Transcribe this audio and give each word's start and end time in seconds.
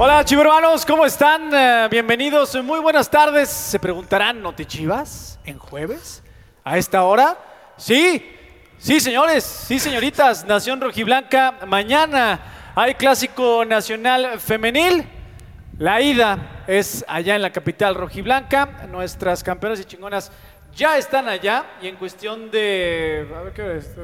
Hola 0.00 0.24
chivermanos, 0.24 0.86
¿cómo 0.86 1.04
están? 1.04 1.52
Eh, 1.52 1.88
bienvenidos, 1.90 2.54
muy 2.62 2.78
buenas 2.78 3.10
tardes. 3.10 3.48
Se 3.48 3.80
preguntarán, 3.80 4.40
¿no 4.40 4.54
te 4.54 4.64
chivas 4.64 5.40
en 5.44 5.58
jueves? 5.58 6.22
¿A 6.62 6.78
esta 6.78 7.02
hora? 7.02 7.36
Sí, 7.76 8.24
sí 8.78 9.00
señores, 9.00 9.42
sí 9.42 9.80
señoritas, 9.80 10.44
Nación 10.44 10.80
Rojiblanca, 10.80 11.56
mañana 11.66 12.38
hay 12.76 12.94
clásico 12.94 13.64
nacional 13.64 14.38
femenil. 14.38 15.04
La 15.78 16.00
ida 16.00 16.62
es 16.68 17.04
allá 17.08 17.34
en 17.34 17.42
la 17.42 17.50
capital 17.50 17.96
rojiblanca. 17.96 18.86
Nuestras 18.88 19.42
campeonas 19.42 19.80
y 19.80 19.84
chingonas 19.84 20.30
ya 20.76 20.96
están 20.96 21.28
allá 21.28 21.64
y 21.82 21.88
en 21.88 21.96
cuestión 21.96 22.52
de... 22.52 23.28
A 23.36 23.42
ver 23.42 23.52
qué 23.52 23.78
es? 23.78 23.96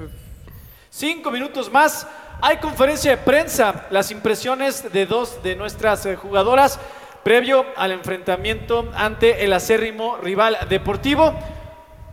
Cinco 0.96 1.32
minutos 1.32 1.72
más 1.72 2.06
hay 2.40 2.58
conferencia 2.58 3.10
de 3.10 3.16
prensa, 3.16 3.86
las 3.90 4.12
impresiones 4.12 4.92
de 4.92 5.06
dos 5.06 5.42
de 5.42 5.56
nuestras 5.56 6.06
eh, 6.06 6.14
jugadoras 6.14 6.78
previo 7.24 7.66
al 7.76 7.90
enfrentamiento 7.90 8.88
ante 8.94 9.44
el 9.44 9.52
acérrimo 9.54 10.18
rival 10.18 10.56
deportivo. 10.68 11.34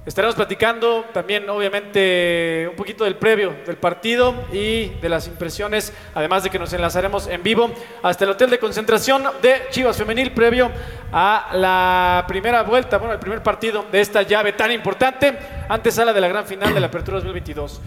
Estaremos 0.03 0.35
platicando 0.35 1.05
también, 1.13 1.47
obviamente, 1.47 2.65
un 2.71 2.75
poquito 2.75 3.03
del 3.03 3.17
previo 3.17 3.53
del 3.67 3.77
partido 3.77 4.33
y 4.51 4.89
de 4.99 5.09
las 5.09 5.27
impresiones, 5.27 5.93
además 6.15 6.41
de 6.41 6.49
que 6.49 6.57
nos 6.57 6.73
enlazaremos 6.73 7.27
en 7.27 7.43
vivo 7.43 7.69
hasta 8.01 8.23
el 8.23 8.31
hotel 8.31 8.49
de 8.49 8.57
concentración 8.57 9.25
de 9.43 9.61
Chivas 9.69 9.95
Femenil 9.95 10.31
previo 10.31 10.71
a 11.11 11.51
la 11.53 12.25
primera 12.27 12.63
vuelta, 12.63 12.97
bueno, 12.97 13.13
el 13.13 13.19
primer 13.19 13.43
partido 13.43 13.85
de 13.91 14.01
esta 14.01 14.23
llave 14.23 14.53
tan 14.53 14.71
importante, 14.71 15.37
antesala 15.69 16.13
de 16.13 16.21
la 16.21 16.29
gran 16.29 16.47
final 16.47 16.73
de 16.73 16.79
la 16.79 16.87
Apertura 16.87 17.17
2022. 17.17 17.79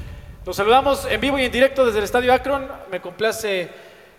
Los 0.47 0.57
saludamos 0.57 1.07
en 1.07 1.23
vivo 1.23 1.39
y 1.39 1.45
en 1.45 1.51
directo 1.51 1.87
desde 1.87 1.99
el 1.99 2.05
Estadio 2.05 2.31
Akron. 2.31 2.69
Me 2.91 3.01
complace 3.01 3.71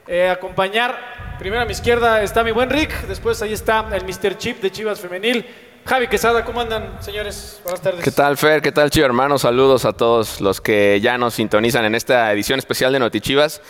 eh, 0.07 0.27
acompañar. 0.27 1.35
Primero 1.37 1.61
a 1.61 1.65
mi 1.65 1.73
izquierda 1.73 2.23
está 2.23 2.43
mi 2.43 2.49
buen 2.49 2.71
Rick, 2.71 3.05
después 3.07 3.39
ahí 3.43 3.53
está 3.53 3.87
el 3.93 4.05
Mr. 4.05 4.35
Chip 4.35 4.59
de 4.59 4.71
Chivas 4.71 4.99
Femenil. 4.99 5.45
Javi 5.85 6.07
Quesada, 6.07 6.43
¿cómo 6.43 6.61
andan, 6.61 6.97
señores? 6.99 7.61
Buenas 7.63 7.79
tardes. 7.79 8.03
¿Qué 8.03 8.09
tal, 8.09 8.37
Fer? 8.37 8.63
¿Qué 8.63 8.71
tal, 8.71 8.89
Chivas 8.89 9.05
hermanos? 9.05 9.43
Saludos 9.43 9.85
a 9.85 9.93
todos 9.93 10.41
los 10.41 10.61
que 10.61 10.99
ya 10.99 11.15
nos 11.19 11.35
sintonizan 11.35 11.85
en 11.85 11.93
esta 11.93 12.31
edición 12.31 12.57
especial 12.57 12.91
de 12.91 12.97
Notichivas. 12.97 13.61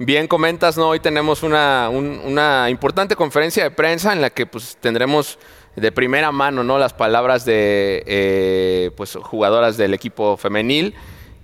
Bien 0.00 0.26
comentas, 0.26 0.76
¿no? 0.76 0.88
Hoy 0.88 0.98
tenemos 0.98 1.44
una, 1.44 1.90
una 1.90 2.68
importante 2.70 3.14
conferencia 3.14 3.62
de 3.62 3.70
prensa 3.70 4.12
en 4.12 4.20
la 4.20 4.30
que 4.30 4.46
pues, 4.46 4.76
tendremos 4.80 5.38
de 5.76 5.92
primera 5.92 6.32
mano 6.32 6.64
¿no? 6.64 6.76
las 6.76 6.92
palabras 6.92 7.44
de 7.44 8.02
eh, 8.04 8.90
pues, 8.96 9.16
jugadoras 9.22 9.76
del 9.76 9.94
equipo 9.94 10.36
femenil 10.36 10.96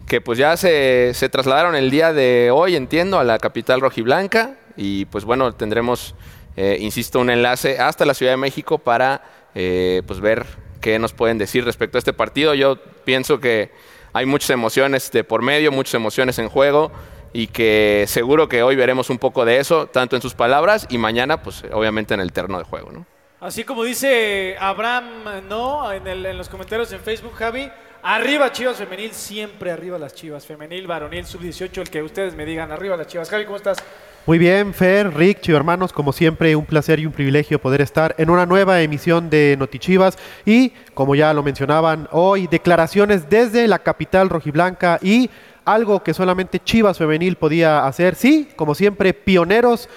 que 0.07 0.21
pues 0.21 0.39
ya 0.39 0.57
se, 0.57 1.13
trasladaron 1.31 1.75
el 1.75 1.91
día 1.91 2.13
de 2.13 2.51
hoy, 2.53 2.77
entiendo, 2.77 3.19
a 3.19 3.25
la 3.25 3.39
capital 3.39 3.81
rojiblanca 3.81 4.55
y 4.77 5.07
pues 5.07 5.25
bueno, 5.25 5.53
tendremos, 5.53 6.15
eh, 6.57 6.79
insisto, 6.81 7.19
un 7.19 7.31
enlace 7.31 7.79
hasta 7.81 8.05
la 8.05 8.15
Ciudad 8.15 8.33
de 8.33 8.37
México 8.37 8.79
para 8.79 9.23
eh, 9.55 10.03
pues 10.07 10.21
ver 10.21 10.47
qué 10.81 10.99
nos 10.99 11.13
pueden 11.13 11.39
decir 11.39 11.65
respecto 11.65 11.99
a 11.99 12.01
este 12.01 12.13
partido. 12.13 12.55
Yo 12.55 12.77
pienso 13.05 13.41
que 13.41 13.73
hay 14.13 14.27
muchas 14.27 14.51
emociones 14.51 15.11
de 15.11 15.25
por 15.25 15.43
medio, 15.43 15.73
muchas 15.73 15.95
emociones 15.95 16.39
en 16.39 16.49
juego 16.49 16.93
y 17.33 17.49
que 17.49 18.05
seguro 18.07 18.49
que 18.49 18.63
hoy 18.63 18.77
veremos 18.77 19.11
un 19.11 19.19
poco 19.19 19.45
de 19.45 19.59
eso, 19.59 19.89
tanto 19.89 20.15
en 20.15 20.23
sus 20.23 20.35
palabras 20.35 20.87
y 20.89 20.99
mañana, 20.99 21.43
pues 21.43 21.65
obviamente 21.73 22.15
en 22.15 22.21
el 22.21 22.33
terno 22.33 22.59
de 22.59 22.65
juego. 22.65 22.93
¿no? 22.93 23.07
Así 23.41 23.65
como 23.65 23.83
dice 23.83 24.57
Abraham, 24.61 25.49
¿no? 25.49 25.93
En, 25.93 26.07
en 26.07 26.39
los 26.39 26.49
comentarios 26.49 26.93
en 26.93 27.01
Facebook, 27.01 27.35
Javi, 27.35 27.71
Arriba 28.09 28.53
Chivas 28.53 28.77
Femenil, 28.77 29.11
siempre 29.11 29.73
arriba 29.73 29.99
las 29.99 30.15
Chivas 30.15 30.47
Femenil, 30.47 30.87
varonil, 30.87 31.27
sub-18, 31.27 31.79
el 31.81 31.91
que 31.91 32.05
ustedes 32.05 32.37
me 32.37 32.47
digan, 32.47 32.71
arriba 32.71 32.97
las 32.97 33.09
Chivas. 33.09 33.29
Javi, 33.29 33.47
¿cómo 33.47 33.57
estás? 33.57 33.79
Muy 34.27 34.39
bien, 34.39 34.73
Fer, 34.73 35.13
Rick, 35.13 35.41
Chivo 35.41 35.57
hermanos, 35.57 35.93
como 35.93 36.13
siempre, 36.13 36.55
un 36.55 36.67
placer 36.67 37.01
y 37.01 37.07
un 37.07 37.11
privilegio 37.11 37.61
poder 37.61 37.81
estar 37.81 38.15
en 38.17 38.31
una 38.31 38.47
nueva 38.47 38.81
emisión 38.81 39.29
de 39.29 39.57
Notichivas 39.59 40.19
y, 40.45 40.73
como 40.95 41.17
ya 41.17 41.35
lo 41.35 41.43
mencionaban, 41.43 42.09
hoy 42.13 42.47
declaraciones 42.47 43.29
desde 43.29 43.67
la 43.67 43.81
capital 43.81 44.29
rojiblanca 44.31 45.01
y 45.03 45.29
algo 45.65 46.05
que 46.05 46.15
solamente 46.15 46.61
Chivas 46.61 46.99
Femenil 46.99 47.35
podía 47.35 47.89
hacer, 47.89 48.15
sí, 48.15 48.51
como 48.55 48.77
siempre, 48.77 49.15
pioneros 49.15 49.89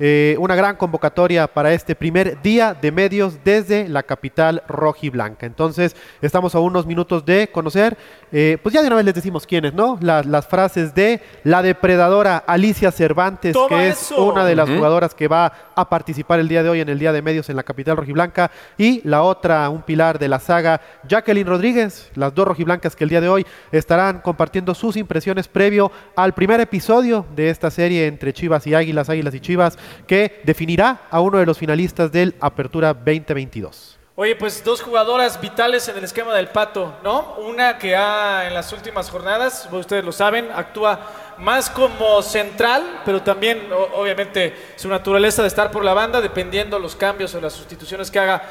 eh, 0.00 0.36
una 0.38 0.54
gran 0.54 0.76
convocatoria 0.76 1.46
para 1.46 1.72
este 1.72 1.94
primer 1.94 2.40
día 2.40 2.72
de 2.74 2.92
medios 2.92 3.38
desde 3.44 3.88
la 3.88 4.04
capital 4.04 4.62
rojiblanca. 4.68 5.44
Entonces, 5.44 5.96
estamos 6.22 6.54
a 6.54 6.60
unos 6.60 6.86
minutos 6.86 7.24
de 7.24 7.48
conocer, 7.48 7.96
eh, 8.30 8.58
pues 8.62 8.74
ya 8.74 8.80
de 8.80 8.86
una 8.86 8.96
vez 8.96 9.04
les 9.04 9.14
decimos 9.14 9.46
quiénes, 9.46 9.74
¿no? 9.74 9.98
Las, 10.00 10.46
frases 10.46 10.94
de 10.94 11.20
la 11.42 11.62
depredadora 11.62 12.38
Alicia 12.38 12.92
Cervantes, 12.92 13.56
que 13.68 13.88
es 13.88 14.12
una 14.12 14.44
de 14.44 14.54
las 14.54 14.68
jugadoras 14.68 15.14
que 15.14 15.26
va 15.26 15.52
a 15.74 15.88
participar 15.88 16.38
el 16.38 16.48
día 16.48 16.62
de 16.62 16.68
hoy 16.68 16.80
en 16.80 16.88
el 16.88 16.98
día 16.98 17.12
de 17.12 17.20
medios 17.20 17.50
en 17.50 17.56
la 17.56 17.64
capital 17.64 17.96
rojiblanca, 17.96 18.50
y 18.78 19.00
la 19.06 19.22
otra, 19.22 19.68
un 19.68 19.82
pilar 19.82 20.18
de 20.18 20.28
la 20.28 20.38
saga, 20.38 20.80
Jacqueline 21.08 21.46
Rodríguez, 21.46 22.10
las 22.14 22.34
dos 22.34 22.46
rojiblancas 22.46 22.94
que 22.94 23.04
el 23.04 23.10
día 23.10 23.20
de 23.20 23.28
hoy 23.28 23.46
estarán 23.72 24.20
compartiendo 24.20 24.74
sus 24.74 24.96
impresiones 24.96 25.48
previo 25.48 25.90
al 26.16 26.34
primer 26.34 26.60
episodio 26.60 27.26
de 27.34 27.50
esta 27.50 27.70
serie 27.70 28.06
entre 28.06 28.32
Chivas 28.32 28.66
y 28.66 28.74
Águilas, 28.74 29.10
Águilas 29.10 29.34
y 29.34 29.40
Chivas 29.40 29.78
que 30.06 30.40
definirá 30.44 31.02
a 31.10 31.20
uno 31.20 31.38
de 31.38 31.46
los 31.46 31.58
finalistas 31.58 32.12
del 32.12 32.34
Apertura 32.40 32.94
2022. 32.94 33.98
Oye, 34.20 34.34
pues 34.34 34.64
dos 34.64 34.82
jugadoras 34.82 35.40
vitales 35.40 35.86
en 35.86 35.96
el 35.96 36.02
esquema 36.02 36.34
del 36.34 36.48
Pato, 36.48 36.96
¿no? 37.04 37.36
Una 37.36 37.78
que 37.78 37.94
ha 37.94 38.48
en 38.48 38.54
las 38.54 38.72
últimas 38.72 39.08
jornadas, 39.10 39.68
ustedes 39.70 40.04
lo 40.04 40.10
saben, 40.10 40.48
actúa 40.52 40.98
más 41.38 41.70
como 41.70 42.20
central, 42.20 43.02
pero 43.04 43.22
también 43.22 43.68
obviamente 43.94 44.72
su 44.74 44.88
naturaleza 44.88 45.42
de 45.42 45.48
estar 45.48 45.70
por 45.70 45.84
la 45.84 45.94
banda, 45.94 46.20
dependiendo 46.20 46.80
los 46.80 46.96
cambios 46.96 47.32
o 47.36 47.40
las 47.40 47.52
sustituciones 47.52 48.10
que 48.10 48.18
haga, 48.18 48.42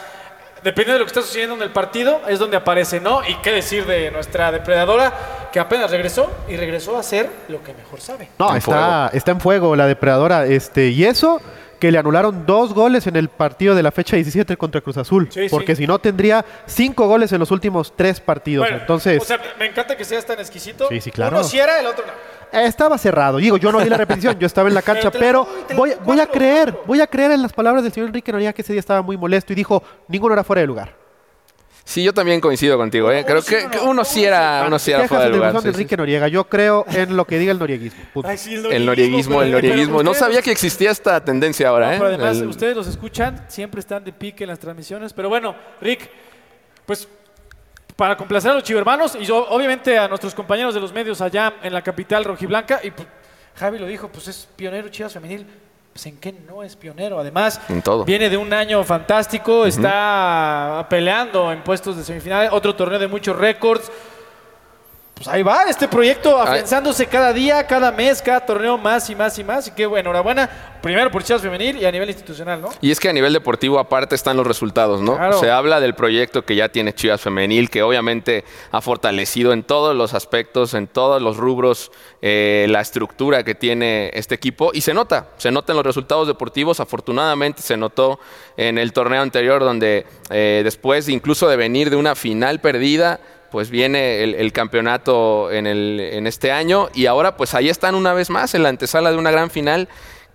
dependiendo 0.68 0.94
de 0.96 1.00
lo 1.00 1.06
que 1.06 1.12
está 1.12 1.22
sucediendo 1.22 1.56
en 1.56 1.62
el 1.62 1.72
partido, 1.72 2.22
es 2.28 2.40
donde 2.40 2.58
aparece, 2.58 3.00
¿no? 3.00 3.22
Y 3.26 3.36
qué 3.36 3.52
decir 3.52 3.86
de 3.86 4.12
nuestra 4.12 4.52
depredadora, 4.52 5.14
que 5.54 5.62
apenas 5.62 5.90
regresó 5.90 6.30
y 6.50 6.58
regresó 6.58 6.98
a 6.98 7.00
hacer 7.00 7.30
lo 7.48 7.64
que 7.64 7.74
mejor 7.74 8.02
sabe. 8.02 8.28
No, 8.38 8.54
está, 8.54 9.10
está 9.14 9.32
en 9.32 9.40
fuego 9.40 9.78
la 9.78 9.88
depredadora, 9.88 10.46
este, 10.46 10.90
y 10.90 11.06
eso 11.06 11.40
que 11.80 11.92
le 11.92 11.98
anularon 11.98 12.46
dos 12.46 12.74
goles 12.74 13.08
en 13.08 13.16
el 13.16 13.30
partido 13.30 13.76
de 13.76 13.84
la 13.84 13.92
fecha 13.92 14.16
17 14.16 14.58
contra 14.58 14.82
Cruz 14.82 14.98
Azul. 14.98 15.30
porque 15.50 15.76
si 15.76 15.88
no 15.88 16.00
tendría 16.00 16.46
cinco 16.66 17.08
goles 17.08 17.32
en 17.32 17.40
los 17.40 17.52
últimos 17.52 17.94
tres 17.96 18.20
partidos. 18.20 18.68
Entonces, 18.70 19.22
o 19.22 19.26
sea, 19.26 19.40
me 19.60 19.66
encanta 19.66 19.96
que 19.96 20.06
seas 20.06 20.26
tan 20.26 20.40
exquisito. 20.40 20.88
Sí, 20.90 21.02
sí, 21.02 21.12
claro. 21.12 21.38
Uno 21.38 21.48
si 21.48 21.60
era, 21.60 21.80
el 21.80 21.88
otro 21.88 22.06
no. 22.06 22.38
Estaba 22.60 22.98
cerrado. 22.98 23.38
Digo, 23.38 23.58
yo 23.58 23.72
no 23.72 23.80
vi 23.80 23.90
la 23.90 23.98
repetición, 23.98 24.40
yo 24.40 24.48
estaba 24.48 24.70
en 24.70 24.76
la 24.76 24.82
cancha, 24.82 25.12
pero 25.20 25.48
voy, 25.76 25.94
voy 26.04 26.20
a 26.20 26.28
creer, 26.28 26.78
voy 26.86 27.02
a 27.02 27.08
creer 27.08 27.32
en 27.32 27.42
las 27.42 27.54
palabras 27.54 27.84
del 27.84 27.92
señor 27.92 28.08
Enrique 28.08 28.32
Noriega 28.32 28.54
que 28.54 28.62
ese 28.62 28.74
día 28.74 28.80
estaba 28.80 29.02
muy 29.02 29.18
molesto 29.18 29.54
y 29.54 29.56
dijo, 29.56 29.84
ninguno 30.08 30.34
era 30.34 30.44
fuera 30.44 30.62
de 30.62 30.68
lugar. 30.68 31.07
Sí, 31.88 32.04
yo 32.04 32.14
también 32.14 32.42
coincido 32.42 32.78
contigo. 32.78 33.10
¿eh? 33.14 33.24
Creo 33.26 33.42
que, 33.42 33.66
uno 33.86 34.04
sí 34.04 34.26
era, 34.26 34.66
uno 34.68 34.78
sí 34.78 34.92
era 34.92 35.08
fuera 35.08 35.24
de 35.24 35.30
lugar. 35.30 35.62
de 35.62 35.70
Enrique 35.70 35.96
Noriega. 35.96 36.28
Yo 36.28 36.44
creo 36.44 36.86
en 36.90 37.16
lo 37.16 37.24
que 37.24 37.40
diga 37.40 37.54
el 37.54 37.60
norieguismo. 37.60 38.04
el 38.70 38.86
norieguismo, 38.86 39.42
el 39.42 39.52
norieguismo. 39.54 40.04
No 40.04 40.14
sabía 40.14 40.42
que 40.42 40.52
existía 40.52 40.92
esta 40.92 41.24
tendencia 41.24 41.70
ahora. 41.70 41.96
¿eh? 41.96 41.98
Pero 41.98 42.10
además, 42.10 42.42
ustedes 42.42 42.76
los 42.76 42.88
escuchan, 42.88 43.46
siempre 43.48 43.80
están 43.80 44.04
de 44.04 44.12
pique 44.12 44.44
en 44.44 44.50
las 44.50 44.60
transmisiones. 44.60 45.14
Pero 45.14 45.30
bueno, 45.30 45.56
Rick, 45.80 46.10
pues 46.86 47.08
para 47.96 48.18
complacer 48.18 48.52
a 48.52 48.56
los 48.56 48.64
chivermanos 48.64 49.18
y 49.18 49.32
obviamente 49.32 49.98
a 49.98 50.10
nuestros 50.10 50.36
compañeros 50.36 50.74
de 50.74 50.82
los 50.82 50.92
medios 50.92 51.22
allá 51.22 51.54
en 51.64 51.72
la 51.72 51.82
capital 51.82 52.26
rojiblanca, 52.26 52.82
y 52.84 52.92
pues, 52.92 53.08
Javi 53.56 53.80
lo 53.80 53.88
dijo, 53.88 54.10
pues 54.10 54.28
es 54.28 54.46
pionero 54.58 54.90
Chivas 54.90 55.14
Femenil 55.14 55.48
pues, 55.98 56.06
en 56.06 56.18
qué 56.18 56.32
no 56.48 56.62
es 56.62 56.76
pionero. 56.76 57.20
Además, 57.20 57.60
viene 58.06 58.30
de 58.30 58.38
un 58.38 58.54
año 58.54 58.84
fantástico, 58.84 59.66
está 59.66 60.86
peleando 60.92 61.52
en 61.52 61.64
puestos 61.64 61.98
de 61.98 62.04
semifinales, 62.04 62.52
otro 62.54 62.76
torneo 62.76 63.00
de 63.00 63.08
muchos 63.08 63.36
récords 63.36 63.92
pues 65.18 65.28
ahí 65.28 65.42
va 65.42 65.64
este 65.64 65.88
proyecto 65.88 66.38
afianzándose 66.38 67.08
cada 67.08 67.34
día, 67.34 67.66
cada 67.66 67.92
mes, 67.92 68.22
cada 68.22 68.40
torneo 68.46 68.78
más 68.78 69.10
y 69.10 69.16
más 69.16 69.38
y 69.40 69.44
más. 69.44 69.68
Y 69.68 69.72
qué 69.72 69.88
bueno, 69.88 70.12
enhorabuena. 70.12 70.48
Primero 70.82 71.10
por 71.10 71.24
Chivas 71.24 71.42
Femenil 71.42 71.78
y 71.78 71.86
a 71.86 71.92
nivel 71.92 72.10
institucional, 72.10 72.62
¿no? 72.62 72.70
Y 72.82 72.92
es 72.92 73.00
que 73.00 73.10
a 73.10 73.14
nivel 73.14 73.34
deportivo 73.34 73.80
aparte 73.80 74.14
están 74.14 74.38
los 74.38 74.46
resultados, 74.46 75.02
¿no? 75.02 75.34
Se 75.40 75.50
habla 75.50 75.80
del 75.80 75.96
proyecto 75.96 76.46
que 76.46 76.56
ya 76.56 76.70
tiene 76.70 76.94
Chivas 76.94 77.20
Femenil, 77.20 77.72
que 77.72 77.82
obviamente 77.82 78.46
ha 78.72 78.80
fortalecido 78.80 79.54
en 79.54 79.64
todos 79.64 79.96
los 79.96 80.14
aspectos, 80.14 80.76
en 80.76 80.88
todos 80.88 81.20
los 81.20 81.38
rubros, 81.38 81.92
eh, 82.22 82.68
la 82.70 82.82
estructura 82.82 83.44
que 83.44 83.56
tiene 83.56 84.12
este 84.14 84.36
equipo. 84.36 84.70
Y 84.72 84.82
se 84.82 84.94
nota, 84.94 85.30
se 85.38 85.50
nota 85.50 85.74
en 85.74 85.78
los 85.78 85.86
resultados 85.86 86.28
deportivos. 86.28 86.80
Afortunadamente 86.80 87.64
se 87.64 87.76
notó 87.76 88.20
en 88.56 88.78
el 88.78 88.94
torneo 88.94 89.24
anterior, 89.24 89.64
donde 89.64 90.06
eh, 90.30 90.62
después 90.64 91.10
incluso 91.10 91.48
de 91.48 91.58
venir 91.58 91.90
de 91.90 91.96
una 91.96 92.14
final 92.14 92.62
perdida, 92.62 93.20
pues 93.52 93.70
viene 93.70 94.24
el, 94.24 94.52
campeonato 94.52 95.52
en, 95.52 95.68
el, 95.68 96.00
en 96.00 96.28
este 96.28 96.52
año 96.52 96.90
y 96.94 97.06
ahora 97.06 97.38
pues 97.38 97.54
ahí 97.54 97.70
están 97.70 97.96
una 97.96 98.14
vez 98.14 98.30
más 98.30 98.54
en 98.56 98.64
la 98.64 98.70
antesala 98.70 99.12
de 99.12 99.18
una 99.18 99.32
gran 99.32 99.50
final 99.50 99.88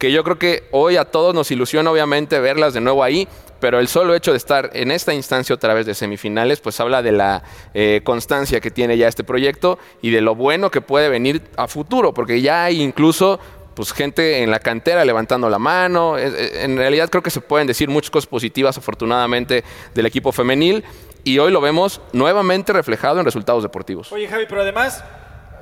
que 0.02 0.10
yo 0.10 0.24
creo 0.24 0.36
que 0.36 0.64
hoy 0.72 0.96
a 0.96 1.04
todos 1.04 1.32
nos 1.32 1.52
ilusiona 1.52 1.88
obviamente 1.88 2.40
verlas 2.40 2.74
de 2.74 2.80
nuevo 2.80 3.04
ahí, 3.04 3.28
pero 3.60 3.78
el 3.78 3.86
solo 3.86 4.16
hecho 4.16 4.32
de 4.32 4.36
estar 4.36 4.70
en 4.72 4.90
esta 4.90 5.14
instancia 5.14 5.54
otra 5.54 5.74
vez 5.74 5.86
de 5.86 5.94
semifinales, 5.94 6.58
pues 6.58 6.80
habla 6.80 7.02
de 7.02 7.12
la 7.12 7.44
eh, 7.72 8.00
constancia 8.02 8.60
que 8.60 8.72
tiene 8.72 8.98
ya 8.98 9.06
este 9.06 9.22
proyecto 9.22 9.78
y 10.00 10.10
de 10.10 10.20
lo 10.20 10.34
bueno 10.34 10.72
que 10.72 10.80
puede 10.80 11.08
venir 11.08 11.42
a 11.56 11.68
futuro, 11.68 12.12
porque 12.12 12.40
ya 12.40 12.64
hay 12.64 12.82
incluso 12.82 13.38
pues 13.74 13.92
gente 13.92 14.42
en 14.42 14.50
la 14.50 14.58
cantera 14.58 15.04
levantando 15.04 15.48
la 15.48 15.60
mano. 15.60 16.18
En 16.18 16.76
realidad 16.76 17.08
creo 17.08 17.22
que 17.22 17.30
se 17.30 17.40
pueden 17.40 17.68
decir 17.68 17.88
muchas 17.88 18.10
cosas 18.10 18.26
positivas, 18.26 18.76
afortunadamente, 18.76 19.62
del 19.94 20.06
equipo 20.06 20.32
femenil. 20.32 20.84
Y 21.24 21.38
hoy 21.38 21.52
lo 21.52 21.60
vemos 21.60 22.00
nuevamente 22.12 22.72
reflejado 22.72 23.20
en 23.20 23.24
resultados 23.24 23.62
deportivos. 23.62 24.10
Oye, 24.12 24.26
Javi, 24.26 24.46
pero 24.48 24.62
además 24.62 25.04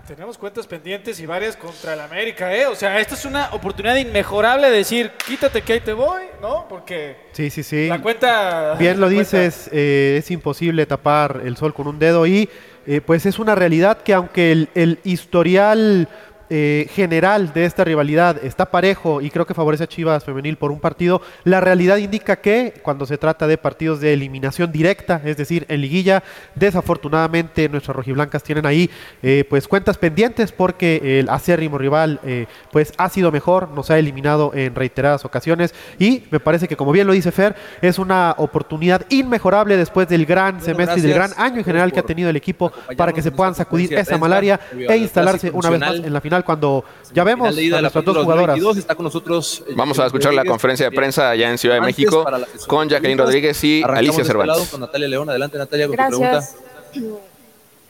tenemos 0.06 0.38
cuentas 0.38 0.66
pendientes 0.66 1.20
y 1.20 1.26
varias 1.26 1.56
contra 1.56 1.94
el 1.94 2.00
América, 2.00 2.52
¿eh? 2.52 2.66
O 2.66 2.74
sea, 2.74 2.98
esta 2.98 3.14
es 3.14 3.24
una 3.24 3.50
oportunidad 3.52 3.94
inmejorable 3.94 4.68
de 4.68 4.78
decir, 4.78 5.12
quítate 5.24 5.62
que 5.62 5.74
ahí 5.74 5.80
te 5.80 5.92
voy, 5.92 6.22
¿no? 6.42 6.66
Porque 6.68 7.28
sí, 7.32 7.48
sí, 7.50 7.62
sí. 7.62 7.86
la 7.86 8.00
cuenta... 8.00 8.74
Bien 8.78 8.98
lo 8.98 9.08
dices, 9.08 9.68
eh, 9.72 10.16
es 10.18 10.30
imposible 10.32 10.84
tapar 10.86 11.42
el 11.44 11.56
sol 11.56 11.74
con 11.74 11.86
un 11.86 11.98
dedo 11.98 12.26
y 12.26 12.48
eh, 12.86 13.00
pues 13.00 13.24
es 13.26 13.38
una 13.38 13.54
realidad 13.54 13.98
que 13.98 14.14
aunque 14.14 14.50
el, 14.50 14.68
el 14.74 14.98
historial 15.04 16.08
eh, 16.52 16.88
general 16.90 17.52
de 17.52 17.64
esta 17.64 17.84
rivalidad 17.84 18.42
está 18.44 18.72
parejo 18.72 19.20
y 19.20 19.30
creo 19.30 19.46
que 19.46 19.54
favorece 19.54 19.84
a 19.84 19.86
Chivas 19.86 20.24
femenil 20.24 20.56
por 20.56 20.72
un 20.72 20.80
partido, 20.80 21.22
la 21.44 21.60
realidad 21.60 21.98
indica 21.98 22.40
que 22.40 22.74
cuando 22.82 23.06
se 23.06 23.18
trata 23.18 23.46
de 23.46 23.56
partidos 23.56 24.00
de 24.00 24.12
eliminación 24.12 24.72
directa, 24.72 25.20
es 25.24 25.36
decir, 25.36 25.64
en 25.68 25.80
liguilla, 25.80 26.24
desafortunadamente 26.56 27.68
nuestras 27.68 27.96
rojiblancas 27.96 28.42
tienen 28.42 28.66
ahí 28.66 28.90
eh, 29.22 29.44
pues 29.48 29.68
cuentas 29.68 29.96
pendientes 29.96 30.50
porque 30.50 31.20
el 31.20 31.28
acérrimo 31.28 31.78
rival 31.78 32.18
eh, 32.24 32.46
pues 32.72 32.92
ha 32.98 33.08
sido 33.08 33.30
mejor, 33.30 33.70
nos 33.70 33.90
ha 33.92 33.98
eliminado 33.98 34.52
en 34.52 34.74
reiteradas 34.74 35.24
ocasiones 35.24 35.72
y 36.00 36.24
me 36.32 36.40
parece 36.40 36.66
que 36.66 36.76
como 36.76 36.90
bien 36.90 37.06
lo 37.06 37.12
dice 37.12 37.30
Fer, 37.30 37.54
es 37.80 38.00
una 38.00 38.34
oportunidad 38.38 39.06
inmejorable 39.08 39.76
después 39.76 40.08
del 40.08 40.26
gran 40.26 40.60
semestre 40.60 40.98
y 40.98 41.02
del 41.02 41.14
gran 41.14 41.30
año 41.36 41.58
en 41.58 41.64
general 41.64 41.92
que 41.92 42.00
ha 42.00 42.04
tenido 42.04 42.28
el 42.28 42.36
equipo 42.36 42.72
para 42.96 43.12
que 43.12 43.22
se 43.22 43.30
puedan 43.30 43.54
sacudir 43.54 43.94
esa 43.94 44.18
malaria 44.18 44.58
e 44.76 44.96
instalarse 44.96 45.50
una 45.52 45.70
vez 45.70 45.80
más 45.80 45.94
en 45.94 46.12
la 46.12 46.20
final 46.20 46.39
cuando 46.44 46.84
ya 47.12 47.24
vemos 47.24 47.56
a 47.56 47.80
nuestras 47.80 48.04
dos 48.04 48.16
jugadoras. 48.18 48.58
Está 48.76 48.94
con 48.94 49.04
nosotros, 49.04 49.62
eh, 49.68 49.72
Vamos 49.74 49.98
a 49.98 50.06
escuchar 50.06 50.34
la 50.34 50.44
conferencia 50.44 50.88
de 50.88 50.96
prensa 50.96 51.30
allá 51.30 51.50
en 51.50 51.58
Ciudad 51.58 51.76
de 51.76 51.80
México 51.80 52.24
con 52.66 52.88
Jacqueline 52.88 53.18
Rodríguez 53.18 53.62
y 53.64 53.82
Alicia 53.82 54.22
este 54.22 54.32
Cervantes. 54.32 54.68
Con 54.68 54.80
Natalia 54.80 55.08
León. 55.08 55.28
Adelante, 55.28 55.58
Natalia, 55.58 55.86
con 55.86 55.96
Gracias. 55.96 56.54
tu 56.92 57.00
pregunta. 57.00 57.30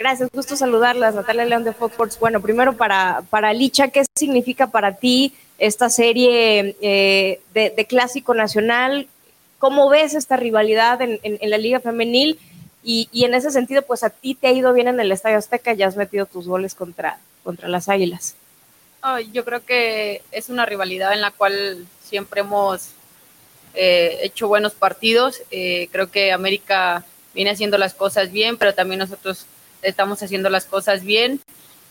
Gracias, 0.01 0.31
gusto 0.33 0.57
saludarlas, 0.57 1.15
Natalia 1.15 1.45
León 1.45 1.63
de 1.63 1.75
Fox 1.75 1.93
Sports. 1.93 2.19
Bueno, 2.19 2.41
primero 2.41 2.73
para, 2.75 3.23
para 3.29 3.53
Licha, 3.53 3.89
¿qué 3.89 4.03
significa 4.15 4.69
para 4.69 4.97
ti 4.97 5.35
esta 5.59 5.91
serie 5.91 6.75
eh, 6.81 7.41
de, 7.53 7.87
clásico 7.87 8.33
nacional? 8.33 9.09
¿Cómo 9.59 9.91
ves 9.91 10.15
esta 10.15 10.39
rivalidad 10.39 11.03
en, 11.03 11.21
en, 11.23 11.51
la 11.51 11.59
Liga 11.59 11.81
Femenil? 11.81 12.39
Y, 12.83 13.11
y, 13.13 13.25
en 13.25 13.35
ese 13.35 13.51
sentido, 13.51 13.83
pues 13.83 14.03
a 14.03 14.09
ti 14.09 14.35
te 14.35 14.47
ha 14.47 14.53
ido 14.53 14.73
bien 14.73 14.89
en 14.89 15.01
el 15.01 15.13
Estadio 15.13 15.37
Azteca, 15.37 15.75
ya 15.75 15.89
has 15.89 15.99
metido 15.99 16.25
tus 16.25 16.49
goles 16.49 16.75
contra, 16.75 17.19
contra 17.45 17.69
las 17.69 17.91
Águilas 17.91 18.37
yo 19.33 19.45
creo 19.45 19.65
que 19.65 20.23
es 20.31 20.49
una 20.49 20.67
rivalidad 20.67 21.13
en 21.13 21.21
la 21.21 21.31
cual 21.31 21.87
siempre 22.03 22.41
hemos 22.41 22.91
eh, 23.75 24.19
hecho 24.23 24.49
buenos 24.49 24.73
partidos. 24.75 25.43
Eh, 25.51 25.89
creo 25.93 26.11
que 26.11 26.33
América 26.33 27.05
viene 27.35 27.51
haciendo 27.51 27.79
las 27.79 27.95
cosas 27.95 28.33
bien, 28.33 28.57
pero 28.57 28.75
también 28.75 28.99
nosotros 28.99 29.47
estamos 29.83 30.23
haciendo 30.23 30.51
las 30.51 30.65
cosas 30.65 31.05
bien. 31.05 31.41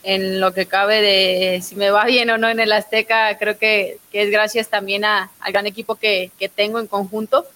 En 0.02 0.40
lo 0.40 0.54
que 0.54 0.66
cabe 0.66 1.02
de 1.02 1.60
si 1.62 1.74
me 1.76 1.90
va 1.90 2.04
bien 2.06 2.30
o 2.30 2.38
no 2.38 2.48
en 2.48 2.60
el 2.60 2.72
Azteca, 2.72 3.36
creo 3.38 3.58
que, 3.58 3.98
es 4.12 4.30
gracias 4.30 4.68
también 4.68 5.04
al 5.04 5.28
gran 5.48 5.66
equipo 5.66 5.96
que, 5.96 6.30
tengo 6.54 6.78
en 6.78 6.86
conjunto. 6.86 7.46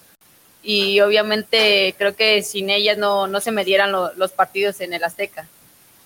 Y 0.61 0.99
obviamente 1.01 1.93
creo 1.97 2.15
que 2.15 2.41
sin 2.41 2.69
ellas 2.69 2.97
no, 2.97 3.27
no 3.27 3.39
se 3.39 3.51
me 3.51 3.63
dieran 3.63 3.91
los 3.91 4.31
partidos 4.31 4.81
en 4.81 4.93
el 4.93 5.03
Azteca. 5.03 5.47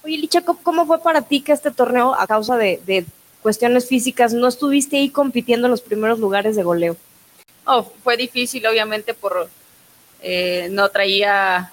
Oye, 0.03 0.17
Licha, 0.17 0.41
¿cómo 0.41 0.85
fue 0.85 1.01
para 1.01 1.21
ti 1.21 1.41
que 1.41 1.51
este 1.51 1.71
torneo, 1.71 2.13
a 2.15 2.25
causa 2.27 2.57
de 2.57 3.05
cuestiones 3.41 3.87
físicas, 3.87 4.33
no 4.33 4.47
estuviste 4.47 4.97
ahí 4.97 5.09
compitiendo 5.09 5.67
en 5.67 5.71
los 5.71 5.81
primeros 5.81 6.19
lugares 6.19 6.55
de 6.55 6.63
goleo. 6.63 6.97
Oh, 7.65 7.83
fue 8.03 8.17
difícil, 8.17 8.65
obviamente, 8.65 9.13
por 9.13 9.49
eh, 10.21 10.67
no 10.71 10.89
traía, 10.89 11.71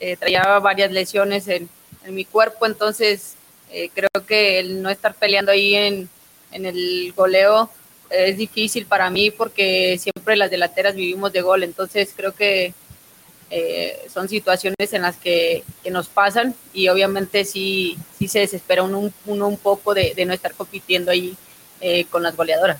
eh, 0.00 0.16
traía 0.16 0.58
varias 0.58 0.92
lesiones 0.92 1.48
en, 1.48 1.68
mi 2.10 2.24
cuerpo, 2.24 2.64
entonces 2.64 3.34
eh, 3.70 3.90
creo 3.92 4.08
que 4.26 4.60
el 4.60 4.80
no 4.80 4.88
estar 4.88 5.14
peleando 5.14 5.52
ahí 5.52 5.74
en, 5.74 6.08
en 6.52 6.64
el 6.64 7.12
goleo 7.14 7.68
es 8.08 8.38
difícil 8.38 8.86
para 8.86 9.10
mí 9.10 9.30
porque 9.30 9.98
siempre 9.98 10.34
las 10.36 10.50
delanteras 10.50 10.94
vivimos 10.94 11.34
de 11.34 11.42
gol, 11.42 11.64
entonces 11.64 12.14
creo 12.16 12.32
que 12.32 12.72
eh, 13.50 14.06
son 14.12 14.28
situaciones 14.28 14.92
en 14.92 15.02
las 15.02 15.16
que, 15.16 15.64
nos 15.90 16.08
pasan 16.08 16.54
y 16.74 16.88
obviamente 16.88 17.46
sí, 17.46 17.96
sí 18.18 18.28
se 18.28 18.40
desespera 18.40 18.82
uno, 18.82 19.10
un 19.24 19.56
poco 19.56 19.94
de, 19.94 20.14
no 20.26 20.34
estar 20.34 20.52
compitiendo 20.52 21.10
ahí 21.10 21.34
eh, 21.80 22.04
con 22.10 22.22
las 22.22 22.36
goleadoras. 22.36 22.78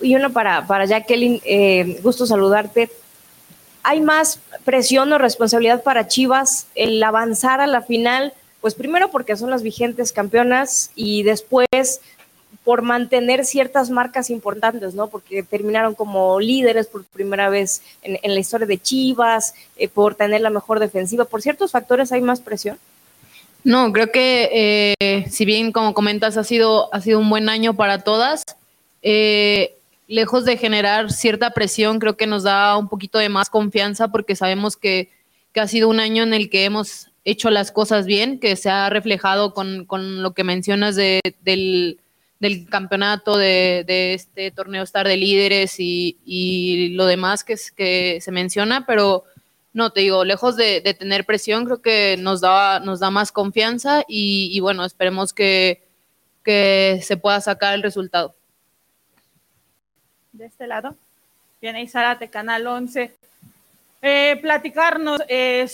Y 0.00 0.14
uno 0.14 0.32
para, 0.32 0.66
para 0.68 0.84
Jacqueline, 0.84 1.40
eh, 1.44 1.98
gusto 2.02 2.26
saludarte. 2.26 2.90
¿Hay 3.82 4.00
más 4.00 4.38
presión 4.64 5.12
o 5.12 5.18
responsabilidad 5.18 5.82
para 5.82 6.06
Chivas 6.06 6.68
el 6.76 7.02
avanzar 7.02 7.60
a 7.60 7.66
la 7.66 7.82
final? 7.82 8.32
Pues 8.60 8.74
primero 8.74 9.10
porque 9.10 9.36
son 9.36 9.50
las 9.50 9.64
vigentes 9.64 10.12
campeonas 10.12 10.92
y 10.94 11.24
después 11.24 11.66
por 12.68 12.82
mantener 12.82 13.46
ciertas 13.46 13.88
marcas 13.88 14.28
importantes, 14.28 14.92
¿no? 14.92 15.08
Porque 15.08 15.42
terminaron 15.42 15.94
como 15.94 16.38
líderes 16.38 16.86
por 16.86 17.02
primera 17.02 17.48
vez 17.48 17.80
en, 18.02 18.18
la 18.22 18.38
historia 18.38 18.66
de 18.66 18.76
Chivas, 18.76 19.54
eh, 19.78 19.88
por 19.88 20.16
tener 20.16 20.42
la 20.42 20.50
mejor 20.50 20.78
defensiva. 20.78 21.24
¿Por 21.24 21.40
ciertos 21.40 21.70
factores 21.70 22.12
hay 22.12 22.20
más 22.20 22.42
presión? 22.42 22.78
No, 23.64 23.90
creo 23.90 24.12
que 24.12 24.50
eh, 25.00 25.30
si 25.30 25.46
bien 25.46 25.72
como 25.72 25.94
comentas 25.94 26.36
ha 26.36 26.44
sido, 26.44 26.92
ha 26.92 27.00
sido 27.00 27.20
un 27.20 27.30
buen 27.30 27.48
año 27.48 27.72
para 27.72 28.00
todas, 28.00 28.44
eh, 29.00 29.72
lejos 30.06 30.44
de 30.44 30.58
generar 30.58 31.10
cierta 31.10 31.52
presión, 31.52 31.98
creo 31.98 32.18
que 32.18 32.26
nos 32.26 32.42
da 32.42 32.76
un 32.76 32.90
poquito 32.90 33.18
de 33.18 33.30
más 33.30 33.48
confianza 33.48 34.08
porque 34.08 34.36
sabemos 34.36 34.76
que, 34.76 35.08
que 35.54 35.60
ha 35.60 35.68
sido 35.68 35.88
un 35.88 36.00
año 36.00 36.22
en 36.22 36.34
el 36.34 36.50
que 36.50 36.66
hemos 36.66 37.08
hecho 37.24 37.48
las 37.48 37.72
cosas 37.72 38.04
bien, 38.04 38.38
que 38.38 38.56
se 38.56 38.68
ha 38.68 38.90
reflejado 38.90 39.54
con, 39.54 39.86
con 39.86 40.22
lo 40.22 40.34
que 40.34 40.44
mencionas 40.44 40.96
de, 40.96 41.22
del 41.40 41.98
del 42.40 42.68
campeonato 42.68 43.36
de, 43.36 43.84
este 44.14 44.50
torneo 44.50 44.84
Star 44.84 45.08
de 45.08 45.16
líderes 45.16 45.76
y, 45.78 46.90
lo 46.94 47.06
demás 47.06 47.44
que, 47.44 47.56
que 47.76 48.20
se 48.20 48.32
menciona, 48.32 48.86
pero 48.86 49.24
no, 49.72 49.92
te 49.92 50.00
digo, 50.00 50.24
lejos 50.24 50.56
de, 50.56 50.80
tener 50.98 51.24
presión, 51.24 51.64
creo 51.64 51.82
que 51.82 52.16
nos 52.18 52.40
da, 52.40 52.80
nos 52.80 53.00
da 53.00 53.10
más 53.10 53.30
confianza 53.30 54.02
y, 54.08 54.58
bueno, 54.60 54.84
esperemos 54.84 55.32
que, 55.32 55.86
que, 56.42 57.00
se 57.02 57.16
pueda 57.16 57.40
sacar 57.40 57.74
el 57.74 57.82
resultado. 57.82 58.34
De 60.32 60.46
este 60.46 60.66
lado, 60.66 60.96
viene 61.60 61.82
Isarate, 61.82 62.28
Canal 62.28 62.66
11. 62.66 63.14
Eh, 64.00 64.38
platicarnos, 64.40 65.20
eh, 65.28 65.66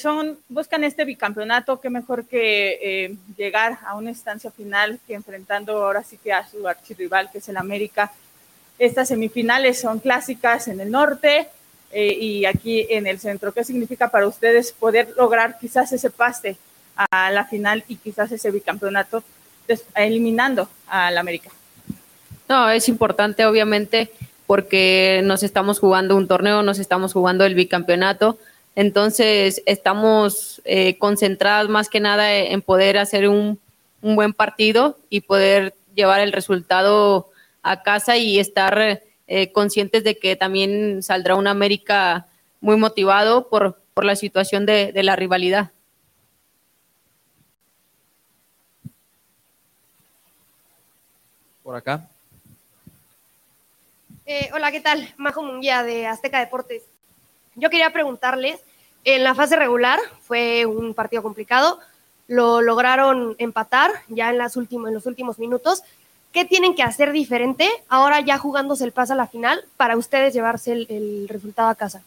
buscan 0.49 0.83
este 0.83 1.05
bicampeonato, 1.05 1.79
qué 1.79 1.91
mejor 1.91 2.25
que 2.25 2.79
eh, 2.81 3.17
llegar 3.37 3.79
a 3.85 3.97
una 3.97 4.11
instancia 4.11 4.51
final 4.51 4.99
que 5.07 5.13
enfrentando 5.13 5.85
ahora 5.85 6.03
sí 6.03 6.17
que 6.17 6.33
a 6.33 6.49
su 6.49 6.67
archirrival 6.67 7.31
que 7.31 7.39
es 7.39 7.49
el 7.51 7.59
América. 7.59 8.11
Estas 8.79 9.09
semifinales 9.09 9.79
son 9.79 9.99
clásicas 9.99 10.69
en 10.69 10.81
el 10.81 10.91
norte 10.91 11.49
y 11.97 12.45
aquí 12.45 12.85
en 12.91 13.07
el 13.07 13.21
centro. 13.21 13.53
¿Qué 13.53 13.63
significa 13.63 14.09
para 14.09 14.27
ustedes 14.27 14.73
poder 14.73 15.15
lograr 15.17 15.59
quizás 15.61 15.93
ese 15.93 16.11
pase 16.11 16.57
a 16.97 17.31
la 17.31 17.45
final 17.45 17.85
y 17.87 17.95
quizás 17.95 18.33
ese 18.33 18.51
bicampeonato 18.51 19.23
eliminando 19.95 20.69
al 20.89 21.17
América? 21.19 21.51
No, 22.49 22.69
es 22.69 22.89
importante 22.89 23.47
obviamente 23.47 24.11
porque 24.47 25.23
nos 25.25 25.43
estamos 25.43 25.79
jugando 25.79 26.17
un 26.17 26.29
torneo, 26.29 26.63
nos 26.63 26.79
estamos 26.79 27.13
jugando 27.13 27.45
el 27.45 27.55
bicampeonato. 27.55 28.39
Entonces, 28.77 29.63
estamos 29.67 30.61
eh, 30.65 30.99
concentradas 30.99 31.69
más 31.69 31.89
que 31.89 32.01
nada 32.01 32.35
en 32.35 32.61
poder 32.63 32.99
hacer 32.99 33.29
un, 33.29 33.59
buen 34.03 34.35
partido 34.35 34.99
y 35.09 35.23
poder 35.23 35.75
llevar 35.95 36.21
el 36.21 36.33
resultado 36.33 37.31
a 37.63 37.83
casa 37.83 38.19
y 38.19 38.39
estar 38.39 39.01
eh, 39.27 39.53
conscientes 39.53 40.05
de 40.05 40.19
que 40.19 40.37
también 40.37 41.03
saldrá 41.03 41.37
un 41.37 41.47
América 41.47 42.27
muy 42.61 42.77
motivado 42.77 43.49
por, 43.49 43.81
por 43.95 44.05
la 44.05 44.15
situación 44.15 44.67
de 44.67 44.93
la 45.03 45.17
rivalidad. 45.17 45.71
Por 51.63 51.77
acá. 51.77 52.07
Eh, 54.27 54.49
hola, 54.55 54.73
¿qué 54.73 54.81
tal? 54.81 55.07
Majo 55.19 55.43
Munguía 55.43 55.83
de 55.83 56.07
Azteca 56.07 56.41
Deportes. 56.41 56.83
Yo 57.57 57.69
quería 57.69 57.93
preguntarles, 57.93 58.59
en 59.05 59.23
la 59.23 59.35
fase 59.35 59.55
regular 59.55 60.01
fue 60.23 60.65
un 60.65 60.95
partido 60.95 61.23
complicado, 61.23 61.79
lo 62.27 62.63
lograron 62.63 63.37
empatar 63.39 63.91
ya 64.09 64.31
en, 64.31 64.39
los 64.39 64.57
últimos 64.57 65.39
minutos. 65.39 65.83
¿Qué 66.33 66.47
tienen 66.47 66.75
que 66.75 66.83
hacer 66.83 67.13
diferente 67.13 67.69
ahora 67.89 68.21
ya 68.21 68.39
jugándose 68.39 68.85
el 68.85 68.93
paso 68.93 69.13
a 69.13 69.17
la 69.17 69.27
final 69.27 69.63
para 69.77 69.97
ustedes 69.97 70.33
llevarse 70.33 70.73
el, 70.73 71.27
resultado 71.29 71.69
a 71.69 71.75
casa? 71.75 72.03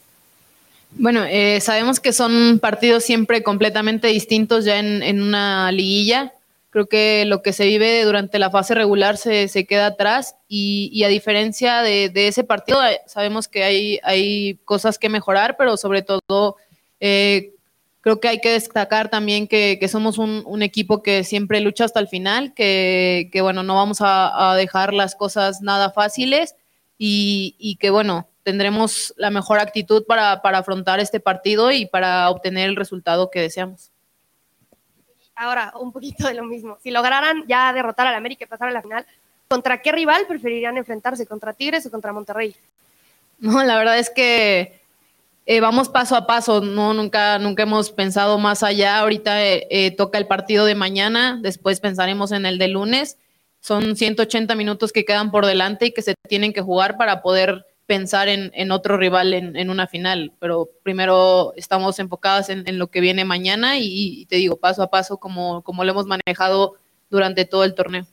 Bueno, 0.90 1.24
eh, 1.24 1.60
sabemos 1.60 2.00
que 2.00 2.12
son 2.12 2.58
partidos 2.58 3.04
siempre 3.04 3.44
completamente 3.44 4.08
distintos 4.08 4.64
ya 4.64 4.80
en, 4.80 5.22
una 5.22 5.70
liguilla. 5.70 6.32
Creo 6.70 6.86
que 6.86 7.24
lo 7.24 7.40
que 7.42 7.52
se 7.52 7.64
vive 7.64 8.04
durante 8.04 8.38
la 8.38 8.50
fase 8.50 8.74
regular 8.74 9.16
se, 9.16 9.48
se 9.48 9.66
queda 9.66 9.86
atrás 9.86 10.36
y, 10.48 10.90
y 10.92 11.04
a 11.04 11.08
diferencia 11.08 11.80
de, 11.80 12.10
de, 12.10 12.28
ese 12.28 12.44
partido, 12.44 12.84
eh, 12.84 13.00
sabemos 13.06 13.48
que 13.48 13.64
hay, 13.64 14.00
hay 14.02 14.56
cosas 14.64 14.98
que 14.98 15.08
mejorar, 15.08 15.56
pero 15.56 15.78
sobre 15.78 16.02
todo 16.02 16.56
eh, 17.00 17.54
creo 18.02 18.20
que 18.20 18.28
hay 18.28 18.40
que 18.40 18.52
destacar 18.52 19.08
también 19.08 19.48
que, 19.48 19.78
que 19.80 19.88
somos 19.88 20.18
un, 20.18 20.42
un, 20.46 20.62
equipo 20.62 21.02
que 21.02 21.24
siempre 21.24 21.60
lucha 21.60 21.84
hasta 21.84 22.00
el 22.00 22.08
final, 22.08 22.52
que, 22.54 23.30
que 23.32 23.40
bueno, 23.40 23.62
no 23.62 23.74
vamos 23.74 24.00
a, 24.02 24.50
a, 24.50 24.56
dejar 24.56 24.92
las 24.92 25.14
cosas 25.14 25.62
nada 25.62 25.90
fáciles 25.90 26.54
y, 26.98 27.56
y 27.58 27.76
que 27.76 27.90
bueno, 27.90 28.28
tendremos 28.42 29.14
la 29.16 29.30
mejor 29.30 29.58
actitud 29.58 30.04
para, 30.06 30.42
para 30.42 30.58
afrontar 30.58 31.00
este 31.00 31.20
partido 31.20 31.70
y 31.70 31.86
para 31.86 32.30
obtener 32.30 32.68
el 32.68 32.76
resultado 32.76 33.30
que 33.30 33.40
deseamos. 33.40 33.90
Ahora, 35.38 35.72
un 35.78 35.92
poquito 35.92 36.26
de 36.26 36.34
lo 36.34 36.44
mismo. 36.44 36.78
Si 36.82 36.90
lograran 36.90 37.44
ya 37.46 37.72
derrotar 37.72 38.08
al 38.08 38.14
América 38.16 38.44
y 38.44 38.48
pasar 38.48 38.68
a 38.68 38.72
la 38.72 38.82
final, 38.82 39.06
¿contra 39.46 39.80
qué 39.80 39.92
rival 39.92 40.26
preferirían 40.26 40.76
enfrentarse? 40.76 41.26
¿Contra 41.26 41.52
Tigres 41.52 41.86
o 41.86 41.90
contra 41.92 42.12
Monterrey? 42.12 42.56
No, 43.38 43.62
la 43.62 43.78
verdad 43.78 44.00
es 44.00 44.10
que 44.10 44.80
eh, 45.46 45.60
vamos 45.60 45.88
paso 45.88 46.16
a 46.16 46.26
paso. 46.26 46.60
No, 46.60 46.92
nunca, 46.92 47.38
nunca 47.38 47.62
hemos 47.62 47.92
pensado 47.92 48.36
más 48.38 48.64
allá. 48.64 48.98
Ahorita 48.98 49.46
eh, 49.46 49.68
eh, 49.70 49.92
toca 49.92 50.18
el 50.18 50.26
partido 50.26 50.64
de 50.64 50.74
mañana, 50.74 51.38
después 51.40 51.78
pensaremos 51.78 52.32
en 52.32 52.44
el 52.44 52.58
de 52.58 52.66
lunes. 52.66 53.16
Son 53.60 53.94
180 53.94 54.56
minutos 54.56 54.92
que 54.92 55.04
quedan 55.04 55.30
por 55.30 55.46
delante 55.46 55.86
y 55.86 55.92
que 55.92 56.02
se 56.02 56.14
tienen 56.28 56.52
que 56.52 56.62
jugar 56.62 56.96
para 56.96 57.22
poder 57.22 57.64
pensar 57.88 58.28
en, 58.28 58.70
otro 58.70 58.98
rival 58.98 59.32
en, 59.32 59.70
una 59.70 59.86
final, 59.86 60.30
pero 60.38 60.68
primero 60.82 61.54
estamos 61.56 61.98
enfocadas 61.98 62.50
en, 62.50 62.78
lo 62.78 62.88
que 62.88 63.00
viene 63.00 63.24
mañana 63.24 63.78
y, 63.78 64.26
te 64.26 64.36
digo, 64.36 64.58
paso 64.58 64.82
a 64.82 64.90
paso, 64.90 65.16
como, 65.16 65.62
como 65.62 65.84
lo 65.84 65.92
hemos 65.92 66.04
manejado 66.04 66.74
durante 67.08 67.46
todo 67.46 67.64
el 67.64 67.74
torneo. 67.74 68.06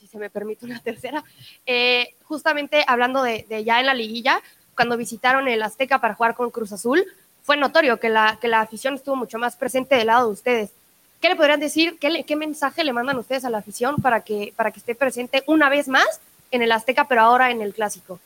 Si 0.00 0.08
se 0.08 0.18
me 0.18 0.30
permite 0.30 0.66
una 0.66 0.80
tercera, 0.80 1.22
eh, 1.64 2.16
justamente 2.24 2.84
hablando 2.88 3.22
de, 3.22 3.46
de, 3.48 3.62
ya 3.62 3.78
en 3.78 3.86
la 3.86 3.94
liguilla, 3.94 4.42
cuando 4.74 4.96
visitaron 4.96 5.46
el 5.46 5.62
Azteca 5.62 6.00
para 6.00 6.16
jugar 6.16 6.34
con 6.34 6.50
Cruz 6.50 6.72
Azul, 6.72 7.06
fue 7.44 7.56
notorio 7.56 8.00
que 8.00 8.08
la, 8.08 8.36
que 8.40 8.48
la 8.48 8.62
afición 8.62 8.94
estuvo 8.94 9.14
mucho 9.14 9.38
más 9.38 9.54
presente 9.54 9.94
del 9.94 10.08
lado 10.08 10.26
de 10.26 10.32
ustedes. 10.32 10.70
¿Qué 11.20 11.28
le 11.28 11.36
podrían 11.36 11.60
decir? 11.60 11.96
¿Qué, 12.00 12.24
qué 12.24 12.34
mensaje 12.34 12.82
le 12.82 12.92
mandan 12.92 13.16
ustedes 13.16 13.44
a 13.44 13.50
la 13.50 13.58
afición 13.58 14.02
para 14.02 14.22
que, 14.22 14.52
para 14.56 14.72
que 14.72 14.80
esté 14.80 14.96
presente 14.96 15.44
una 15.46 15.68
vez 15.68 15.86
más 15.86 16.20
en 16.50 16.62
el 16.62 16.72
Azteca, 16.72 17.06
pero 17.08 17.22
ahora 17.22 17.50
en 17.50 17.60
el 17.60 17.74
Clásico? 17.74 18.20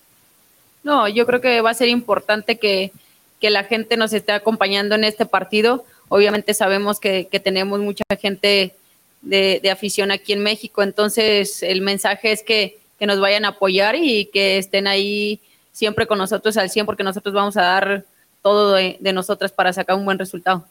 No, 0.83 1.09
yo 1.09 1.27
creo 1.27 1.41
que 1.41 1.61
va 1.61 1.71
a 1.71 1.75
ser 1.75 1.89
importante 1.89 2.59
que, 2.59 2.93
que 3.41 3.51
la 3.51 3.65
gente 3.65 3.97
nos 3.97 4.13
esté 4.13 4.33
acompañando 4.33 4.95
en 4.95 5.05
este 5.05 5.27
partido. 5.27 5.85
Obviamente 6.09 6.55
sabemos 6.55 7.01
que, 7.01 7.29
que 7.31 7.41
tenemos 7.41 7.81
mucha 7.81 8.05
gente 8.21 8.75
de, 9.23 9.61
de, 9.63 9.71
afición 9.71 10.11
aquí 10.11 10.33
en 10.33 10.43
México, 10.43 10.83
entonces 10.83 11.63
el 11.63 11.81
mensaje 11.81 12.33
es 12.33 12.43
que, 12.43 12.79
que 12.99 13.07
nos 13.07 13.21
vayan 13.21 13.45
a 13.45 13.49
apoyar 13.49 13.95
y 13.95 14.27
que 14.27 14.59
estén 14.59 14.89
ahí 14.89 15.41
siempre 15.71 16.09
con 16.09 16.19
nosotros 16.19 16.57
al 16.57 16.71
100 16.71 16.87
porque 16.87 17.05
nosotros 17.05 17.33
vamos 17.33 17.57
a 17.57 17.63
dar 17.63 18.05
todo 18.43 18.73
de, 18.73 18.97
de 18.99 19.13
nosotras 19.13 19.53
para 19.53 19.73
sacar 19.73 19.97
un 19.97 20.05
buen 20.05 20.19
resultado. 20.19 20.65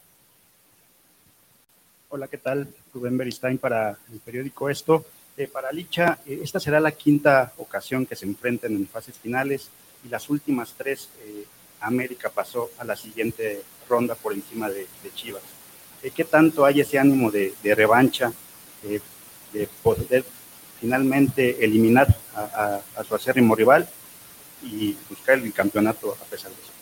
Hola, 2.10 2.28
¿qué 2.28 2.36
tal? 2.36 2.68
Rubén 2.92 3.16
Beristain 3.16 3.56
para 3.56 3.96
el 4.12 4.18
periódico 4.20 4.68
Esto. 4.68 5.06
Eh, 5.36 5.46
para 5.46 5.72
Licha, 5.72 6.18
eh, 6.26 6.40
esta 6.42 6.60
será 6.60 6.78
la 6.78 6.92
quinta 6.92 7.52
ocasión 7.56 8.04
que 8.04 8.16
se 8.16 8.26
enfrenten 8.26 8.74
en 8.76 8.86
fases 8.86 9.16
finales 9.18 9.70
y 10.04 10.08
las 10.08 10.28
últimas 10.28 10.74
tres 10.76 11.08
eh, 11.24 11.44
América 11.80 12.30
pasó 12.30 12.70
a 12.78 12.84
la 12.84 12.96
siguiente 12.96 13.62
ronda 13.88 14.14
por 14.14 14.32
encima 14.32 14.68
de, 14.68 14.86
Chivas. 15.14 15.42
¿Qué 16.14 16.24
tanto 16.24 16.64
hay 16.64 16.80
ese 16.80 16.98
ánimo 16.98 17.30
de, 17.30 17.54
revancha, 17.62 18.32
de 18.82 19.68
poder 19.82 20.24
finalmente 20.82 21.64
eliminar 21.64 22.08
a, 22.34 22.80
su 23.06 23.14
acérrimo 23.14 23.54
rival 23.54 23.88
y 24.64 24.96
buscar 25.08 25.38
el 25.38 25.52
campeonato 25.52 26.16
a 26.20 26.24
pesar 26.24 26.50
de 26.50 26.56
eso? 26.60 26.72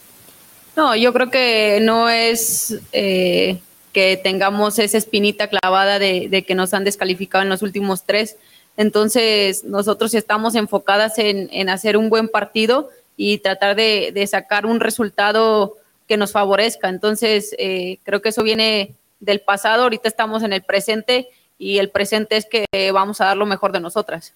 No, 0.74 0.96
yo 0.96 1.12
creo 1.12 1.30
que 1.30 1.80
no 1.82 2.08
es 2.08 2.78
eh, 2.92 3.60
que 3.92 4.16
tengamos 4.22 4.78
esa 4.78 4.98
espinita 4.98 5.48
clavada 5.48 5.98
de, 5.98 6.44
que 6.46 6.54
nos 6.54 6.74
han 6.74 6.84
descalificado 6.84 7.42
en 7.42 7.50
los 7.50 7.62
últimos 7.62 8.04
tres. 8.04 8.36
Entonces, 8.76 9.64
nosotros 9.64 10.14
estamos 10.14 10.54
enfocadas 10.54 11.18
en, 11.18 11.68
hacer 11.68 11.96
un 11.96 12.08
buen 12.08 12.28
partido 12.28 12.90
y 13.16 13.38
tratar 13.38 13.76
de, 13.76 14.26
sacar 14.26 14.66
un 14.66 14.80
resultado 14.80 15.76
que 16.08 16.16
nos 16.16 16.32
favorezca. 16.32 16.88
Entonces, 16.88 17.54
eh, 17.58 17.98
creo 18.04 18.22
que 18.22 18.30
eso 18.30 18.42
viene 18.42 18.94
del 19.20 19.40
pasado, 19.40 19.82
ahorita 19.82 20.08
estamos 20.08 20.42
en 20.42 20.52
el 20.52 20.62
presente 20.62 21.28
y 21.58 21.78
el 21.78 21.90
presente 21.90 22.36
es 22.36 22.46
que 22.46 22.64
vamos 22.92 23.20
a 23.20 23.26
dar 23.26 23.36
lo 23.36 23.46
mejor 23.46 23.70
de 23.72 23.80
nosotras. 23.80 24.32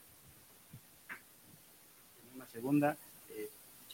Una 2.37 2.47
segunda, 2.47 2.97
eh, 3.31 3.49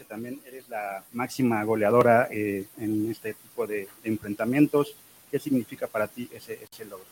también 0.09 0.41
eres 0.45 0.69
la 0.69 1.05
máxima 1.13 1.63
goleadora 1.63 2.27
eh, 2.33 2.65
en 2.79 3.09
este 3.09 3.35
tipo 3.35 3.67
de, 3.67 3.87
enfrentamientos. 4.03 4.97
¿Qué 5.31 5.39
significa 5.39 5.87
para 5.87 6.09
ti 6.09 6.29
ese, 6.33 6.59
ese 6.63 6.85
logro? 6.85 7.07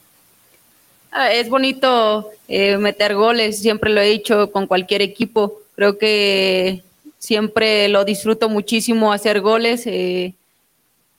Ah, 1.11 1.33
es 1.33 1.49
bonito 1.49 2.31
eh, 2.49 2.77
meter 2.77 3.15
goles, 3.15 3.61
siempre 3.61 3.91
lo 3.91 4.01
he 4.01 4.11
dicho 4.11 4.53
con 4.53 4.67
cualquier 4.67 5.03
equipo. 5.03 5.61
Creo 5.75 5.97
que 5.99 6.83
siempre 7.19 7.89
lo 7.89 8.05
disfruto 8.05 8.49
muchísimo 8.49 9.13
hacer 9.13 9.41
goles 9.41 9.87
eh, 9.87 10.35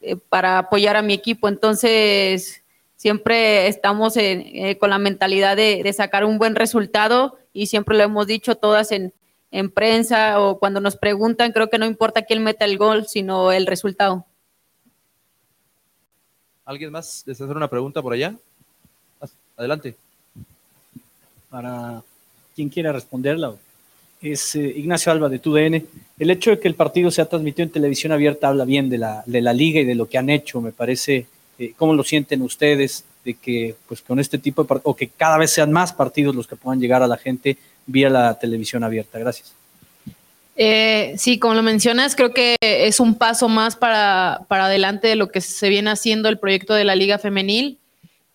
eh, 0.02 0.16
para 0.30 0.60
apoyar 0.60 0.96
a 0.96 1.02
mi 1.02 1.14
equipo. 1.14 1.48
Entonces, 1.48 2.62
siempre 2.98 3.68
estamos 3.68 4.16
en, 4.18 4.76
con 4.76 4.92
la 4.92 5.00
mentalidad 5.00 5.58
de, 5.58 5.92
sacar 5.94 6.24
un 6.24 6.38
buen 6.38 6.56
resultado 6.56 7.40
y 7.54 7.68
siempre 7.68 7.98
lo 7.98 8.04
hemos 8.04 8.28
dicho 8.28 8.56
todas 8.56 8.92
en, 8.92 9.14
prensa 9.74 10.40
o 10.40 10.60
cuando 10.60 10.80
nos 10.80 10.96
preguntan, 10.96 11.52
creo 11.52 11.72
que 11.72 11.80
no 11.80 11.88
importa 11.88 12.22
quién 12.22 12.44
meta 12.44 12.66
el 12.66 12.78
gol, 12.78 13.08
sino 13.08 13.52
el 13.52 13.66
resultado. 13.66 14.26
¿Alguien 16.70 16.92
más 16.92 17.24
desea 17.26 17.48
hacer 17.48 17.58
una 17.58 17.68
pregunta 17.68 18.00
por 18.00 18.14
allá? 18.14 18.36
Adelante. 19.58 19.96
Para 21.50 22.04
quien 22.56 22.70
quiera 22.70 22.92
responderla 22.92 23.56
es 24.22 24.54
eh, 24.54 24.72
Ignacio 24.78 25.12
Alba 25.12 25.30
de 25.30 25.40
TUDN. 25.40 25.84
El 26.20 26.30
hecho 26.30 26.52
de 26.52 26.60
que 26.60 26.68
el 26.68 26.76
partido 26.76 27.10
sea 27.10 27.26
transmitido 27.26 27.64
en 27.64 27.72
televisión 27.72 28.12
abierta 28.12 28.50
habla 28.50 28.66
bien 28.66 28.88
de 28.88 29.00
la, 29.00 29.24
de 29.26 29.42
la 29.42 29.52
liga 29.52 29.80
y 29.80 29.86
de 29.86 29.96
lo 29.96 30.08
que 30.08 30.20
han 30.20 30.30
hecho, 30.30 30.62
me 30.62 30.72
parece. 30.72 31.26
Eh, 31.58 31.74
¿Cómo 31.76 31.96
lo 31.96 32.04
sienten 32.04 32.44
ustedes? 32.44 33.04
De 33.26 33.34
que, 33.34 33.76
pues, 33.88 34.04
con 34.04 34.20
este 34.20 34.38
tipo 34.38 34.64
de 34.64 34.80
o 34.84 34.96
que 34.96 35.08
cada 35.08 35.40
vez 35.40 35.50
sean 35.50 35.72
más 35.72 35.92
partidos 35.92 36.36
los 36.36 36.46
que 36.46 36.56
puedan 36.56 36.80
llegar 36.80 37.02
a 37.02 37.08
la 37.08 37.18
gente 37.18 37.58
vía 37.88 38.12
la 38.12 38.38
televisión 38.38 38.84
abierta. 38.84 39.18
Gracias. 39.18 39.56
Eh, 40.62 41.14
sí, 41.16 41.40
como 41.40 41.54
lo 41.54 41.64
mencionas, 41.64 42.18
creo 42.18 42.34
que 42.34 42.58
es 42.60 43.00
un 43.00 43.16
paso 43.16 43.48
más 43.48 43.78
para, 43.78 44.42
para 44.50 44.66
adelante 44.66 45.08
de 45.08 45.16
lo 45.16 45.30
que 45.30 45.40
se 45.40 45.70
viene 45.70 45.90
haciendo 45.90 46.28
el 46.28 46.38
proyecto 46.38 46.74
de 46.74 46.84
la 46.84 46.98
Liga 46.98 47.18
Femenil. 47.18 47.80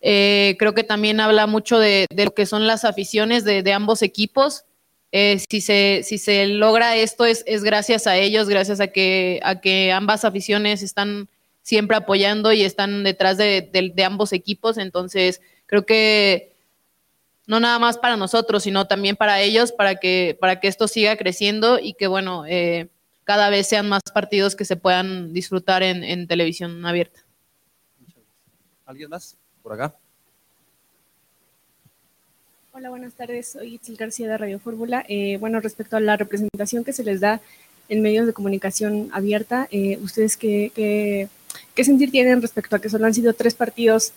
Eh, 0.01 0.55
creo 0.57 0.73
que 0.73 0.83
también 0.83 1.19
habla 1.19 1.45
mucho 1.45 1.77
de, 1.77 2.07
lo 2.09 2.33
que 2.33 2.47
son 2.47 2.65
las 2.65 2.83
aficiones 2.83 3.43
de, 3.43 3.71
ambos 3.73 4.01
equipos. 4.01 4.65
Eh, 5.11 5.39
si, 5.47 5.61
se, 5.61 6.01
si 6.03 6.17
se 6.17 6.47
logra 6.47 6.95
esto 6.95 7.25
es, 7.25 7.43
es, 7.45 7.63
gracias 7.63 8.07
a 8.07 8.17
ellos, 8.17 8.49
gracias 8.49 8.79
a 8.79 8.87
que, 8.87 9.39
a 9.43 9.61
que 9.61 9.91
ambas 9.91 10.25
aficiones 10.25 10.81
están 10.81 11.29
siempre 11.61 11.95
apoyando 11.95 12.51
y 12.53 12.63
están 12.63 13.03
detrás 13.03 13.37
de, 13.37 13.69
de, 13.71 13.91
de, 13.93 14.03
ambos 14.03 14.33
equipos. 14.33 14.79
Entonces, 14.79 15.41
creo 15.67 15.85
que 15.85 16.54
no 17.47 17.59
nada 17.59 17.79
más 17.79 17.97
para 17.97 18.17
nosotros, 18.17 18.63
sino 18.63 18.87
también 18.87 19.15
para 19.15 19.41
ellos, 19.41 19.71
para 19.71 19.95
que, 19.95 20.37
para 20.39 20.59
que 20.59 20.67
esto 20.67 20.87
siga 20.87 21.17
creciendo 21.17 21.79
y 21.79 21.93
que, 21.93 22.07
bueno, 22.07 22.45
eh, 22.47 22.89
cada 23.23 23.49
vez 23.49 23.67
sean 23.67 23.89
más 23.89 24.01
partidos 24.13 24.55
que 24.55 24.65
se 24.65 24.75
puedan 24.75 25.33
disfrutar 25.33 25.83
en, 25.83 26.03
en 26.03 26.27
televisión 26.27 26.85
abierta. 26.85 27.21
¿Alguien 28.85 29.09
más 29.09 29.35
por 29.61 29.73
acá? 29.73 29.95
Hola, 32.77 32.89
buenas 32.89 33.13
tardes. 33.13 33.53
Soy 33.53 33.75
Itzil 33.75 33.95
García 33.95 34.27
de 34.27 34.37
Radio 34.37 34.59
Fórmula. 34.59 35.05
Eh, 35.07 35.37
bueno, 35.39 35.61
respecto 35.61 35.95
a 35.95 36.01
la 36.01 36.17
representación 36.17 36.83
que 36.83 36.91
se 36.91 37.05
les 37.05 37.21
da 37.21 37.39
en 37.87 38.01
medios 38.01 38.27
de 38.27 38.33
comunicación 38.33 39.09
abierta, 39.13 39.69
eh, 39.71 39.97
¿ustedes 40.03 40.35
qué, 40.35 40.73
qué, 40.75 41.29
qué, 41.73 41.83
sentir 41.85 42.11
tienen 42.11 42.41
respecto 42.41 42.75
a 42.75 42.79
que 42.79 42.89
solo 42.89 43.05
han 43.05 43.13
sido 43.13 43.31
tres 43.31 43.53
partidos 43.53 44.11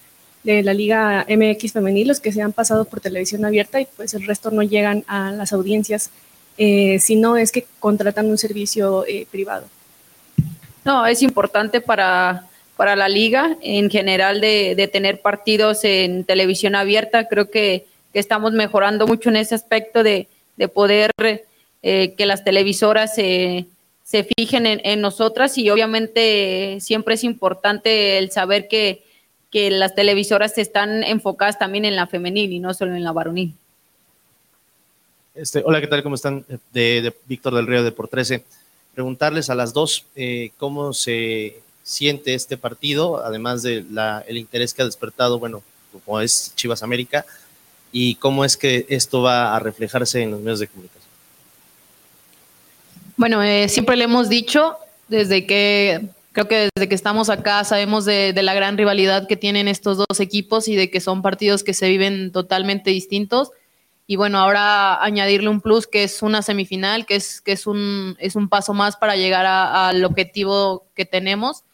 de 0.45 0.63
la 0.63 0.75
Liga 0.75 1.27
MX 1.29 1.73
femenil 1.73 2.09
los 2.09 2.21
que 2.21 2.33
se 2.33 2.43
han 2.43 2.53
pasado 2.53 2.85
por 2.85 3.01
televisión 3.01 3.45
abierta 3.45 3.81
y 3.81 3.87
pues 3.97 4.15
el 4.15 4.27
resto 4.27 4.51
no 4.51 4.63
llegan 4.63 5.05
a 5.07 5.33
las 5.33 5.53
audiencias, 5.53 6.11
eh, 6.57 6.99
si 7.01 7.17
no 7.17 7.37
es 7.37 7.53
que 7.53 7.67
contratan 7.79 8.27
un 8.27 8.39
servicio 8.39 9.05
eh, 9.07 9.27
privado? 9.31 9.67
No, 10.85 11.07
es 11.07 11.23
importante 11.23 11.81
para, 11.81 12.47
para 12.77 12.97
la 12.97 13.09
liga 13.09 13.57
en 13.63 13.91
general 13.91 14.41
de, 14.41 14.89
tener 14.93 15.21
partidos 15.21 15.85
en 15.85 16.25
televisión 16.25 16.75
abierta. 16.75 17.29
Creo 17.29 17.51
que 17.51 17.85
que 18.13 18.19
estamos 18.19 18.53
mejorando 18.53 19.07
mucho 19.07 19.29
en 19.29 19.37
ese 19.37 19.55
aspecto 19.55 20.03
de, 20.03 20.29
de 20.57 20.69
poder 20.69 21.11
eh, 21.83 22.15
que 22.17 22.27
las 22.27 22.45
televisoras 22.45 23.15
se, 23.15 23.67
se 24.03 24.25
fijen 24.25 24.67
en, 24.67 24.81
en, 24.85 25.01
nosotras 25.01 25.59
y 25.59 25.69
obviamente 25.71 26.79
siempre 26.81 27.15
es 27.15 27.25
importante 27.25 28.19
el 28.19 28.31
saber 28.31 28.69
que, 28.69 29.03
que 29.51 29.71
las 29.71 29.95
televisoras 29.95 30.57
están 30.59 31.03
enfocadas 31.05 31.59
también 31.59 31.85
en 31.85 31.97
la 31.97 32.07
femenil 32.07 32.53
y 32.53 32.59
no 32.59 32.75
solo 32.75 32.95
en 32.95 33.05
la 33.05 33.13
varonil. 33.13 33.55
Este, 35.35 35.63
hola, 35.65 35.81
¿qué 35.81 35.87
tal? 35.87 36.03
¿Cómo 36.03 36.17
están? 36.17 36.45
De, 36.73 37.01
de 37.01 37.15
Víctor 37.27 37.55
del 37.55 37.67
Río 37.67 37.83
de 37.83 37.93
Por 37.93 38.09
13. 38.09 38.45
Preguntarles 38.95 39.51
a 39.51 39.55
las 39.55 39.73
dos 39.73 40.05
eh, 40.17 40.51
cómo 40.59 40.93
se 40.93 41.61
siente 41.85 42.35
este 42.35 42.57
partido, 42.57 43.25
además 43.25 43.63
del 43.63 43.87
el 44.27 44.37
interés 44.37 44.75
que 44.75 44.83
ha 44.83 44.85
despertado, 44.85 45.39
bueno, 45.39 45.63
como 46.05 46.21
es 46.21 46.53
Chivas 46.55 46.83
América, 46.83 47.25
y 47.93 48.17
cómo 48.17 48.45
es 48.45 48.57
que 48.57 48.85
esto 48.89 49.23
va 49.23 49.57
a 49.57 49.59
reflejarse 49.61 50.23
en 50.23 50.33
los 50.33 50.41
medios 50.41 50.59
de 50.59 50.69
comunicación. 50.69 51.09
Bueno, 53.17 53.43
eh, 53.43 53.69
siempre 53.69 53.97
le 53.97 54.05
hemos 54.05 54.29
dicho, 54.29 54.77
desde 55.09 55.47
que 55.47 56.09
creo 56.39 56.47
que 56.47 56.69
desde 56.73 56.89
que 56.89 56.95
estamos 56.95 57.31
acá 57.31 57.65
sabemos 57.65 58.05
de, 58.05 58.33
de, 58.33 58.43
la 58.45 58.55
gran 58.55 58.79
rivalidad 58.79 59.27
que 59.27 59.37
tienen 59.37 59.67
estos 59.67 59.97
dos 59.97 60.21
equipos 60.21 60.69
y 60.69 60.77
de 60.77 60.89
que 60.89 61.01
son 61.01 61.21
partidos 61.21 61.65
que 61.65 61.75
se 61.75 61.89
viven 61.89 62.31
totalmente 62.31 62.91
distintos 62.91 63.51
y 64.07 64.15
bueno, 64.15 64.39
ahora 64.39 65.03
añadirle 65.03 65.49
un 65.49 65.61
plus 65.61 65.89
que 65.89 66.05
es 66.05 66.23
una 66.23 66.43
semifinal, 66.43 67.07
que 67.07 67.17
es, 67.17 67.41
que 67.41 67.51
es, 67.51 67.67
un, 67.67 68.17
es 68.21 68.37
un 68.37 68.49
paso 68.49 68.73
más 68.73 68.97
para 68.97 69.17
llegar 69.17 69.47
al 69.47 70.05
objetivo 70.05 70.87
que 70.95 71.05
tenemos. 71.05 71.65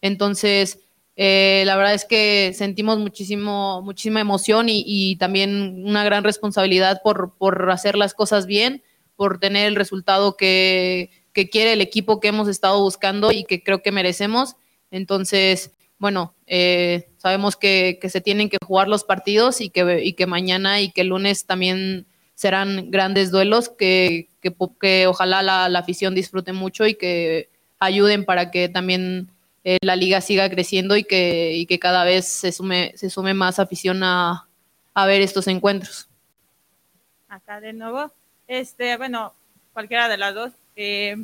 Entonces, 0.00 0.80
eh, 1.16 1.62
la 1.66 1.76
verdad 1.76 1.92
es 1.92 2.06
que 2.06 2.52
sentimos 2.54 2.98
muchísimo, 2.98 3.82
muchísima 3.82 4.20
emoción 4.20 4.70
y, 4.70 4.82
y 4.86 5.16
también 5.16 5.84
una 5.86 6.02
gran 6.02 6.24
responsabilidad 6.24 7.02
por, 7.04 7.34
por, 7.36 7.70
hacer 7.70 7.94
las 7.94 8.14
cosas 8.14 8.46
bien, 8.46 8.82
por 9.16 9.38
tener 9.38 9.68
el 9.68 9.76
resultado 9.76 10.36
que, 10.36 11.10
que 11.34 11.50
quiere 11.50 11.74
el 11.74 11.82
equipo 11.82 12.20
que 12.20 12.28
hemos 12.28 12.48
estado 12.48 12.80
buscando 12.80 13.32
y 13.32 13.44
que 13.44 13.62
creo 13.62 13.82
que 13.82 13.92
merecemos. 13.92 14.56
Entonces, 14.90 15.72
bueno, 15.98 16.34
eh, 16.46 17.10
sabemos 17.18 17.56
que, 17.56 17.98
se 18.08 18.20
tienen 18.20 18.48
que 18.48 18.58
jugar 18.64 18.88
los 18.88 19.04
partidos 19.04 19.60
y 19.60 19.68
que, 19.68 20.02
y 20.02 20.14
que 20.14 20.26
mañana 20.26 20.80
y 20.80 20.90
que 20.90 21.04
lunes 21.04 21.44
también 21.44 22.06
serán 22.34 22.90
grandes 22.90 23.30
duelos 23.30 23.68
que, 23.68 24.28
que, 24.40 24.54
que 24.80 25.06
ojalá 25.06 25.42
la, 25.42 25.68
la, 25.68 25.78
afición 25.78 26.14
disfrute 26.14 26.52
mucho 26.52 26.86
y 26.86 26.94
que 26.94 27.48
ayuden 27.78 28.24
para 28.24 28.50
que 28.50 28.68
también 28.68 29.30
eh, 29.64 29.78
la 29.82 29.96
liga 29.96 30.20
siga 30.20 30.48
creciendo 30.50 30.96
y 30.96 31.04
que, 31.04 31.52
y 31.54 31.66
que 31.66 31.78
cada 31.78 32.04
vez 32.04 32.26
se 32.26 32.52
sume, 32.52 32.92
se 32.96 33.10
sume 33.10 33.34
más 33.34 33.58
afición 33.58 34.02
a, 34.02 34.48
a 34.94 35.06
ver 35.06 35.22
estos 35.22 35.46
encuentros. 35.48 36.08
Acá 37.28 37.60
de 37.60 37.72
nuevo, 37.72 38.12
este, 38.46 38.96
bueno, 38.96 39.34
cualquiera 39.72 40.08
de 40.08 40.18
las 40.18 40.34
dos. 40.34 40.52
Eh, 40.76 41.16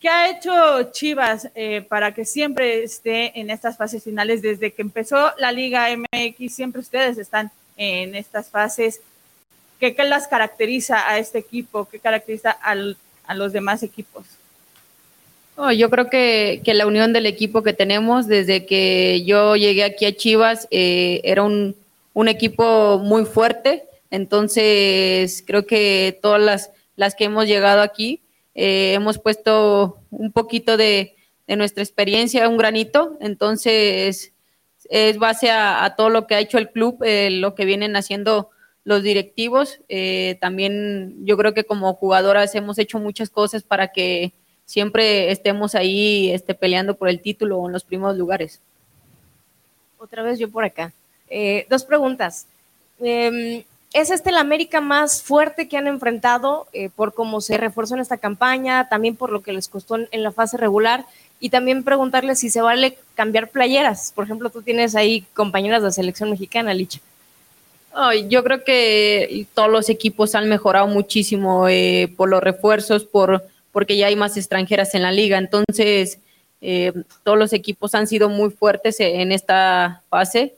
¿Qué 0.00 0.08
ha 0.08 0.30
hecho 0.30 0.92
Chivas 0.92 1.48
eh, 1.54 1.82
para 1.86 2.14
que 2.14 2.24
siempre 2.24 2.82
esté 2.82 3.38
en 3.38 3.50
estas 3.50 3.76
fases 3.76 4.02
finales? 4.02 4.40
Desde 4.40 4.72
que 4.72 4.82
empezó 4.82 5.32
la 5.38 5.52
Liga 5.52 5.88
MX, 5.94 6.54
siempre 6.54 6.80
ustedes 6.80 7.18
están 7.18 7.50
en 7.76 8.14
estas 8.14 8.48
fases. 8.48 9.00
¿Qué, 9.78 9.94
qué 9.94 10.04
las 10.04 10.26
caracteriza 10.26 11.08
a 11.08 11.18
este 11.18 11.38
equipo? 11.38 11.86
¿Qué 11.90 11.98
caracteriza 11.98 12.50
a 12.50 13.34
los 13.34 13.52
demás 13.52 13.82
equipos? 13.82 14.24
Yo 15.76 15.90
creo 15.90 16.08
que, 16.08 16.62
la 16.64 16.86
unión 16.86 17.12
del 17.12 17.26
equipo 17.26 17.62
que 17.62 17.74
tenemos 17.74 18.26
desde 18.26 18.64
que 18.64 19.24
yo 19.24 19.56
llegué 19.56 19.84
aquí 19.84 20.06
a 20.06 20.16
Chivas 20.16 20.66
eh, 20.70 21.20
era 21.22 21.42
un, 21.42 21.76
equipo 22.26 22.98
muy 22.98 23.24
fuerte. 23.26 23.84
Entonces, 24.10 25.44
creo 25.46 25.66
que 25.66 26.18
todas 26.22 26.40
las, 26.40 26.70
las 27.00 27.14
que 27.14 27.24
hemos 27.24 27.46
llegado 27.46 27.80
aquí 27.80 28.20
eh, 28.54 28.92
hemos 28.92 29.18
puesto 29.18 30.00
un 30.10 30.32
poquito 30.32 30.76
de, 30.76 31.16
nuestra 31.48 31.82
experiencia, 31.82 32.46
un 32.46 32.58
granito, 32.58 33.16
entonces 33.20 34.32
es 34.88 35.18
base 35.18 35.50
a, 35.50 35.94
todo 35.96 36.10
lo 36.10 36.26
que 36.26 36.34
ha 36.34 36.40
hecho 36.40 36.58
el 36.58 36.70
club, 36.70 37.02
eh, 37.02 37.30
lo 37.30 37.54
que 37.54 37.64
vienen 37.64 37.96
haciendo 37.96 38.50
los 38.84 39.02
directivos. 39.02 39.80
Eh, 39.88 40.36
también 40.42 41.16
yo 41.24 41.36
creo 41.38 41.54
que 41.54 41.64
como 41.64 41.94
jugadoras 41.94 42.54
hemos 42.54 42.78
hecho 42.78 43.00
muchas 43.00 43.30
cosas 43.30 43.62
para 43.62 43.88
que 43.88 44.32
siempre 44.66 45.32
estemos 45.32 45.74
ahí 45.74 46.30
este, 46.30 46.54
peleando 46.54 46.96
por 46.96 47.08
el 47.08 47.20
título 47.20 47.58
o 47.58 47.66
en 47.66 47.72
los 47.72 47.82
primeros 47.82 48.16
lugares. 48.16 48.60
Otra 49.98 50.22
vez 50.22 50.38
yo 50.38 50.50
por 50.50 50.64
acá. 50.64 50.92
Dos 51.68 51.84
preguntas. 51.84 52.46
Eh, 53.02 53.64
¿Es 53.92 54.10
este 54.12 54.30
el 54.30 54.36
América 54.36 54.80
más 54.80 55.20
fuerte 55.20 55.68
que 55.68 55.76
han 55.76 55.88
enfrentado 55.88 56.68
eh, 56.72 56.90
por 56.94 57.12
cómo 57.12 57.40
se 57.40 57.58
reforzó 57.58 57.94
en 57.94 58.00
esta 58.00 58.18
campaña, 58.18 58.88
también 58.88 59.16
por 59.16 59.32
lo 59.32 59.42
que 59.42 59.52
les 59.52 59.66
costó 59.66 59.96
en, 59.96 60.22
la 60.22 60.30
fase 60.30 60.56
regular? 60.56 61.06
Y 61.40 61.50
también 61.50 61.82
preguntarle 61.82 62.36
si 62.36 62.50
se 62.50 62.60
vale 62.60 62.98
cambiar 63.16 63.48
playeras. 63.48 64.12
Por 64.14 64.24
ejemplo, 64.24 64.50
tú 64.50 64.62
tienes 64.62 64.94
ahí 64.94 65.24
compañeras 65.34 65.82
de 65.82 65.88
la 65.88 65.92
selección 65.92 66.30
mexicana, 66.30 66.72
Licha. 66.72 67.00
Yo 68.28 68.44
creo 68.44 68.62
que 68.62 69.46
todos 69.54 69.68
los 69.68 69.88
equipos 69.88 70.36
han 70.36 70.48
mejorado 70.48 70.86
muchísimo 70.86 71.66
eh, 71.66 72.12
por 72.16 72.28
los 72.28 72.40
refuerzos, 72.40 73.04
por 73.04 73.44
porque 73.72 73.96
ya 73.96 74.06
hay 74.06 74.14
más 74.14 74.36
extranjeras 74.36 74.94
en 74.94 75.02
la 75.02 75.10
liga. 75.10 75.38
Entonces, 75.38 76.18
eh, 76.60 76.92
todos 77.24 77.38
los 77.38 77.52
equipos 77.52 77.96
han 77.96 78.06
sido 78.06 78.28
muy 78.28 78.50
fuertes 78.50 79.00
en 79.00 79.32
esta 79.32 80.02
fase 80.08 80.54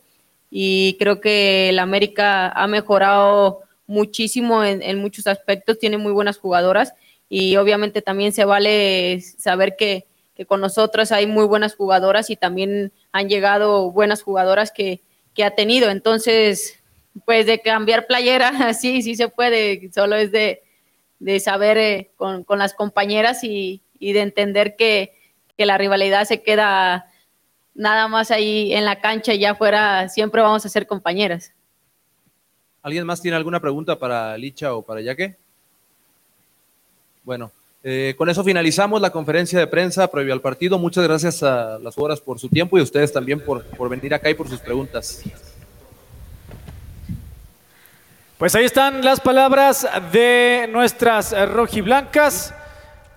y 0.55 0.99
creo 0.99 1.19
que 1.19 1.71
el 1.71 1.79
América 1.79 2.49
ha 2.51 2.67
mejorado 2.67 3.63
muchísimo 3.87 4.63
en, 4.63 4.83
en, 4.83 4.99
muchos 4.99 5.27
aspectos, 5.27 5.79
tiene 5.79 5.97
muy 5.97 6.13
buenas 6.13 6.37
jugadoras 6.37 6.93
y 7.31 7.57
obviamente 7.57 8.03
también 8.03 8.33
se 8.33 8.45
vale 8.45 9.23
saber 9.23 9.77
que, 9.79 10.07
que, 10.35 10.45
con 10.45 10.61
nosotros 10.61 11.11
hay 11.11 11.27
muy 11.27 11.47
buenas 11.47 11.75
jugadoras 11.75 12.29
y 12.29 12.37
también 12.37 12.93
han 13.13 13.31
llegado 13.31 13.91
buenas 13.93 14.23
jugadoras 14.23 14.71
que, 14.71 15.01
que 15.35 15.43
ha 15.43 15.55
tenido. 15.55 15.89
Entonces, 15.89 16.83
pues 17.25 17.47
de 17.47 17.61
cambiar 17.61 18.07
playera, 18.07 18.75
sí, 18.75 19.01
sí 19.01 19.15
se 19.15 19.29
puede, 19.29 19.91
solo 19.95 20.17
es 20.17 20.33
de, 20.33 20.63
de 21.19 21.41
saber 21.41 21.79
eh, 21.79 22.11
con, 22.17 22.45
con, 22.45 22.59
las 22.59 22.75
compañeras 22.75 23.43
y, 23.43 23.81
y 23.99 24.13
de 24.13 24.21
entender 24.21 24.77
que, 24.77 25.15
que, 25.57 25.65
la 25.65 25.79
rivalidad 25.79 26.27
se 26.27 26.43
queda 26.43 27.07
nada 27.75 28.09
más 28.09 28.31
ahí 28.31 28.73
en 28.73 28.85
la 28.85 29.01
cancha 29.01 29.35
y 29.35 29.41
ya 29.41 29.53
afuera 29.53 30.09
siempre 30.09 30.43
vamos 30.43 30.65
a 30.65 30.69
ser 30.69 30.87
compañeras. 30.87 31.53
¿Alguien 32.83 33.07
más 33.07 33.23
tiene 33.23 33.37
alguna 33.37 33.61
pregunta 33.61 33.99
para 33.99 34.37
Licha 34.37 34.75
o 34.75 34.83
para 34.83 35.01
Yaque? 35.01 35.37
Bueno, 37.23 37.53
eh, 37.85 38.15
con 38.19 38.29
eso 38.29 38.43
finalizamos 38.43 39.01
la 39.01 39.11
conferencia 39.11 39.59
de 39.59 39.67
prensa 39.67 40.11
previo 40.11 40.33
al 40.33 40.41
partido. 40.41 40.79
Muchas 40.79 41.05
gracias 41.05 41.43
a 41.43 41.79
las 41.79 41.97
horas 41.97 42.21
por 42.21 42.39
su 42.39 42.49
tiempo 42.49 42.77
y 42.77 42.81
a 42.81 42.85
ustedes 42.85 43.13
también 43.13 43.41
por, 43.41 43.65
por 43.65 43.89
venir 43.89 44.13
acá 44.13 44.29
y 44.31 44.35
por 44.35 44.49
sus 44.49 44.61
preguntas. 44.61 45.23
Pues 48.39 48.57
ahí 48.57 48.65
están 48.65 49.05
las 49.05 49.21
palabras 49.21 49.87
de 50.11 50.69
nuestras 50.73 51.33
rojiblancas, 51.49 52.53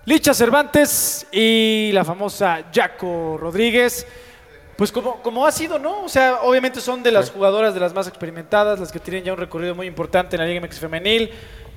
Licha 0.04 0.32
Cervantes 0.32 1.26
y 1.32 1.90
la 1.92 2.04
famosa 2.04 2.66
Jaco 2.72 3.36
Rodríguez. 3.36 4.06
Pues 4.76 4.92
como, 4.92 5.22
como 5.22 5.46
ha 5.46 5.52
sido, 5.52 5.78
¿no? 5.78 6.02
O 6.02 6.08
sea, 6.08 6.40
obviamente 6.42 6.80
son 6.82 7.02
de 7.02 7.10
las 7.10 7.30
jugadoras 7.30 7.72
de 7.72 7.80
las 7.80 7.94
más 7.94 8.08
experimentadas, 8.08 8.78
las 8.78 8.92
que 8.92 9.00
tienen 9.00 9.24
ya 9.24 9.32
un 9.32 9.38
recorrido 9.38 9.74
muy 9.74 9.86
importante 9.86 10.36
en 10.36 10.42
la 10.42 10.46
Liga 10.46 10.60
MX 10.60 10.78
Femenil, 10.78 11.30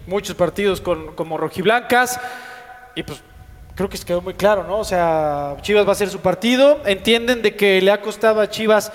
muchos 0.06 0.36
partidos 0.36 0.82
con, 0.82 1.16
como 1.16 1.38
rojiblancas. 1.38 2.20
Y 2.96 3.04
pues 3.04 3.22
creo 3.76 3.88
que 3.88 3.96
se 3.96 4.06
quedó 4.06 4.22
muy 4.22 4.34
claro, 4.34 4.66
¿no? 4.66 4.80
O 4.80 4.84
sea, 4.84 5.56
Chivas 5.62 5.88
va 5.88 5.94
a 5.94 5.96
ser 5.96 6.10
su 6.10 6.20
partido. 6.20 6.82
Entienden 6.86 7.42
de 7.42 7.56
que 7.56 7.82
le 7.82 7.90
ha 7.92 8.02
costado 8.02 8.42
a 8.42 8.50
Chivas 8.50 8.92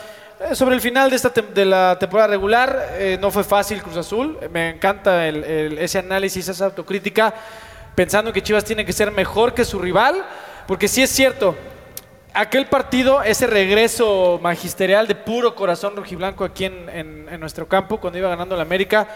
sobre 0.52 0.74
el 0.74 0.82
final 0.82 1.08
de, 1.08 1.16
esta 1.16 1.30
de 1.30 1.64
la 1.64 1.96
temporada 1.98 2.28
regular, 2.28 2.90
eh, 2.98 3.16
no 3.18 3.30
fue 3.30 3.44
fácil 3.44 3.82
Cruz 3.82 3.96
Azul. 3.96 4.38
Me 4.50 4.68
encanta 4.70 5.26
el, 5.26 5.42
el, 5.44 5.78
ese 5.78 5.98
análisis, 5.98 6.46
esa 6.46 6.66
autocrítica, 6.66 7.32
pensando 7.94 8.34
que 8.34 8.42
Chivas 8.42 8.64
tiene 8.64 8.84
que 8.84 8.92
ser 8.92 9.10
mejor 9.12 9.54
que 9.54 9.64
su 9.64 9.78
rival, 9.78 10.22
porque 10.66 10.88
sí 10.88 11.02
es 11.02 11.10
cierto, 11.10 11.56
aquel 12.34 12.66
partido, 12.66 13.22
ese 13.22 13.46
regreso 13.46 14.38
magisterial 14.42 15.06
de 15.06 15.14
puro 15.14 15.54
corazón 15.54 15.96
rojiblanco 15.96 16.44
aquí 16.44 16.64
en, 16.66 16.88
en, 16.88 17.28
en 17.30 17.40
nuestro 17.40 17.66
campo, 17.66 17.98
cuando 17.98 18.18
iba 18.18 18.28
ganando 18.28 18.56
la 18.56 18.62
América, 18.62 19.08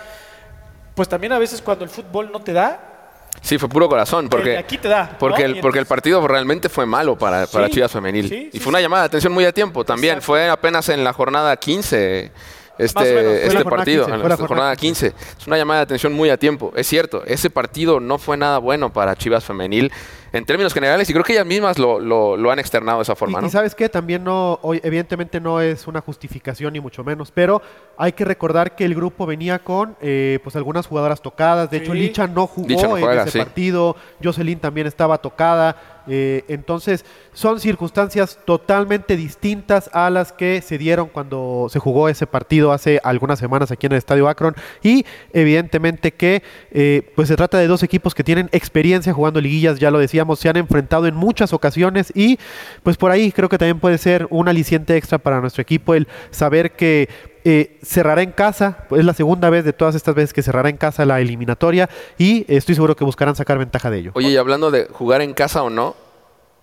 pues 0.95 1.09
también 1.09 1.33
a 1.33 1.39
veces 1.39 1.61
cuando 1.61 1.85
el 1.85 1.91
fútbol 1.91 2.31
no 2.33 2.41
te 2.41 2.53
da, 2.53 2.95
Sí, 3.41 3.57
fue 3.57 3.69
puro 3.69 3.89
corazón, 3.89 4.29
porque, 4.29 4.57
aquí 4.57 4.79
te 4.79 4.89
da, 4.89 5.17
porque, 5.19 5.47
¿no? 5.47 5.55
el, 5.55 5.61
porque 5.61 5.79
el 5.79 5.87
partido 5.87 6.27
realmente 6.27 6.69
fue 6.69 6.87
malo 6.87 7.17
para, 7.17 7.47
para 7.47 7.67
Sí, 7.67 7.75
Chivas 7.75 7.93
Femenil. 7.93 8.29
sí, 8.29 8.49
y 8.53 8.57
sí, 8.57 8.61
fue 8.61 8.71
una 8.71 8.81
llamada 8.81 9.05
de 9.05 9.07
atención 9.07 9.33
muy 9.33 9.45
a 9.45 9.53
tiempo 9.53 9.85
también. 9.85 10.15
Exacto. 10.15 10.27
Fue 10.27 10.49
apenas 10.49 10.89
en 10.89 11.05
la 11.05 11.13
jornada 11.13 11.57
15 11.57 12.33
Más 12.79 12.95
o 12.97 13.01
menos, 13.01 13.33
este, 13.33 13.45
fue 13.47 13.55
la 13.55 13.61
este 13.61 13.71
partido, 13.71 14.05
15, 14.05 14.15
en 14.15 14.23
la 14.23 14.29
la 14.29 14.37
jornada 14.37 14.49
jornada 14.49 14.77
15. 14.77 15.07
Es 15.39 15.47
una 15.47 15.57
llamada 15.57 15.81
de 15.81 15.85
atención 15.85 16.13
muy 16.13 16.31
a 16.31 16.37
tiempo. 16.37 16.73
Es 16.77 16.87
cierto, 16.87 17.25
ese 17.25 17.51
partido 17.51 18.01
no 18.01 18.19
fue 18.19 18.37
nada 18.37 18.59
bueno 18.59 18.93
para 18.93 19.17
Chivas 19.17 19.45
Femenil 19.45 19.93
en 20.33 20.45
términos 20.45 20.75
generales 20.75 21.09
y 21.09 21.13
creo 21.13 21.25
que 21.25 21.33
ellas 21.33 21.47
mismas 21.47 21.79
lo, 21.79 22.01
lo, 22.01 22.37
lo 22.37 22.51
han 22.51 22.59
externado 22.59 22.99
de 22.99 23.03
esa 23.03 23.17
forma. 23.17 23.39
Y, 23.39 23.43
¿no? 23.43 23.49
y 23.49 23.51
sabes 23.51 23.75
qué, 23.75 23.89
también 23.89 24.25
no, 24.25 24.59
hoy, 24.63 24.81
evidentemente 24.83 25.41
no 25.41 25.61
es 25.61 25.87
una 25.87 26.01
justificación 26.01 26.75
ni 26.75 26.81
mucho 26.81 27.03
menos, 27.03 27.31
pero 27.31 27.63
hay 27.97 28.13
que 28.13 28.25
recordar 28.25 28.75
que 28.75 28.85
el 28.85 28.95
grupo 28.95 29.27
venía 29.27 29.59
con 29.59 29.97
eh, 30.01 30.39
pues 30.43 30.55
algunas 30.57 30.87
jugadoras 30.87 31.23
tocadas. 31.23 31.71
De 31.71 31.79
hecho. 31.79 31.95
Licha 31.95 32.27
no 32.27 32.47
jugó 32.47 32.69
Licha 32.69 32.87
no 32.87 32.97
en 32.97 33.05
juega, 33.05 33.23
ese 33.23 33.33
sí. 33.33 33.39
partido. 33.39 33.97
Jocelyn 34.23 34.61
también 34.61 34.87
estaba 34.87 35.19
tocada. 35.19 35.98
Eh, 36.09 36.45
entonces, 36.49 37.05
son 37.33 37.61
circunstancias 37.61 38.39
totalmente 38.45 39.17
distintas 39.17 39.91
a 39.93 40.11
las 40.11 40.33
que 40.33 40.61
se 40.63 40.79
dieron 40.79 41.09
cuando 41.09 41.69
se 41.71 41.79
jugó 41.79 42.09
ese 42.09 42.27
partido 42.27 42.73
hace 42.73 43.01
algunas 43.05 43.39
semanas 43.39 43.71
aquí 43.71 43.87
en 43.87 43.93
el 43.93 43.99
Estadio 43.99 44.29
Akron. 44.29 44.55
Y 44.83 45.05
evidentemente 45.33 46.13
que 46.13 46.43
eh, 46.71 47.13
pues 47.15 47.29
se 47.29 47.37
trata 47.37 47.59
de 47.59 47.67
dos 47.67 47.83
equipos 47.83 48.15
que 48.15 48.25
tienen 48.25 48.49
experiencia 48.53 49.13
jugando 49.13 49.41
liguillas, 49.41 49.79
ya 49.79 49.91
lo 49.91 49.99
decíamos, 49.99 50.39
se 50.39 50.49
han 50.49 50.57
enfrentado 50.57 51.07
en 51.07 51.15
muchas 51.15 51.53
ocasiones 51.53 52.13
y 52.15 52.39
pues 52.83 52.97
por 52.97 53.11
ahí 53.11 53.33
creo 53.33 53.49
que 53.49 53.59
también 53.59 53.81
puede 53.81 53.99
ser 53.99 54.27
un 54.31 54.49
aliciente 54.49 54.97
extra 54.97 55.19
para 55.19 55.41
nuestro 55.41 55.63
equipo 55.63 55.95
el 55.95 56.09
saber 56.31 56.73
que 56.73 57.09
eh, 57.45 57.79
cerrará 57.83 58.23
en 58.23 58.33
casa, 58.33 58.87
es 58.91 59.05
la 59.05 59.13
segunda 59.15 59.51
vez 59.51 59.65
de 59.65 59.73
todas 59.73 59.95
estas 59.95 60.15
veces 60.15 60.33
que 60.33 60.43
cerrará 60.43 60.69
en 60.69 60.77
casa 60.77 61.05
la 61.05 61.21
eliminatoria 61.21 61.89
y 62.19 62.45
estoy 62.53 62.75
seguro 62.75 62.97
que 62.97 63.05
buscarán 63.05 63.35
sacar 63.37 63.59
ventaja 63.59 63.91
de 63.91 63.99
ello. 63.99 64.11
Oye, 64.15 64.31
y 64.31 64.37
hablando 64.37 64.71
de 64.71 64.87
jugar 64.93 65.21
en 65.23 65.35
casa 65.35 65.63
o 65.63 65.71
no, 65.71 65.95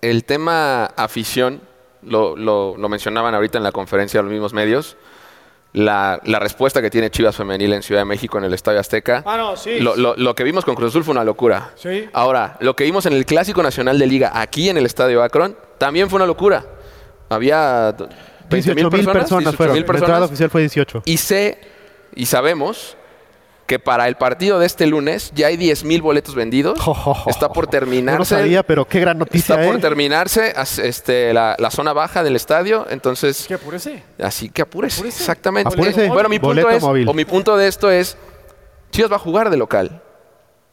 el 0.02 0.24
tema 0.24 0.84
afición, 0.96 1.60
lo, 2.02 2.36
lo- 2.36 2.76
lo 2.76 2.88
mencionaban 2.88 3.34
ahorita 3.34 3.58
en 3.58 3.64
la 3.64 3.72
conferencia 3.72 4.18
de 4.18 4.24
los 4.24 4.32
mismos 4.32 4.52
medios, 4.52 4.96
la, 5.72 6.20
la 6.24 6.38
respuesta 6.38 6.80
que 6.80 6.88
tiene 6.90 7.10
Chivas 7.10 7.36
Femenil 7.36 7.72
en 7.72 7.82
Ciudad 7.82 8.00
de 8.00 8.04
México 8.06 8.38
en 8.38 8.44
el 8.44 8.54
Estadio 8.54 8.80
Azteca. 8.80 9.22
Ah, 9.26 9.36
no, 9.36 9.56
sí. 9.56 9.78
Lo, 9.80 9.94
lo- 9.96 10.16
lo 10.16 10.34
que 10.34 10.42
vimos 10.44 10.64
con 10.64 10.74
Cruz 10.74 10.90
Azul 10.90 11.04
fue 11.04 11.12
una 11.12 11.24
locura. 11.24 11.72
Sí. 11.74 12.08
Ahora, 12.12 12.56
lo 12.60 12.74
que 12.76 12.84
vimos 12.84 13.04
en 13.06 13.12
el 13.12 13.26
Clásico 13.26 13.62
Nacional 13.62 13.98
de 13.98 14.06
Liga 14.06 14.30
aquí 14.34 14.68
en 14.70 14.78
el 14.78 14.86
Estadio 14.86 15.22
Akron 15.22 15.56
también 15.78 16.08
fue 16.08 16.16
una 16.16 16.26
locura. 16.26 16.64
Había 17.28 17.94
20 17.94 18.14
18 18.48 18.90
mil 18.90 19.06
personas, 19.06 19.54
fueron. 19.56 19.74
18,000 19.76 19.86
La 19.86 19.98
entrada 19.98 20.24
oficial 20.26 20.50
fue 20.50 20.60
18. 20.62 21.02
Y 21.04 21.16
sé 21.18 21.58
y 22.14 22.26
sabemos 22.26 22.96
que 23.66 23.78
para 23.80 24.06
el 24.06 24.14
partido 24.16 24.60
de 24.60 24.66
este 24.66 24.86
lunes 24.86 25.32
ya 25.34 25.48
hay 25.48 25.56
10 25.56 25.84
mil 25.84 26.00
boletos 26.00 26.34
vendidos. 26.34 26.78
Está 27.26 27.48
por 27.48 27.64
No 27.64 27.66
lo 27.66 27.70
terminarse. 27.70 28.36
sabía, 28.36 28.62
pero 28.62 28.86
qué 28.86 29.00
gran 29.00 29.18
noticia, 29.18 29.56
Está 29.56 29.66
por 29.66 29.76
¿eh? 29.76 29.80
terminarse 29.80 30.54
este, 30.82 31.32
la, 31.32 31.56
la 31.58 31.70
zona 31.70 31.92
baja 31.92 32.22
del 32.22 32.36
estadio, 32.36 32.86
entonces... 32.90 33.44
Que 33.48 33.54
apúrese. 33.54 34.02
Así 34.22 34.48
que 34.50 34.62
apúrese, 34.62 35.06
exactamente. 35.06 35.74
Apúrese. 35.74 36.08
Bueno, 36.08 36.28
mi 36.28 36.38
punto 36.38 36.70
es, 36.70 36.82
móvil. 36.82 37.08
o 37.08 37.12
mi 37.12 37.24
punto 37.24 37.56
de 37.56 37.66
esto 37.66 37.90
es, 37.90 38.16
Chivas 38.92 39.10
va 39.10 39.16
a 39.16 39.20
jugar 39.20 39.50
de 39.50 39.56
local. 39.56 40.00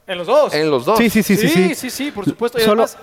En 0.05 0.17
los 0.17 0.27
dos. 0.27 0.53
En 0.53 0.69
los 0.69 0.85
dos. 0.85 0.97
Sí, 0.99 1.09
sí, 1.09 1.23
sí, 1.23 1.35
sí, 1.35 1.47
sí, 1.47 1.67
sí. 1.69 1.75
sí, 1.75 1.89
sí, 1.89 2.11
por 2.11 2.25
supuesto. 2.25 2.59
Y 2.59 2.61
Solo- 2.61 2.83
además, 2.83 2.97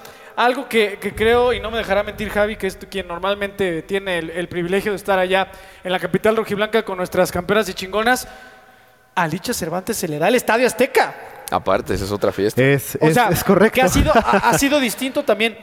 algo 0.45 0.69
que, 0.69 0.99
que 1.01 1.15
creo, 1.15 1.53
y 1.53 1.61
no 1.61 1.71
me 1.71 1.79
dejará 1.79 2.03
mentir 2.03 2.31
Javi, 2.31 2.57
que 2.57 2.67
es 2.67 2.77
quien 2.91 3.07
normalmente 3.07 3.83
tiene 3.83 4.19
el, 4.19 4.31
el 4.31 4.49
privilegio 4.49 4.93
de 4.93 4.97
estar 4.97 5.19
allá 5.19 5.49
en 5.85 5.93
la 5.93 5.99
capital 5.99 6.37
rojiblanca 6.37 6.83
con 6.83 6.97
nuestras 6.97 7.31
campeonas 7.31 7.69
y 7.69 7.75
chingonas, 7.75 8.27
a 9.15 9.27
Licha 9.27 9.53
Cervantes 9.53 9.97
se 9.97 10.09
le 10.09 10.19
da 10.19 10.29
el 10.29 10.35
Estadio 10.37 10.67
Azteca. 10.67 11.15
Aparte, 11.51 11.95
esa 11.95 12.05
es 12.05 12.13
otra 12.13 12.33
fiesta. 12.33 12.63
Es, 12.63 12.97
O 13.01 13.09
es- 13.09 13.15
sea, 13.15 13.29
es 13.29 13.43
correcto. 13.45 13.75
que 13.75 13.83
ha 13.83 13.89
sido, 13.89 14.13
ha, 14.15 14.51
ha 14.51 14.59
sido 14.59 14.79
distinto 14.81 15.25
también. 15.25 15.59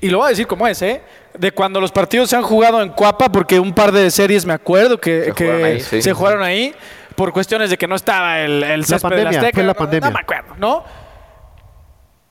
Y 0.00 0.08
lo 0.08 0.18
voy 0.18 0.26
a 0.26 0.30
decir 0.30 0.46
como 0.46 0.66
es, 0.66 0.80
¿eh? 0.80 1.02
De 1.38 1.52
cuando 1.52 1.78
los 1.80 1.92
partidos 1.92 2.30
se 2.30 2.36
han 2.36 2.42
jugado 2.42 2.80
en 2.80 2.88
Cuapa, 2.90 3.30
porque 3.30 3.60
un 3.60 3.74
par 3.74 3.92
de 3.92 4.10
series 4.10 4.46
me 4.46 4.54
acuerdo 4.54 4.98
que, 4.98 5.24
Se 5.24 5.32
que 5.34 5.44
jugaron 5.44 5.64
ahí, 5.64 5.80
sí. 5.80 6.00
se 6.02 6.12
jugaron 6.14 6.42
ahí 6.42 6.74
por 7.16 7.32
cuestiones 7.34 7.68
de 7.68 7.76
que 7.76 7.86
no 7.86 7.96
estaba 7.96 8.40
el, 8.40 8.62
el 8.62 8.80
La 8.80 8.86
césped 8.86 9.08
del 9.10 9.18
pandemia, 9.24 9.40
Azteca. 9.40 9.54
fue 9.56 9.62
la 9.64 9.72
no- 9.72 9.74
pandemia. 9.74 10.08
No 10.08 10.14
me 10.14 10.20
acuerdo, 10.20 10.54
¿no? 10.56 10.84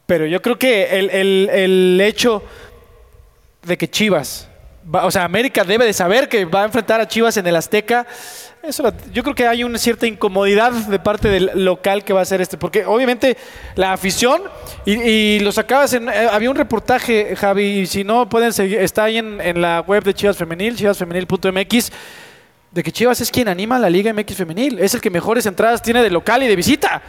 Pero 0.10 0.26
yo 0.26 0.42
creo 0.42 0.58
que 0.58 0.98
el, 0.98 1.12
el- 1.12 1.50
el 1.54 2.02
hecho 2.02 2.42
de 3.62 3.78
que 3.78 3.88
Chivas, 3.88 4.48
va- 4.92 5.06
o 5.06 5.12
sea, 5.12 5.24
América 5.24 5.64
debe 5.64 5.86
de 5.86 5.94
saber 5.94 6.28
que 6.28 6.46
va 6.46 6.64
a 6.64 6.66
enfrentar 6.66 7.00
a 7.00 7.08
Chivas 7.08 7.38
en 7.38 7.46
el 7.46 7.56
Azteca. 7.56 8.08
Eso 8.64 8.82
la- 8.82 8.94
yo 9.14 9.22
creo 9.22 9.36
que 9.36 9.46
hay 9.46 9.64
una 9.64 9.78
cierta 9.78 10.08
incomodidad 10.08 10.72
de 10.72 10.98
parte 10.98 11.28
del 11.30 11.52
local 11.54 12.04
que 12.04 12.12
va 12.14 12.22
a 12.22 12.26
ser 12.26 12.42
este, 12.42 12.58
porque 12.58 12.88
obviamente 12.88 13.38
la 13.76 13.94
afición, 13.94 14.42
y, 14.84 14.94
y 14.94 15.40
lo 15.42 15.52
sacabas 15.52 15.94
en, 15.94 16.10
eh, 16.10 16.28
había 16.32 16.50
un 16.50 16.56
reportaje, 16.56 17.36
Javi, 17.36 17.82
y 17.82 17.86
si 17.86 18.04
no 18.04 18.28
pueden 18.30 18.52
seguir, 18.52 18.80
está 18.80 19.04
ahí 19.04 19.20
en, 19.20 19.40
en 19.42 19.62
la 19.62 19.82
web 19.82 20.04
de 20.04 20.16
Chivas 20.16 20.38
Femenil, 20.38 20.76
chivasfemenil.mx, 20.76 21.92
de 22.72 22.84
que 22.84 22.92
Chivas 22.92 23.22
es 23.22 23.30
quien 23.30 23.48
anima 23.48 23.76
a 23.76 23.80
la 23.80 23.92
Liga 23.92 24.12
MX 24.12 24.36
Femenil, 24.38 24.80
es 24.80 24.96
el 24.96 25.02
que 25.02 25.12
mejores 25.12 25.46
entradas 25.46 25.84
tiene 25.84 26.02
de 26.02 26.10
local 26.10 26.42
y 26.42 26.48
de 26.48 26.56
visita, 26.56 27.00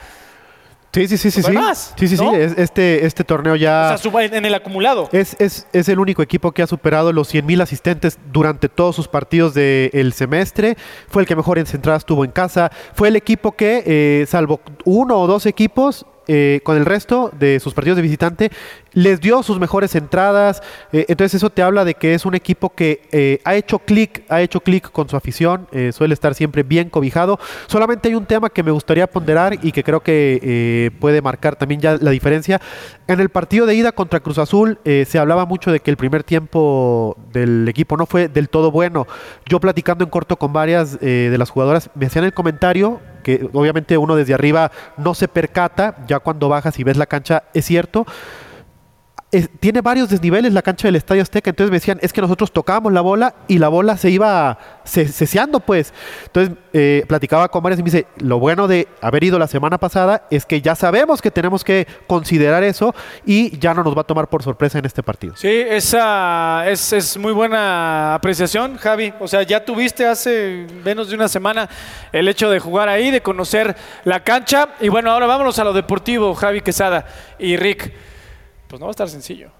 Sí, 0.92 1.06
sí, 1.06 1.16
sí, 1.18 1.30
sí. 1.30 1.42
Sí, 1.42 1.52
más, 1.52 1.94
sí, 1.96 2.08
sí. 2.08 2.16
sí. 2.16 2.24
Este, 2.56 3.06
este 3.06 3.22
torneo 3.22 3.54
ya... 3.54 3.84
o 3.84 3.88
sea, 3.88 3.98
en 4.34 4.44
el 4.44 4.54
acumulado. 4.54 5.08
Es, 5.12 5.36
es- 5.38 5.66
es 5.72 5.88
el 5.88 6.00
único 6.00 6.20
equipo 6.22 6.50
que 6.52 6.62
ha 6.62 6.66
superado 6.66 7.12
los 7.12 7.32
100.000 7.32 7.62
asistentes 7.62 8.18
durante 8.32 8.68
todos 8.68 8.96
sus 8.96 9.06
partidos 9.06 9.54
del 9.54 10.12
semestre. 10.12 10.76
Fue 11.08 11.22
el 11.22 11.28
que 11.28 11.36
mejor 11.36 11.58
en 11.58 11.66
entradas 11.72 12.04
tuvo 12.04 12.24
en 12.24 12.32
casa. 12.32 12.70
Fue 12.94 13.08
el 13.08 13.16
equipo 13.16 13.52
que, 13.52 13.82
eh, 13.86 14.26
salvo 14.26 14.60
uno 14.84 15.18
o 15.20 15.26
dos 15.28 15.46
equipos, 15.46 16.06
eh, 16.32 16.60
con 16.62 16.76
el 16.76 16.84
resto 16.84 17.32
de 17.36 17.58
sus 17.58 17.74
partidos 17.74 17.96
de 17.96 18.02
visitante, 18.02 18.52
les 18.92 19.20
dio 19.20 19.42
sus 19.42 19.58
mejores 19.58 19.96
entradas. 19.96 20.62
Eh, 20.92 21.06
entonces 21.08 21.34
eso 21.34 21.50
te 21.50 21.60
habla 21.60 21.84
de 21.84 21.94
que 21.94 22.14
es 22.14 22.24
un 22.24 22.36
equipo 22.36 22.70
que 22.70 23.02
eh, 23.10 23.40
ha 23.42 23.56
hecho 23.56 23.80
clic, 23.80 24.22
ha 24.28 24.40
hecho 24.40 24.60
clic 24.60 24.92
con 24.92 25.08
su 25.08 25.16
afición, 25.16 25.66
suele 25.92 26.14
estar 26.14 26.36
siempre 26.36 26.62
bien 26.62 26.88
cobijado. 26.88 27.40
Solamente 27.66 28.08
hay 28.08 28.14
un 28.14 28.26
tema 28.26 28.48
que 28.48 28.62
me 28.62 28.70
gustaría 28.70 29.08
ponderar 29.08 29.58
y 29.60 29.72
que 29.72 29.82
creo 29.82 30.00
que 30.04 30.92
puede 31.00 31.20
marcar 31.20 31.56
también 31.56 31.80
ya 31.80 31.96
la 32.00 32.12
diferencia. 32.12 32.60
En 33.08 33.18
el 33.18 33.28
partido 33.30 33.66
de 33.66 33.74
ida 33.74 33.90
contra 33.90 34.20
Cruz 34.20 34.38
Azul 34.38 34.78
se 34.84 35.18
hablaba 35.18 35.46
mucho 35.46 35.72
de 35.72 35.80
que 35.80 35.90
el 35.90 35.96
primer 35.96 36.22
tiempo 36.22 37.16
del 37.32 37.66
equipo 37.68 37.96
no 37.96 38.06
fue 38.06 38.28
del 38.28 38.48
todo 38.48 38.70
bueno. 38.70 39.08
Yo 39.46 39.58
platicando 39.58 40.04
en 40.04 40.10
corto 40.10 40.36
con 40.36 40.52
varias 40.52 41.00
de 41.00 41.36
las 41.36 41.50
jugadoras 41.50 41.90
me 41.96 42.06
hacían 42.06 42.24
el 42.24 42.32
comentario 42.32 43.00
que 43.20 43.48
obviamente 43.52 43.98
uno 43.98 44.16
desde 44.16 44.34
arriba 44.34 44.70
no 44.96 45.14
se 45.14 45.28
percata, 45.28 45.96
ya 46.06 46.20
cuando 46.20 46.48
bajas 46.48 46.78
y 46.78 46.84
ves 46.84 46.96
la 46.96 47.06
cancha 47.06 47.44
es 47.54 47.64
cierto, 47.64 48.06
tiene 49.60 49.80
varios 49.80 50.08
desniveles 50.08 50.52
la 50.52 50.62
cancha 50.62 50.88
del 50.88 50.96
Estadio 50.96 51.22
Azteca, 51.22 51.50
entonces 51.50 51.70
me 51.70 51.76
decían, 51.76 51.98
es 52.02 52.12
que 52.12 52.20
nosotros 52.20 52.50
tocábamos 52.52 52.92
la 52.92 53.00
bola 53.00 53.36
y 53.46 53.58
la 53.58 53.68
bola 53.68 53.96
se 53.96 54.10
iba 54.10 54.58
ce- 54.84 55.06
ceseando, 55.06 55.60
pues. 55.60 55.94
Entonces 56.26 56.56
eh, 56.72 57.04
platicaba 57.06 57.48
con 57.48 57.62
varias 57.62 57.78
y 57.78 57.84
me 57.84 57.90
dice, 57.90 58.06
lo 58.18 58.40
bueno 58.40 58.66
de 58.66 58.88
haber 59.00 59.22
ido 59.22 59.38
la 59.38 59.46
semana 59.46 59.78
pasada 59.78 60.26
es 60.30 60.46
que 60.46 60.60
ya 60.60 60.74
sabemos 60.74 61.22
que 61.22 61.30
tenemos 61.30 61.62
que 61.62 61.86
considerar 62.08 62.64
eso 62.64 62.92
y 63.24 63.56
ya 63.58 63.72
no 63.72 63.84
nos 63.84 63.96
va 63.96 64.00
a 64.00 64.04
tomar 64.04 64.26
por 64.28 64.42
sorpresa 64.42 64.80
en 64.80 64.84
este 64.84 65.04
partido. 65.04 65.34
Sí, 65.36 65.48
esa 65.48 66.68
es, 66.68 66.92
es 66.92 67.16
muy 67.16 67.32
buena 67.32 68.14
apreciación, 68.14 68.78
Javi. 68.78 69.14
O 69.20 69.28
sea, 69.28 69.42
ya 69.44 69.64
tuviste 69.64 70.06
hace 70.06 70.66
menos 70.84 71.08
de 71.08 71.14
una 71.14 71.28
semana 71.28 71.68
el 72.12 72.26
hecho 72.26 72.50
de 72.50 72.58
jugar 72.58 72.88
ahí, 72.88 73.12
de 73.12 73.20
conocer 73.22 73.76
la 74.02 74.24
cancha. 74.24 74.70
Y 74.80 74.88
bueno, 74.88 75.12
ahora 75.12 75.26
vámonos 75.26 75.56
a 75.60 75.64
lo 75.64 75.72
deportivo, 75.72 76.34
Javi 76.34 76.62
Quesada 76.62 77.06
y 77.38 77.56
Rick. 77.56 77.92
Pues 78.70 78.80
no 78.80 78.86
va 78.86 78.90
a 78.90 78.92
estar 78.92 79.08
sencillo. 79.10 79.50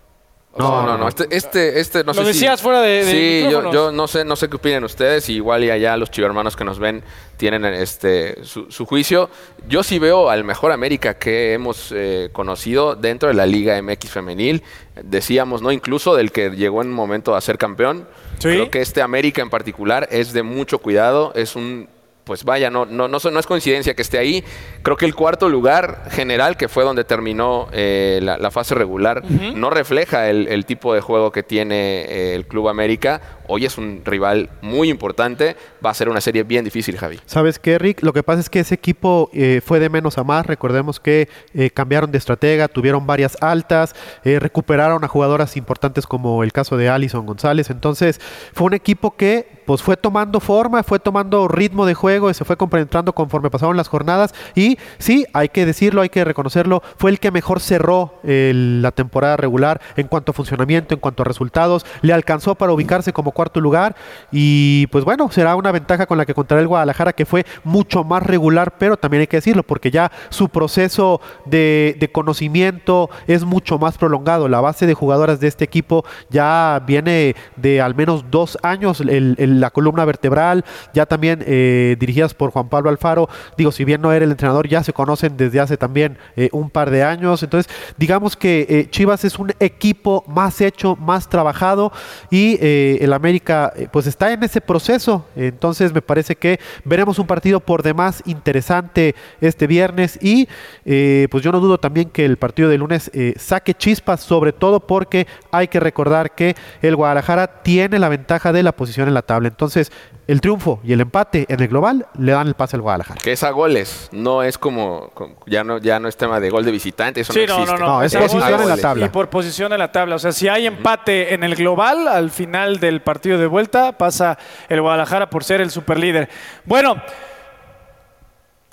No, 0.58 0.84
no, 0.84 0.98
no. 0.98 1.06
Este, 1.06 1.28
este, 1.30 1.78
este 1.78 1.98
no 2.02 2.12
Lo 2.12 2.14
sé 2.14 2.32
si- 2.32 2.40
decías 2.40 2.60
fuera 2.60 2.80
de- 2.80 3.04
de 3.04 3.10
Sí, 3.44 3.48
yo, 3.52 3.70
yo 3.72 3.92
no 3.92 4.08
sé, 4.08 4.24
no 4.24 4.34
sé 4.34 4.48
qué 4.48 4.56
opinan 4.56 4.82
ustedes. 4.82 5.28
Igual 5.28 5.62
y 5.62 5.70
allá 5.70 5.96
los 5.96 6.10
chivermanos 6.10 6.56
que 6.56 6.64
nos 6.64 6.80
ven 6.80 7.04
tienen 7.36 7.64
este 7.66 8.44
su, 8.44 8.68
su 8.68 8.84
juicio. 8.84 9.30
Yo 9.68 9.84
sí 9.84 10.00
veo 10.00 10.28
al 10.28 10.42
mejor 10.42 10.72
América 10.72 11.18
que 11.18 11.52
hemos 11.52 11.92
eh, 11.94 12.30
conocido 12.32 12.96
dentro 12.96 13.28
de 13.28 13.34
la 13.34 13.46
Liga 13.46 13.80
MX 13.80 14.10
femenil. 14.10 14.64
Decíamos, 15.04 15.62
¿no? 15.62 15.70
Incluso 15.70 16.16
del 16.16 16.32
que 16.32 16.50
llegó 16.50 16.82
en 16.82 16.88
un 16.88 16.94
momento 16.94 17.36
a 17.36 17.40
ser 17.40 17.56
campeón. 17.56 18.08
Creo 18.40 18.70
que 18.72 18.80
este 18.80 19.02
América 19.02 19.42
en 19.42 19.50
particular 19.50 20.08
es 20.10 20.32
de 20.32 20.42
mucho 20.42 20.78
cuidado. 20.80 21.32
Es 21.36 21.54
un 21.54 21.88
pues 22.30 22.44
vaya, 22.44 22.70
no, 22.70 22.86
no, 22.86 23.08
no, 23.08 23.16
es 23.16 23.46
coincidencia 23.48 23.96
que 23.96 24.02
esté 24.02 24.16
ahí. 24.16 24.44
Creo 24.84 24.96
que 24.96 25.04
el 25.04 25.16
cuarto 25.16 25.48
lugar 25.48 26.04
general, 26.12 26.56
que 26.56 26.68
fue 26.68 26.84
donde 26.84 27.02
terminó 27.02 27.66
eh, 27.72 28.20
la, 28.22 28.38
la 28.38 28.52
fase 28.52 28.76
regular, 28.76 29.24
no 29.28 29.68
refleja 29.68 30.30
el, 30.30 30.46
el 30.46 30.64
tipo 30.64 30.94
de 30.94 31.00
juego 31.00 31.32
que 31.32 31.42
tiene 31.42 32.02
eh, 32.02 32.36
el 32.36 32.46
Club 32.46 32.68
América. 32.68 33.20
Hoy 33.52 33.64
es 33.64 33.78
un 33.78 34.02
rival 34.04 34.48
muy 34.62 34.90
importante. 34.90 35.56
Va 35.84 35.90
a 35.90 35.94
ser 35.94 36.08
una 36.08 36.20
serie 36.20 36.44
bien 36.44 36.64
difícil, 36.64 36.96
Javi. 36.96 37.18
¿Sabes 37.26 37.58
qué, 37.58 37.80
Rick? 37.80 38.04
Lo 38.04 38.12
que 38.12 38.22
pasa 38.22 38.38
es 38.38 38.48
que 38.48 38.60
ese 38.60 38.76
equipo 38.76 39.28
eh, 39.32 39.60
fue 39.64 39.80
de 39.80 39.88
menos 39.88 40.18
a 40.18 40.22
más. 40.22 40.46
Recordemos 40.46 41.00
que 41.00 41.28
eh, 41.52 41.70
cambiaron 41.70 42.12
de 42.12 42.18
estratega, 42.18 42.68
tuvieron 42.68 43.08
varias 43.08 43.36
altas, 43.40 43.96
eh, 44.22 44.38
recuperaron 44.38 45.02
a 45.02 45.08
jugadoras 45.08 45.56
importantes 45.56 46.06
como 46.06 46.44
el 46.44 46.52
caso 46.52 46.76
de 46.76 46.90
Alison 46.90 47.26
González. 47.26 47.70
Entonces, 47.70 48.20
fue 48.52 48.68
un 48.68 48.74
equipo 48.74 49.16
que 49.16 49.48
pues 49.66 49.82
fue 49.82 49.96
tomando 49.96 50.38
forma, 50.38 50.84
fue 50.84 51.00
tomando 51.00 51.46
ritmo 51.46 51.86
de 51.86 51.94
juego 51.94 52.32
se 52.34 52.44
fue 52.44 52.56
compenetrando 52.56 53.12
conforme 53.12 53.50
pasaron 53.50 53.76
las 53.76 53.88
jornadas. 53.88 54.32
Y 54.54 54.78
sí, 54.98 55.26
hay 55.32 55.48
que 55.48 55.66
decirlo, 55.66 56.02
hay 56.02 56.08
que 56.08 56.24
reconocerlo, 56.24 56.82
fue 56.96 57.10
el 57.10 57.18
que 57.18 57.32
mejor 57.32 57.60
cerró 57.60 58.20
la 58.22 58.92
temporada 58.92 59.36
regular 59.36 59.80
en 59.96 60.06
cuanto 60.06 60.30
a 60.30 60.34
funcionamiento, 60.34 60.94
en 60.94 61.00
cuanto 61.00 61.22
a 61.22 61.24
resultados. 61.24 61.84
Le 62.02 62.12
alcanzó 62.12 62.54
para 62.54 62.72
ubicarse 62.72 63.12
como 63.12 63.32
cuarto 63.40 63.59
lugar 63.59 63.96
y 64.31 64.87
pues 64.88 65.03
bueno, 65.03 65.31
será 65.31 65.57
una 65.57 65.72
ventaja 65.72 66.05
con 66.05 66.18
la 66.18 66.26
que 66.26 66.35
contará 66.35 66.61
el 66.61 66.68
Guadalajara 66.68 67.14
que 67.14 67.24
fue 67.24 67.46
mucho 67.64 68.05
más 68.05 68.22
regular, 68.22 68.74
pero 68.76 68.98
también 68.98 69.22
hay 69.22 69.29
que 69.29 69.38
decirlo 69.38 69.62
porque 69.62 69.90
ya 69.90 70.12
su 70.29 70.50
proceso 70.50 71.22
de, 71.46 72.11
conocimiento 72.12 73.09
es 73.26 73.44
mucho 73.44 73.79
más 73.79 73.96
prolongado. 73.96 74.46
La 74.46 74.61
base 74.61 74.87
de 74.87 74.92
jugadoras 74.92 75.40
de 75.40 75.48
este 75.48 75.64
equipo 75.64 76.05
ya 76.29 76.83
viene 76.87 77.35
de 77.57 77.81
al 77.81 77.94
menos 77.94 78.26
dos 78.31 78.59
años, 78.62 79.00
la 79.00 79.70
columna 79.70 80.05
vertebral, 80.05 80.66
ya 80.92 81.07
también 81.07 81.42
eh, 81.46 81.96
dirigidas 81.98 82.35
por 82.35 82.50
Juan 82.50 82.68
Pablo 82.68 82.90
Alfaro. 82.90 83.31
Digo, 83.57 83.72
si 83.72 83.87
bien 83.87 84.03
no 84.03 84.12
era 84.12 84.26
el 84.26 84.33
entrenador, 84.33 84.68
ya 84.68 84.83
se 84.83 84.92
conocen 84.92 85.38
desde 85.38 85.61
hace 85.61 85.79
también 85.79 86.18
eh, 86.37 86.50
un 86.53 86.68
par 86.68 86.90
de 86.90 87.05
años. 87.05 87.42
Entonces, 87.42 87.72
digamos 87.96 88.37
que 88.37 88.66
eh, 88.68 88.90
Chivas 88.90 89.24
es 89.24 89.38
un 89.38 89.55
equipo 89.61 90.24
más 90.26 90.61
hecho, 90.61 90.94
más 90.96 91.26
trabajado 91.26 91.90
y 92.31 92.59
el 92.61 93.12
América 93.12 93.29
eh, 93.36 93.88
pues 93.90 94.06
está 94.06 94.32
en 94.32 94.42
ese 94.42 94.60
proceso. 94.60 95.26
Entonces, 95.36 95.92
me 95.92 96.02
parece 96.02 96.36
que 96.36 96.58
veremos 96.84 97.18
un 97.18 97.26
partido 97.26 97.60
por 97.60 97.82
demás 97.82 98.22
interesante 98.26 99.14
este 99.40 99.66
viernes 99.66 100.18
y 100.20 100.48
eh, 100.84 101.28
pues 101.30 101.42
yo 101.42 101.52
no 101.52 101.60
dudo 101.60 101.78
también 101.78 102.10
que 102.10 102.24
el 102.24 102.36
partido 102.36 102.68
de 102.68 102.78
lunes 102.78 103.10
eh, 103.14 103.34
saque 103.36 103.74
chispas, 103.74 104.20
sobre 104.20 104.52
todo 104.52 104.80
porque 104.80 105.26
hay 105.50 105.68
que 105.68 105.80
recordar 105.80 106.34
que 106.34 106.56
el 106.82 106.96
Guadalajara 106.96 107.62
tiene 107.62 107.98
la 107.98 108.08
ventaja 108.08 108.52
de 108.52 108.62
la 108.62 108.72
posición 108.72 109.08
en 109.08 109.14
la 109.14 109.22
tabla. 109.22 109.48
Entonces, 109.48 109.92
el 110.30 110.40
triunfo 110.40 110.80
y 110.84 110.92
el 110.92 111.00
empate 111.00 111.46
en 111.48 111.60
el 111.60 111.68
global 111.68 112.06
le 112.18 112.32
dan 112.32 112.46
el 112.48 112.54
pase 112.54 112.76
al 112.76 112.82
Guadalajara. 112.82 113.20
Que 113.22 113.32
es 113.32 113.42
a 113.42 113.50
goles, 113.50 114.08
no 114.12 114.42
es 114.42 114.58
como, 114.58 115.10
como- 115.14 115.36
ya 115.46 115.64
no 115.64 115.78
ya 115.78 115.98
no 115.98 116.08
es 116.08 116.16
tema 116.16 116.40
de 116.40 116.50
gol 116.50 116.64
de 116.64 116.70
visitante, 116.70 117.20
eso 117.22 117.32
Sí, 117.32 117.40
no 117.46 117.46
no, 117.46 117.62
existe. 117.62 117.80
no, 117.80 117.86
no. 117.86 118.02
es 118.02 118.14
a 118.14 118.20
posición 118.20 118.60
en 118.62 118.68
la 118.68 118.76
tabla. 118.76 119.06
Y 119.06 119.08
por 119.08 119.28
posición 119.30 119.72
en 119.72 119.78
la 119.78 119.92
tabla. 119.92 120.16
O 120.16 120.18
sea, 120.18 120.32
si 120.32 120.48
hay 120.48 120.66
empate 120.66 121.34
en 121.34 121.42
el 121.44 121.54
global, 121.56 122.06
al 122.08 122.30
final 122.30 122.78
del 122.80 123.02
partido 123.02 123.38
de 123.38 123.46
vuelta, 123.46 123.92
pasa 123.98 124.38
el 124.68 124.80
Guadalajara 124.80 125.28
por 125.30 125.44
ser 125.44 125.60
el 125.60 125.70
superlíder. 125.70 126.28
Bueno, 126.64 127.02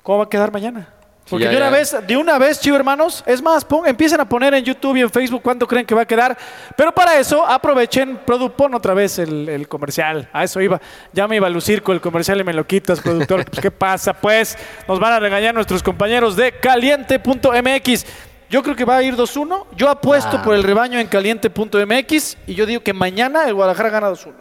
¿cómo 0.04 0.20
va 0.20 0.24
a 0.26 0.30
quedar 0.30 0.52
mañana? 0.52 0.90
Porque 1.30 1.44
ya, 1.46 1.52
de 1.52 1.58
una 1.58 1.66
ya. 1.66 1.72
vez, 1.72 1.96
de 2.08 2.18
una 2.18 2.38
vez, 2.38 2.60
chivo 2.62 2.78
hermanos, 2.78 3.24
es 3.26 3.42
más, 3.42 3.66
pon- 3.66 3.86
empiecen 3.86 4.20
a 4.22 4.30
poner 4.30 4.54
en 4.54 4.64
YouTube 4.64 4.96
y 4.96 5.02
en 5.02 5.10
Facebook 5.10 5.42
cuánto 5.44 5.68
creen 5.68 5.86
que 5.86 5.94
va 5.94 6.04
a 6.04 6.06
quedar. 6.06 6.38
Pero 6.76 6.94
para 6.94 7.20
eso, 7.20 7.46
aprovechen, 7.46 8.18
Produ, 8.26 8.50
pon 8.52 8.74
otra 8.76 8.94
vez 8.94 9.20
el, 9.20 9.50
el 9.50 9.68
comercial. 9.68 10.30
A 10.32 10.44
eso 10.46 10.62
iba. 10.62 10.80
Ya 11.12 11.28
me 11.28 11.36
iba 11.36 11.48
a 11.48 11.50
lucir 11.50 11.84
con 11.84 11.96
el 11.96 12.02
comercial 12.02 12.40
y 12.40 12.44
me 12.46 12.54
lo 12.54 12.66
quitas, 12.66 13.02
productor. 13.02 13.44
Pues, 13.46 13.60
¿Qué 13.62 13.72
pasa? 13.72 14.14
Pues 14.14 14.58
nos 14.88 15.00
van 15.00 15.14
a 15.14 15.20
regañar 15.20 15.54
nuestros 15.54 15.84
compañeros 15.84 16.36
de 16.38 16.54
caliente.mx. 16.54 18.06
Yo 18.50 18.64
creo 18.64 18.76
que 18.78 18.86
va 18.86 18.96
a 18.96 19.04
ir 19.04 19.16
2-1. 19.18 19.66
Yo 19.76 19.90
apuesto 19.90 20.38
Ah. 20.38 20.42
por 20.44 20.56
el 20.56 20.64
rebaño 20.64 20.98
en 21.00 21.08
caliente.mx 21.08 22.38
y 22.48 22.56
yo 22.56 22.66
digo 22.66 22.82
que 22.82 22.94
mañana 22.94 23.46
el 23.46 23.54
Guadalajara 23.54 23.90
gana 23.90 24.10
2-1. 24.10 24.32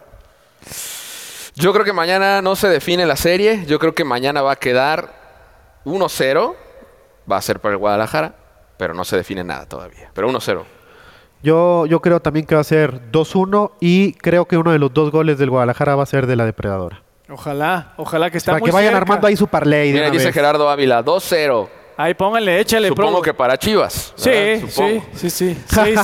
Yo 1.55 1.73
creo 1.73 1.83
que 1.83 1.91
mañana 1.91 2.41
no 2.41 2.55
se 2.55 2.69
define 2.69 3.05
la 3.05 3.17
serie. 3.17 3.65
Yo 3.65 3.79
creo 3.79 3.93
que 3.93 4.03
mañana 4.05 4.41
va 4.41 4.53
a 4.53 4.55
quedar 4.55 5.11
1-0. 5.85 6.55
Va 7.31 7.37
a 7.37 7.41
ser 7.41 7.59
para 7.59 7.73
el 7.73 7.77
Guadalajara, 7.77 8.35
pero 8.77 8.93
no 8.93 9.03
se 9.03 9.17
define 9.17 9.43
nada 9.43 9.65
todavía. 9.65 10.11
Pero 10.13 10.29
1-0. 10.29 10.63
Yo, 11.43 11.85
yo 11.85 12.01
creo 12.01 12.19
también 12.19 12.45
que 12.45 12.55
va 12.55 12.61
a 12.61 12.63
ser 12.63 13.11
2-1 13.11 13.73
y 13.79 14.13
creo 14.13 14.45
que 14.45 14.57
uno 14.57 14.71
de 14.71 14.79
los 14.79 14.93
dos 14.93 15.11
goles 15.11 15.37
del 15.37 15.49
Guadalajara 15.49 15.95
va 15.95 16.03
a 16.03 16.07
ser 16.07 16.25
de 16.25 16.35
la 16.35 16.45
depredadora. 16.45 17.03
Ojalá, 17.29 17.93
ojalá 17.97 18.29
que 18.31 18.37
está 18.37 18.53
Para 18.53 18.59
muy 18.61 18.69
que 18.69 18.73
vayan 18.73 18.91
cerca. 18.93 19.01
armando 19.03 19.27
ahí 19.27 19.35
su 19.35 19.47
parlay 19.47 19.89
de 19.91 19.99
Mira, 19.99 20.09
dice 20.09 20.25
vez. 20.27 20.33
Gerardo 20.33 20.69
Ávila, 20.69 21.03
2-0. 21.03 21.67
Ahí 21.97 22.13
pónganle, 22.13 22.59
échale. 22.59 22.87
Supongo 22.89 23.09
promo. 23.09 23.21
que 23.23 23.33
para 23.33 23.57
Chivas. 23.57 24.13
Sí, 24.15 24.63
sí, 24.69 25.03
sí, 25.13 25.29
sí. 25.29 25.63
Seis, 25.67 25.99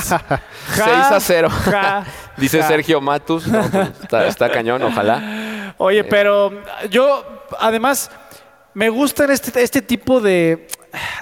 6 0.74 0.88
a 0.88 1.20
0. 1.20 1.48
ja, 1.50 2.04
Dice 2.36 2.60
ja. 2.60 2.68
Sergio 2.68 3.00
Matus. 3.00 3.46
No, 3.46 3.62
pues, 3.70 3.88
está, 4.02 4.26
está 4.26 4.50
cañón, 4.50 4.82
ojalá. 4.82 5.72
Oye, 5.78 6.02
pero 6.04 6.52
yo, 6.90 7.24
además, 7.58 8.10
me 8.74 8.88
gustan 8.88 9.30
este, 9.30 9.62
este 9.62 9.80
tipo 9.80 10.20
de, 10.20 10.66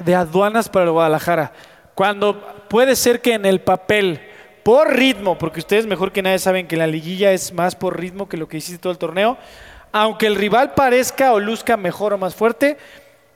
de 0.01 0.15
aduanas 0.15 0.69
para 0.69 0.91
Guadalajara. 0.91 1.53
Cuando 1.95 2.41
puede 2.69 2.97
ser 2.97 3.21
que 3.21 3.35
en 3.35 3.45
el 3.45 3.61
papel, 3.61 4.21
por 4.63 4.95
ritmo, 4.95 5.37
porque 5.39 5.61
ustedes 5.61 5.87
mejor 5.87 6.13
que 6.13 6.23
nadie 6.23 6.39
saben 6.39 6.67
que 6.67 6.77
la 6.77 6.87
liguilla 6.87 7.33
es 7.33 7.53
más 7.53 7.77
por 7.77 7.99
ritmo 7.99 8.29
que 8.29 8.37
lo 8.37 8.49
que 8.49 8.57
hiciste 8.57 8.81
todo 8.81 8.93
el 8.93 8.99
torneo, 8.99 9.37
aunque 9.93 10.27
el 10.27 10.37
rival 10.37 10.73
parezca 10.75 11.35
o 11.35 11.41
luzca 11.41 11.77
mejor 11.77 12.15
o 12.15 12.19
más 12.19 12.35
fuerte, 12.35 12.79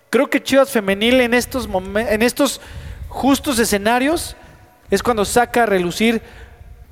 creo 0.08 0.30
que 0.30 0.42
Chivas 0.42 0.70
Femenil 0.70 1.20
en 1.20 1.34
estos, 1.34 1.68
en 1.94 2.22
estos 2.22 2.60
justos 3.08 3.58
escenarios 3.58 4.36
es 4.90 5.02
cuando 5.02 5.24
saca 5.26 5.64
a 5.64 5.66
relucir 5.66 6.22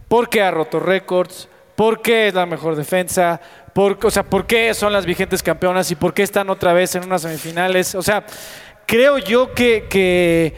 por 0.09 0.29
qué 0.29 0.43
ha 0.43 0.51
roto 0.51 0.81
récords, 0.81 1.49
por 1.77 2.03
qué 2.03 2.29
es 2.29 2.35
la 2.35 2.45
mejor 2.45 2.77
defensa, 2.77 3.41
por, 3.75 3.99
o 4.03 4.11
sea, 4.11 4.23
por 4.23 4.47
qué 4.47 4.73
son 4.73 4.93
las 4.93 5.05
vigentes 5.05 5.43
campeonas 5.43 5.91
y 5.91 5.97
por 5.97 6.15
qué 6.15 6.23
están 6.23 6.49
otra 6.49 6.73
vez 6.73 6.95
en 6.95 7.05
unas 7.05 7.23
semifinales. 7.23 7.95
O 7.95 8.03
sea, 8.03 8.25
creo 8.87 9.19
yo 9.19 9.53
que, 9.53 9.87
que 9.91 10.55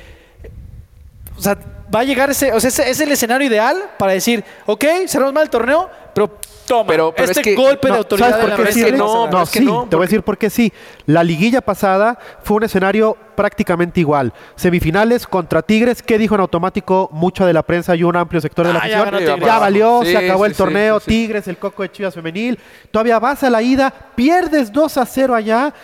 o 1.36 1.40
sea, 1.40 1.58
va 1.92 2.00
a 2.00 2.04
llegar 2.04 2.30
ese, 2.30 2.52
o 2.52 2.60
sea, 2.60 2.86
es 2.86 3.00
el 3.00 3.10
escenario 3.10 3.48
ideal 3.48 3.90
para 3.98 4.12
decir, 4.12 4.44
ok, 4.66 4.84
cerramos 5.08 5.32
mal 5.32 5.44
el 5.44 5.50
torneo, 5.50 5.90
pero 6.16 6.30
toma, 6.66 6.88
Pero- 6.88 7.12
pero 7.14 7.28
este 7.30 7.40
es 7.40 7.44
que- 7.44 7.54
golpe 7.54 7.88
de 7.88 7.96
autoridad 7.98 8.30
¿sabes 8.30 8.54
por 8.56 8.64
qué 8.66 8.72
sí, 8.72 8.84
no 8.92 9.26
No, 9.26 9.26
dar. 9.30 9.42
es 9.42 9.50
que 9.50 9.58
sí, 9.58 9.64
no, 9.66 9.86
te 9.88 9.96
voy 9.96 10.04
a 10.04 10.06
decir 10.06 10.22
por 10.22 10.38
qué 10.38 10.48
sí. 10.48 10.72
La 11.04 11.22
liguilla 11.22 11.60
pasada 11.60 12.18
fue 12.42 12.56
un 12.56 12.64
escenario 12.64 13.18
prácticamente 13.36 14.00
igual. 14.00 14.32
Semifinales 14.54 15.26
contra 15.26 15.60
Tigres, 15.60 16.02
¿qué 16.02 16.16
dijo 16.16 16.34
en 16.34 16.40
automático 16.40 17.10
mucha 17.12 17.44
de 17.44 17.52
la 17.52 17.62
prensa 17.62 17.94
y 17.94 18.02
un 18.02 18.16
amplio 18.16 18.40
sector 18.40 18.66
de 18.66 18.72
la 18.72 18.78
Ah, 18.82 18.88
ya 18.88 19.02
afición? 19.02 19.40
valió, 19.40 20.00
Sí, 20.04 20.12
se 20.12 20.16
acabó 20.16 20.44
sí, 20.46 20.50
el 20.52 20.56
torneo, 20.56 20.98
sí, 21.00 21.04
sí. 21.04 21.10
Tigres, 21.10 21.48
el 21.48 21.58
coco 21.58 21.82
de 21.82 21.92
Chivas 21.92 22.14
femenil. 22.14 22.58
Todavía 22.90 23.18
vas 23.18 23.44
a 23.44 23.50
la 23.50 23.60
ida, 23.60 23.92
pierdes 24.14 24.72
2 24.72 24.96
a 24.96 25.04
0 25.04 25.34
allá, 25.34 25.74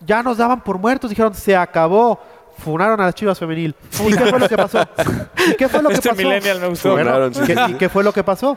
ya 0.00 0.22
nos 0.22 0.38
daban 0.38 0.62
por 0.62 0.78
muertos, 0.78 1.10
dijeron, 1.10 1.34
se 1.34 1.54
acabó. 1.54 2.18
Funaron 2.56 3.00
a 3.00 3.04
las 3.06 3.14
Chivas 3.14 3.38
femenil. 3.38 3.74
¿Y 4.08 4.12
qué 4.16 4.26
fue 4.26 4.38
lo 4.38 4.48
que 4.48 4.56
pasó? 4.56 4.78
¿Y 5.50 5.54
qué 5.56 5.68
fue 5.68 5.82
lo 5.82 5.88
que 5.90 5.96
Este 5.96 6.08
pasó? 6.08 6.22
millennial 6.22 6.60
me 6.60 6.68
gustó. 6.68 6.92
Bueno, 6.92 7.10
Funaron, 7.10 7.34
sí, 7.34 7.40
¿qué- 7.46 7.54
sí, 7.54 7.60
¿Y 7.68 7.74
qué 7.74 7.88
fue 7.88 8.02
lo 8.02 8.12
que 8.12 8.22
pasó? 8.24 8.56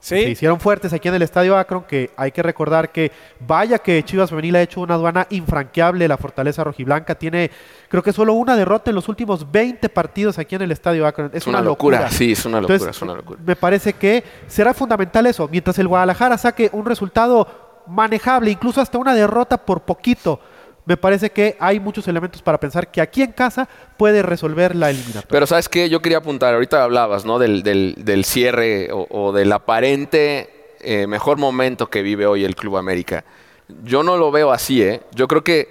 Sí. 0.00 0.22
se 0.22 0.30
hicieron 0.30 0.58
fuertes 0.58 0.92
aquí 0.94 1.08
en 1.08 1.14
el 1.14 1.22
Estadio 1.22 1.56
Akron, 1.56 1.84
que 1.84 2.10
hay 2.16 2.32
que 2.32 2.42
recordar 2.42 2.90
que 2.90 3.12
vaya 3.46 3.78
que 3.78 4.02
Chivas 4.02 4.30
Femenil 4.30 4.56
ha 4.56 4.62
hecho 4.62 4.80
una 4.80 4.94
aduana 4.94 5.26
infranqueable, 5.28 6.08
la 6.08 6.16
Fortaleza 6.16 6.64
Rojiblanca 6.64 7.14
tiene 7.14 7.50
creo 7.88 8.02
que 8.02 8.12
solo 8.12 8.32
una 8.32 8.56
derrota 8.56 8.90
en 8.90 8.94
los 8.94 9.08
últimos 9.08 9.50
20 9.50 9.88
partidos 9.90 10.38
aquí 10.38 10.54
en 10.54 10.62
el 10.62 10.72
Estadio 10.72 11.06
Akron. 11.06 11.30
Es, 11.34 11.46
una 11.46 11.60
locura, 11.60 12.08
sí, 12.10 12.32
es 12.32 12.44
una 12.46 12.60
locura, 12.60 12.90
es 12.90 13.02
una 13.02 13.14
locura. 13.14 13.40
Me 13.44 13.56
parece 13.56 13.92
que 13.92 14.24
será 14.46 14.72
fundamental 14.72 15.26
eso, 15.26 15.48
mientras 15.48 15.78
el 15.78 15.88
Guadalajara 15.88 16.38
saque 16.38 16.70
un 16.72 16.86
resultado 16.86 17.46
manejable, 17.86 18.50
incluso 18.50 18.80
hasta 18.80 18.98
una 18.98 19.14
derrota 19.14 19.58
por 19.58 19.82
poquito. 19.82 20.40
Me 20.90 20.96
parece 20.96 21.30
que 21.30 21.56
hay 21.60 21.78
muchos 21.78 22.08
elementos 22.08 22.42
para 22.42 22.58
pensar 22.58 22.90
que 22.90 23.00
aquí 23.00 23.22
en 23.22 23.30
casa 23.30 23.68
puede 23.96 24.22
resolver 24.22 24.74
la 24.74 24.90
eliminatoria. 24.90 25.28
Pero 25.30 25.46
¿sabes 25.46 25.68
qué? 25.68 25.88
Yo 25.88 26.02
quería 26.02 26.18
apuntar, 26.18 26.52
ahorita 26.52 26.82
hablabas, 26.82 27.24
¿no? 27.24 27.38
Del, 27.38 27.62
del- 27.62 27.94
del 27.96 28.24
cierre 28.24 28.88
o, 28.92 29.30
del 29.30 29.52
aparente 29.52 30.50
eh, 30.80 31.06
mejor 31.06 31.38
momento 31.38 31.88
que 31.88 32.02
vive 32.02 32.26
hoy 32.26 32.44
el 32.44 32.56
Club 32.56 32.76
América. 32.76 33.24
Yo 33.84 34.02
no 34.02 34.16
lo 34.16 34.32
veo 34.32 34.50
así, 34.50 34.82
¿eh? 34.82 35.00
Yo 35.14 35.28
creo 35.28 35.44
que 35.44 35.68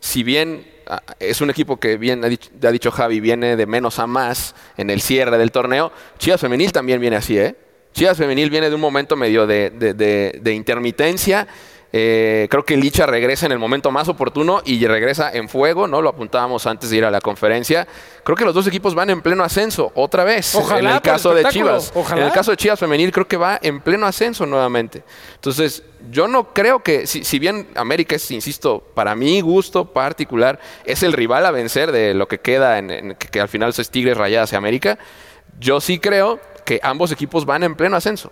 si 0.00 0.22
bien 0.22 0.66
ah, 0.86 1.00
es 1.18 1.40
un 1.40 1.48
equipo 1.48 1.78
que 1.80 1.96
bien 1.96 2.22
ha 2.22 2.70
dicho, 2.70 2.90
Javi, 2.90 3.20
viene 3.20 3.56
de 3.56 3.64
menos 3.64 3.98
a 3.98 4.06
más 4.06 4.54
en 4.76 4.90
el 4.90 5.00
cierre 5.00 5.38
del 5.38 5.50
torneo, 5.50 5.92
Chivas 6.18 6.42
Femenil 6.42 6.72
también 6.72 7.00
viene 7.00 7.16
así, 7.16 7.38
¿eh? 7.38 7.56
Chivas 7.94 8.18
Femenil 8.18 8.50
viene 8.50 8.68
de 8.68 8.74
un 8.74 8.82
momento 8.82 9.16
medio 9.16 9.46
de- 9.46 9.70
de 9.70 10.52
intermitencia. 10.52 11.48
Eh, 11.90 12.48
creo 12.50 12.66
que 12.66 12.76
Licha 12.76 13.06
regresa 13.06 13.46
en 13.46 13.52
el 13.52 13.58
momento 13.58 13.90
más 13.90 14.08
oportuno 14.08 14.60
y 14.66 14.86
regresa 14.86 15.32
en 15.32 15.48
fuego, 15.48 15.86
¿no? 15.88 16.02
Lo 16.02 16.10
apuntábamos 16.10 16.66
antes 16.66 16.90
de 16.90 16.98
ir 16.98 17.04
a 17.06 17.10
la 17.10 17.20
conferencia. 17.22 17.88
Creo 18.24 18.36
que 18.36 18.44
los 18.44 18.52
dos 18.54 18.66
equipos 18.66 18.94
van 18.94 19.08
en 19.08 19.22
pleno 19.22 19.42
ascenso, 19.42 19.90
otra 19.94 20.22
vez. 20.24 20.54
Ojalá, 20.54 20.90
en 20.90 20.96
el 20.96 21.00
caso 21.00 21.32
de 21.32 21.44
Chivas. 21.46 21.92
ojalá. 21.94 22.20
En 22.20 22.26
el 22.26 22.32
caso 22.34 22.50
de 22.50 22.58
Chivas 22.58 22.78
Femenil, 22.78 23.10
creo 23.10 23.26
que 23.26 23.38
va 23.38 23.58
en 23.62 23.80
pleno 23.80 24.04
ascenso 24.06 24.44
nuevamente. 24.44 25.02
Entonces, 25.36 25.82
yo 26.10 26.28
no 26.28 26.52
creo 26.52 26.80
que, 26.82 27.06
si, 27.06 27.24
si 27.24 27.38
bien 27.38 27.68
América 27.74 28.16
es, 28.16 28.30
insisto, 28.32 28.80
para 28.94 29.14
mi 29.14 29.40
gusto 29.40 29.86
particular, 29.86 30.60
es 30.84 31.02
el 31.02 31.14
rival 31.14 31.46
a 31.46 31.50
vencer 31.52 31.90
de 31.90 32.12
lo 32.12 32.28
que 32.28 32.38
queda 32.38 32.78
en, 32.78 32.90
en- 32.90 33.14
que, 33.14 33.28
que 33.28 33.40
al 33.40 33.48
final 33.48 33.72
es 33.76 33.90
Tigres 33.90 34.18
Rayadas 34.18 34.52
y 34.52 34.56
América, 34.56 34.98
yo 35.58 35.80
sí 35.80 35.98
creo 35.98 36.38
que 36.66 36.80
ambos 36.82 37.12
equipos 37.12 37.46
van 37.46 37.62
en 37.62 37.74
pleno 37.76 37.96
ascenso. 37.96 38.30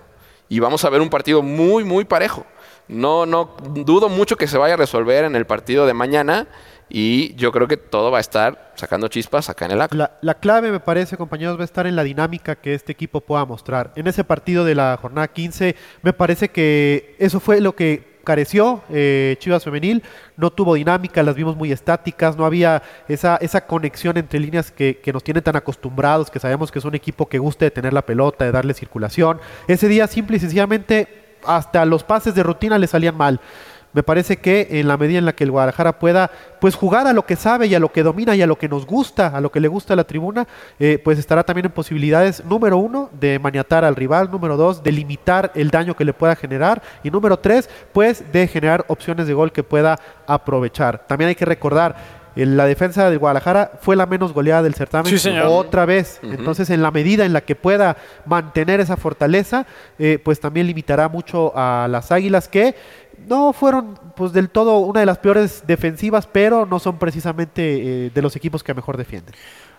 Y 0.48 0.60
vamos 0.60 0.84
a 0.84 0.90
ver 0.90 1.00
un 1.00 1.08
partido 1.10 1.42
muy, 1.42 1.82
muy 1.84 2.04
parejo. 2.04 2.44
No, 2.88 3.26
no 3.26 3.56
dudo 3.84 4.08
mucho 4.08 4.36
que 4.36 4.46
se 4.46 4.58
vaya 4.58 4.74
a 4.74 4.76
resolver 4.76 5.24
en 5.24 5.36
el 5.36 5.46
partido 5.46 5.86
de 5.86 5.94
mañana. 5.94 6.46
Y 6.88 7.34
yo 7.34 7.50
creo 7.50 7.66
que 7.66 7.76
todo 7.76 8.12
va 8.12 8.18
a 8.18 8.20
estar 8.20 8.72
sacando 8.76 9.08
chispas 9.08 9.50
acá 9.50 9.64
en 9.64 9.72
el 9.72 9.80
acto. 9.80 9.96
La, 9.96 10.18
la 10.22 10.34
clave, 10.34 10.70
me 10.70 10.78
parece, 10.78 11.16
compañeros, 11.16 11.58
va 11.58 11.62
a 11.62 11.64
estar 11.64 11.86
en 11.86 11.96
la 11.96 12.04
dinámica 12.04 12.54
que 12.54 12.74
este 12.74 12.92
equipo 12.92 13.20
pueda 13.20 13.44
mostrar. 13.44 13.92
En 13.96 14.06
ese 14.06 14.22
partido 14.22 14.64
de 14.64 14.76
la 14.76 14.96
jornada 15.00 15.26
15, 15.26 15.74
me 16.02 16.12
parece 16.12 16.48
que 16.50 17.16
eso 17.18 17.40
fue 17.40 17.60
lo 17.60 17.74
que 17.74 18.16
careció 18.26 18.82
eh, 18.90 19.36
Chivas 19.38 19.64
Femenil. 19.64 20.02
No 20.36 20.50
tuvo 20.50 20.74
dinámica, 20.74 21.22
las 21.22 21.34
vimos 21.34 21.56
muy 21.56 21.72
estáticas, 21.72 22.36
no 22.36 22.44
había 22.44 22.82
esa, 23.08 23.36
esa 23.36 23.66
conexión 23.66 24.16
entre 24.16 24.38
líneas 24.38 24.70
que, 24.70 24.98
que 24.98 25.12
nos 25.12 25.24
tienen 25.24 25.42
tan 25.42 25.56
acostumbrados, 25.56 26.30
que 26.30 26.38
sabemos 26.38 26.70
que 26.70 26.78
es 26.78 26.84
un 26.84 26.94
equipo 26.94 27.28
que 27.28 27.38
gusta 27.38 27.64
de 27.64 27.70
tener 27.72 27.92
la 27.92 28.02
pelota, 28.02 28.44
de 28.44 28.52
darle 28.52 28.74
circulación. 28.74 29.40
Ese 29.66 29.88
día, 29.88 30.06
simple 30.06 30.36
y 30.36 30.40
sencillamente, 30.40 31.25
hasta 31.46 31.84
los 31.84 32.04
pases 32.04 32.34
de 32.34 32.42
rutina 32.42 32.78
le 32.78 32.86
salían 32.86 33.16
mal. 33.16 33.40
Me 33.96 34.02
parece 34.02 34.36
que 34.36 34.68
en 34.72 34.88
la 34.88 34.98
medida 34.98 35.18
en 35.18 35.24
la 35.24 35.32
que 35.32 35.44
el 35.44 35.50
Guadalajara 35.50 35.98
pueda 35.98 36.30
pues 36.60 36.74
jugar 36.74 37.06
a 37.06 37.14
lo 37.14 37.24
que 37.24 37.34
sabe 37.34 37.66
y 37.66 37.74
a 37.74 37.80
lo 37.80 37.90
que 37.90 38.02
domina 38.02 38.36
y 38.36 38.42
a 38.42 38.46
lo 38.46 38.58
que 38.58 38.68
nos 38.68 38.84
gusta, 38.84 39.28
a 39.28 39.40
lo 39.40 39.50
que 39.50 39.58
le 39.58 39.68
gusta 39.68 39.94
a 39.94 39.96
la 39.96 40.04
tribuna, 40.04 40.46
eh, 40.78 41.00
pues 41.02 41.18
estará 41.18 41.44
también 41.44 41.64
en 41.64 41.72
posibilidades, 41.72 42.44
número 42.44 42.76
uno, 42.76 43.08
de 43.18 43.38
maniatar 43.38 43.86
al 43.86 43.96
rival, 43.96 44.30
número 44.30 44.58
dos, 44.58 44.82
de 44.82 44.92
limitar 44.92 45.50
el 45.54 45.70
daño 45.70 45.96
que 45.96 46.04
le 46.04 46.12
pueda 46.12 46.36
generar 46.36 46.82
y 47.02 47.10
número 47.10 47.38
tres, 47.38 47.70
pues 47.94 48.22
de 48.32 48.46
generar 48.48 48.84
opciones 48.88 49.28
de 49.28 49.32
gol 49.32 49.50
que 49.50 49.62
pueda 49.62 49.98
aprovechar. 50.26 51.06
También 51.06 51.28
hay 51.28 51.34
que 51.34 51.46
recordar, 51.46 51.96
la 52.44 52.66
defensa 52.66 53.08
de 53.10 53.16
Guadalajara 53.16 53.72
fue 53.80 53.96
la 53.96 54.04
menos 54.06 54.32
goleada 54.34 54.62
del 54.62 54.74
certamen 54.74 55.10
Sí, 55.10 55.18
señor. 55.18 55.46
otra 55.48 55.86
vez. 55.86 56.20
Entonces, 56.22 56.68
en 56.70 56.82
la 56.82 56.90
medida 56.90 57.24
en 57.24 57.32
la 57.32 57.40
que 57.40 57.56
pueda 57.56 57.96
mantener 58.26 58.80
esa 58.80 58.96
fortaleza, 58.98 59.66
eh, 59.98 60.18
pues 60.22 60.38
también 60.38 60.66
limitará 60.66 61.08
mucho 61.08 61.52
a 61.56 61.88
las 61.90 62.12
Águilas 62.12 62.48
que 62.48 62.74
no 63.26 63.54
fueron 63.54 63.98
pues 64.14 64.32
del 64.32 64.50
todo 64.50 64.78
una 64.80 65.00
de 65.00 65.06
las 65.06 65.16
peores 65.18 65.64
defensivas, 65.66 66.26
pero 66.26 66.66
no 66.66 66.78
son 66.78 66.98
precisamente 66.98 68.06
eh, 68.06 68.10
de 68.14 68.22
los 68.22 68.36
equipos 68.36 68.62
que 68.62 68.74
mejor 68.74 68.98
defienden. 68.98 69.34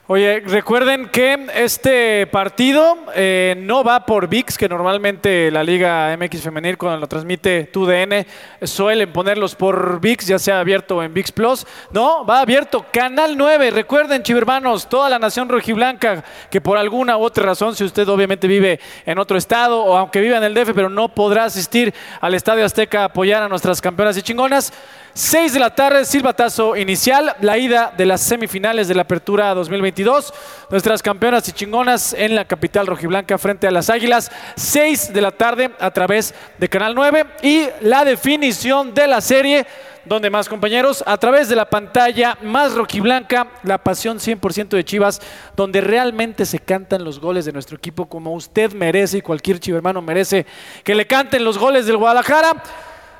Oye, 0.09 0.39
recuerden 0.39 1.09
que 1.09 1.47
este 1.53 2.27
partido 2.27 2.97
eh, 3.13 3.55
no 3.57 3.83
va 3.83 4.05
por 4.05 4.29
VIX, 4.29 4.57
que 4.57 4.69
normalmente 4.69 5.51
la 5.51 5.65
Liga 5.65 6.15
MX 6.17 6.43
Femenil 6.43 6.77
cuando 6.77 7.01
lo 7.01 7.07
transmite 7.07 7.65
TUDN 7.65 8.25
suelen 8.63 9.11
ponerlos 9.11 9.55
por 9.55 9.99
VIX, 9.99 10.25
ya 10.25 10.39
sea 10.39 10.61
abierto 10.61 11.03
en 11.03 11.13
VIX 11.13 11.31
Plus. 11.33 11.67
No, 11.91 12.25
va 12.25 12.39
abierto 12.39 12.85
Canal 12.89 13.37
9. 13.37 13.69
Recuerden, 13.71 14.23
chivermanos, 14.23 14.87
toda 14.87 15.09
la 15.09 15.19
nación 15.19 15.49
rojiblanca 15.49 16.23
que 16.49 16.61
por 16.61 16.77
alguna 16.77 17.17
u 17.17 17.23
otra 17.23 17.43
razón, 17.43 17.75
si 17.75 17.83
usted 17.83 18.07
obviamente 18.07 18.47
vive 18.47 18.79
en 19.05 19.19
otro 19.19 19.37
estado 19.37 19.83
o 19.83 19.97
aunque 19.97 20.21
viva 20.21 20.37
en 20.37 20.43
el 20.45 20.53
DF, 20.53 20.71
pero 20.73 20.89
no 20.89 21.09
podrá 21.09 21.43
asistir 21.43 21.93
al 22.21 22.33
Estadio 22.33 22.63
Azteca 22.63 23.01
a 23.01 23.05
apoyar 23.05 23.43
a 23.43 23.49
nuestras 23.49 23.81
campeonas 23.81 24.15
y 24.15 24.21
chingonas. 24.21 24.71
6 25.17 25.53
de 25.53 25.59
la 25.59 25.73
tarde, 25.73 26.05
silbatazo 26.05 26.75
inicial, 26.75 27.35
la 27.41 27.57
ida 27.57 27.91
de 27.97 28.05
las 28.05 28.21
semifinales 28.21 28.87
de 28.87 28.93
la 28.93 29.01
Apertura 29.01 29.51
2022. 29.55 30.31
Nuestras 30.69 31.01
campeonas 31.01 31.49
y 31.49 31.53
chingonas 31.53 32.13
en 32.13 32.35
la 32.35 32.45
capital 32.45 32.85
rojiblanca 32.85 33.39
frente 33.39 33.65
a 33.65 33.71
las 33.71 33.89
Águilas. 33.89 34.31
6 34.57 35.13
de 35.13 35.21
la 35.21 35.31
tarde 35.31 35.71
a 35.79 35.89
través 35.89 36.35
de 36.59 36.69
Canal 36.69 36.93
9 36.93 37.25
y 37.41 37.65
la 37.81 38.05
definición 38.05 38.93
de 38.93 39.07
la 39.07 39.19
serie. 39.19 39.65
Donde 40.05 40.29
más 40.29 40.47
compañeros, 40.47 41.03
a 41.07 41.17
través 41.17 41.49
de 41.49 41.55
la 41.55 41.67
pantalla 41.67 42.37
más 42.43 42.75
rojiblanca, 42.75 43.47
la 43.63 43.79
pasión 43.79 44.19
100% 44.19 44.69
de 44.69 44.85
Chivas, 44.85 45.19
donde 45.55 45.81
realmente 45.81 46.45
se 46.45 46.59
cantan 46.59 47.03
los 47.03 47.19
goles 47.19 47.43
de 47.43 47.53
nuestro 47.53 47.75
equipo 47.75 48.05
como 48.05 48.33
usted 48.33 48.71
merece 48.73 49.17
y 49.17 49.21
cualquier 49.21 49.59
chivermano 49.59 49.99
merece 49.99 50.45
que 50.83 50.93
le 50.93 51.07
canten 51.07 51.43
los 51.43 51.57
goles 51.57 51.87
del 51.87 51.97
Guadalajara. 51.97 52.63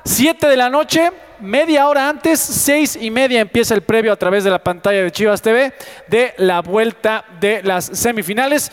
7 0.04 0.48
de 0.48 0.56
la 0.56 0.70
noche, 0.70 1.10
media 1.40 1.88
hora 1.88 2.08
antes, 2.08 2.40
seis 2.40 2.96
y 3.00 3.10
media 3.10 3.40
empieza 3.40 3.74
el 3.74 3.82
previo 3.82 4.12
a 4.12 4.16
través 4.16 4.44
de 4.44 4.50
la 4.50 4.58
pantalla 4.58 5.02
de 5.02 5.10
Chivas 5.12 5.40
TV 5.42 5.72
de 6.08 6.34
la 6.38 6.60
vuelta 6.62 7.24
de 7.40 7.62
las 7.62 7.84
semifinales. 7.86 8.70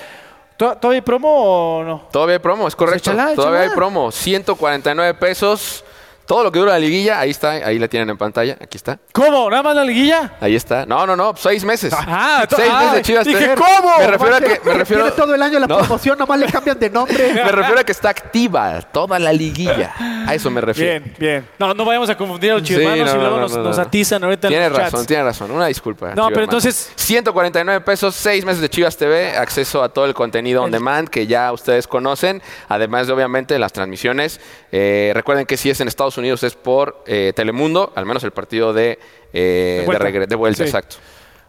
¿To- 0.57 0.75
¿Todavía 0.77 0.99
hay 0.99 1.01
promo 1.01 1.29
o 1.29 1.83
no? 1.83 2.07
Todavía 2.11 2.35
hay 2.35 2.39
promo, 2.39 2.67
es 2.67 2.75
correcto. 2.75 3.11
Échala, 3.11 3.35
Todavía 3.35 3.59
échala. 3.59 3.71
hay 3.71 3.75
promo. 3.75 4.11
149 4.11 5.13
pesos. 5.15 5.83
Todo 6.25 6.43
lo 6.43 6.51
que 6.51 6.57
dura 6.59 6.71
la 6.73 6.79
liguilla, 6.79 7.19
ahí 7.19 7.29
está, 7.29 7.51
ahí 7.51 7.77
la 7.77 7.87
tienen 7.87 8.09
en 8.09 8.17
pantalla. 8.17 8.57
Aquí 8.59 8.77
está. 8.77 8.97
¿Cómo? 9.13 9.49
¿Nada 9.49 9.61
más 9.61 9.75
la 9.75 9.83
liguilla? 9.83 10.33
Ahí 10.41 10.55
está. 10.55 10.85
No, 10.85 11.05
no, 11.05 11.15
no, 11.15 11.35
seis 11.37 11.63
meses. 11.63 11.93
Ah, 11.95 12.45
seis 12.49 12.69
ah, 12.71 12.79
meses 12.79 12.93
de 12.95 13.01
Chivas 13.03 13.25
dije, 13.25 13.39
TV. 13.39 13.55
¿cómo? 13.55 13.97
Me 13.99 14.07
refiero 14.07 14.35
a 14.35 14.39
que. 14.39 14.61
Me 14.63 14.73
refiero, 14.73 15.03
Tiene 15.03 15.17
todo 15.17 15.35
el 15.35 15.41
año 15.41 15.59
la 15.59 15.67
No. 15.67 15.77
promoción, 15.77 16.17
nomás 16.17 16.39
le 16.39 16.47
cambian 16.47 16.79
de 16.79 16.89
nombre. 16.89 17.33
me 17.33 17.51
refiero 17.51 17.79
a 17.79 17.83
que 17.83 17.91
está 17.91 18.09
activa 18.09 18.81
toda 18.81 19.19
la 19.19 19.31
liguilla. 19.31 19.93
A 20.27 20.33
eso 20.33 20.49
me 20.49 20.61
refiero. 20.61 21.03
Bien, 21.05 21.15
bien. 21.19 21.47
No, 21.59 21.73
no 21.73 21.85
vayamos 21.85 22.09
a 22.09 22.17
confundir 22.17 22.51
a 22.51 22.53
los 22.55 22.67
Sí, 22.67 22.73
chivermanos 22.73 23.05
no, 23.13 23.15
y 23.15 23.19
luego 23.19 23.35
no, 23.35 23.41
nos, 23.43 23.57
no, 23.57 23.63
nos 23.63 23.77
no. 23.77 23.83
atizan 23.83 24.23
ahorita 24.23 24.47
en 24.47 24.51
Tiene 24.51 24.69
los 24.69 24.77
chats. 24.79 24.91
razón, 24.93 25.05
tiene 25.05 25.23
razón. 25.23 25.51
Una 25.51 25.67
disculpa. 25.67 26.15
No, 26.15 26.29
pero 26.29 26.43
entonces- 26.43 26.91
149 26.95 27.81
pesos, 27.81 28.15
6 28.15 28.43
meses 28.45 28.61
de 28.61 28.69
Chivas 28.69 28.97
TV, 28.97 29.37
acceso 29.37 29.83
a 29.83 29.89
todo 29.89 30.05
el 30.05 30.13
contenido 30.15 30.63
on 30.63 30.71
demand 30.71 31.07
que 31.09 31.27
ya 31.27 31.51
ustedes 31.51 31.85
conocen, 31.87 32.41
además 32.67 33.07
de 33.07 33.13
obviamente 33.13 33.59
las 33.59 33.71
transmisiones. 33.73 34.39
Eh, 34.71 35.11
recuerden 35.13 35.45
que 35.45 35.55
si 35.55 35.69
es 35.69 35.79
en 35.81 35.87
Estados 35.87 36.14
Unidos 36.17 36.43
es 36.43 36.55
por 36.55 37.03
eh, 37.07 37.33
Telemundo, 37.35 37.91
al 37.95 38.05
menos 38.05 38.23
el 38.23 38.31
partido 38.31 38.73
de, 38.73 38.99
eh, 39.33 39.77
De 39.79 39.85
vuelta. 39.85 40.25
de, 40.27 40.35
vuelta, 40.35 40.57
Sí. 40.57 40.69
exacto. 40.69 40.97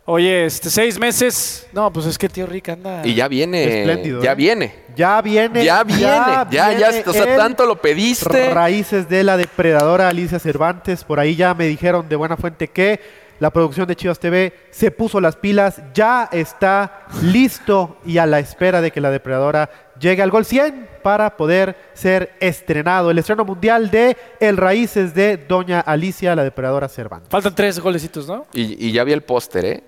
Oye, 0.09 0.46
este, 0.46 0.70
seis 0.70 1.00
meses. 1.00 1.66
No, 1.72 1.92
pues 1.92 2.07
es 2.07 2.16
que 2.16 2.29
tío 2.29 2.46
Rick 2.46 2.68
anda. 2.68 3.02
Y 3.05 3.14
ya 3.14 3.26
viene, 3.26 3.81
Espléndido, 3.81 4.22
ya 4.22 4.33
¿eh? 4.33 4.35
viene. 4.37 4.74
Ya 4.94 5.20
viene. 5.20 5.64
Ya 5.64 5.83
viene, 5.83 6.00
ya, 6.02 6.48
ya, 6.48 6.68
viene 6.70 7.02
o 7.05 7.12
sea, 7.12 7.37
tanto 7.37 7.66
lo 7.66 7.81
pediste. 7.81 8.50
Raíces 8.50 9.09
de 9.09 9.24
la 9.24 9.37
depredadora 9.37 10.09
Alicia 10.09 10.38
Cervantes. 10.38 11.02
Por 11.02 11.18
ahí 11.18 11.35
ya 11.35 11.55
me 11.55 11.66
dijeron 11.66 12.09
de 12.09 12.14
buena 12.14 12.37
fuente 12.37 12.68
que 12.68 13.00
la 13.38 13.51
producción 13.51 13.87
de 13.87 13.96
Chivas 13.96 14.18
TV 14.18 14.53
se 14.70 14.90
puso 14.90 15.20
las 15.20 15.37
pilas, 15.37 15.83
ya 15.94 16.29
está 16.33 17.07
listo 17.22 17.99
y 18.05 18.18
a 18.18 18.27
la 18.27 18.38
espera 18.38 18.81
de 18.81 18.90
que 18.90 19.01
la 19.01 19.11
depredadora 19.11 19.70
llegue 19.99 20.22
al 20.22 20.31
gol 20.31 20.44
100 20.44 20.88
para 21.03 21.37
poder 21.37 21.77
ser 21.94 22.35
estrenado. 22.40 23.11
El 23.11 23.18
estreno 23.18 23.44
mundial 23.44 23.90
de 23.90 24.16
El 24.40 24.57
Raíces 24.57 25.14
de 25.14 25.37
Doña 25.37 25.81
Alicia, 25.81 26.35
la 26.35 26.44
depredadora 26.44 26.88
Cervantes. 26.88 27.31
Faltan 27.31 27.55
tres 27.55 27.79
golecitos, 27.79 28.27
¿no? 28.27 28.46
Y, 28.53 28.87
y 28.87 28.92
ya 28.92 29.05
vi 29.05 29.12
el 29.12 29.22
póster, 29.22 29.64
¿eh? 29.64 29.85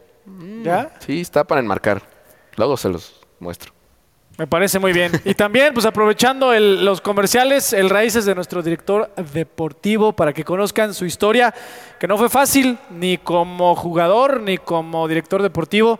¿Ya? 0.62 0.92
Sí, 1.00 1.20
está 1.20 1.44
para 1.44 1.60
enmarcar. 1.60 2.02
Luego 2.56 2.76
se 2.76 2.88
los 2.88 3.20
muestro. 3.38 3.72
Me 4.38 4.46
parece 4.46 4.78
muy 4.78 4.92
bien. 4.92 5.10
Y 5.24 5.34
también, 5.34 5.74
pues 5.74 5.84
aprovechando 5.84 6.54
los 6.54 7.00
comerciales, 7.00 7.72
el 7.72 7.90
raíces 7.90 8.24
de 8.24 8.36
nuestro 8.36 8.62
director 8.62 9.10
deportivo 9.34 10.12
para 10.12 10.32
que 10.32 10.44
conozcan 10.44 10.94
su 10.94 11.04
historia, 11.04 11.52
que 11.98 12.06
no 12.06 12.16
fue 12.16 12.28
fácil 12.28 12.78
ni 12.88 13.18
como 13.18 13.74
jugador 13.74 14.40
ni 14.40 14.56
como 14.56 15.08
director 15.08 15.42
deportivo. 15.42 15.98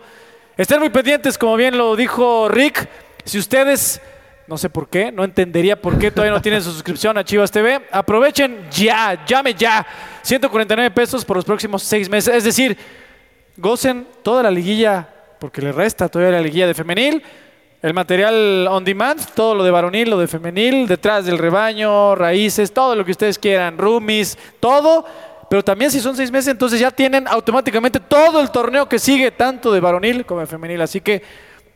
Estén 0.55 0.79
muy 0.79 0.89
pendientes, 0.89 1.37
como 1.37 1.57
bien 1.57 1.77
lo 1.77 1.97
dijo 1.97 2.47
Rick. 2.47 2.87
Si 3.25 3.37
ustedes, 3.37 4.01
no 4.47 4.57
sé 4.57 4.69
por 4.69 4.87
qué, 4.87 5.11
no 5.11 5.25
entendería 5.25 5.81
por 5.81 5.99
qué 5.99 6.09
todavía 6.09 6.33
no 6.33 6.41
tienen 6.41 6.61
su 6.61 6.71
suscripción 6.71 7.17
a 7.17 7.25
Chivas 7.25 7.51
TV, 7.51 7.81
aprovechen 7.91 8.67
ya, 8.71 9.25
llame 9.25 9.53
ya. 9.53 9.85
149 10.21 10.91
pesos 10.91 11.25
por 11.25 11.35
los 11.35 11.43
próximos 11.43 11.83
seis 11.83 12.09
meses. 12.09 12.33
Es 12.33 12.45
decir, 12.45 12.77
gocen 13.57 14.07
toda 14.23 14.43
la 14.43 14.51
liguilla, 14.51 15.09
porque 15.41 15.61
le 15.61 15.73
resta 15.73 16.07
todavía 16.07 16.37
la 16.37 16.41
liguilla 16.41 16.67
de 16.67 16.73
femenil. 16.73 17.21
El 17.81 17.93
material 17.93 18.67
on 18.69 18.83
demand, 18.83 19.21
todo 19.33 19.55
lo 19.55 19.63
de 19.63 19.71
varonil, 19.71 20.09
lo 20.09 20.19
de 20.19 20.27
femenil, 20.27 20.85
detrás 20.85 21.25
del 21.25 21.37
rebaño, 21.37 22.13
raíces, 22.13 22.73
todo 22.73 22.93
lo 22.93 23.05
que 23.05 23.11
ustedes 23.11 23.39
quieran, 23.39 23.77
roomies, 23.77 24.37
todo. 24.59 25.05
Pero 25.49 25.63
también 25.63 25.89
si 25.89 26.01
son 26.01 26.15
seis 26.15 26.29
meses, 26.29 26.49
entonces 26.49 26.79
ya 26.79 26.91
tienen 26.91 27.25
automáticamente 27.25 28.01
todo 28.01 28.41
el 28.41 28.51
torneo 28.51 28.89
que 28.89 28.99
sigue, 28.99 29.31
tanto 29.31 29.71
de 29.71 29.79
varonil 29.79 30.25
como 30.25 30.41
de 30.41 30.47
femenil. 30.47 30.81
Así 30.81 30.99
que 30.99 31.21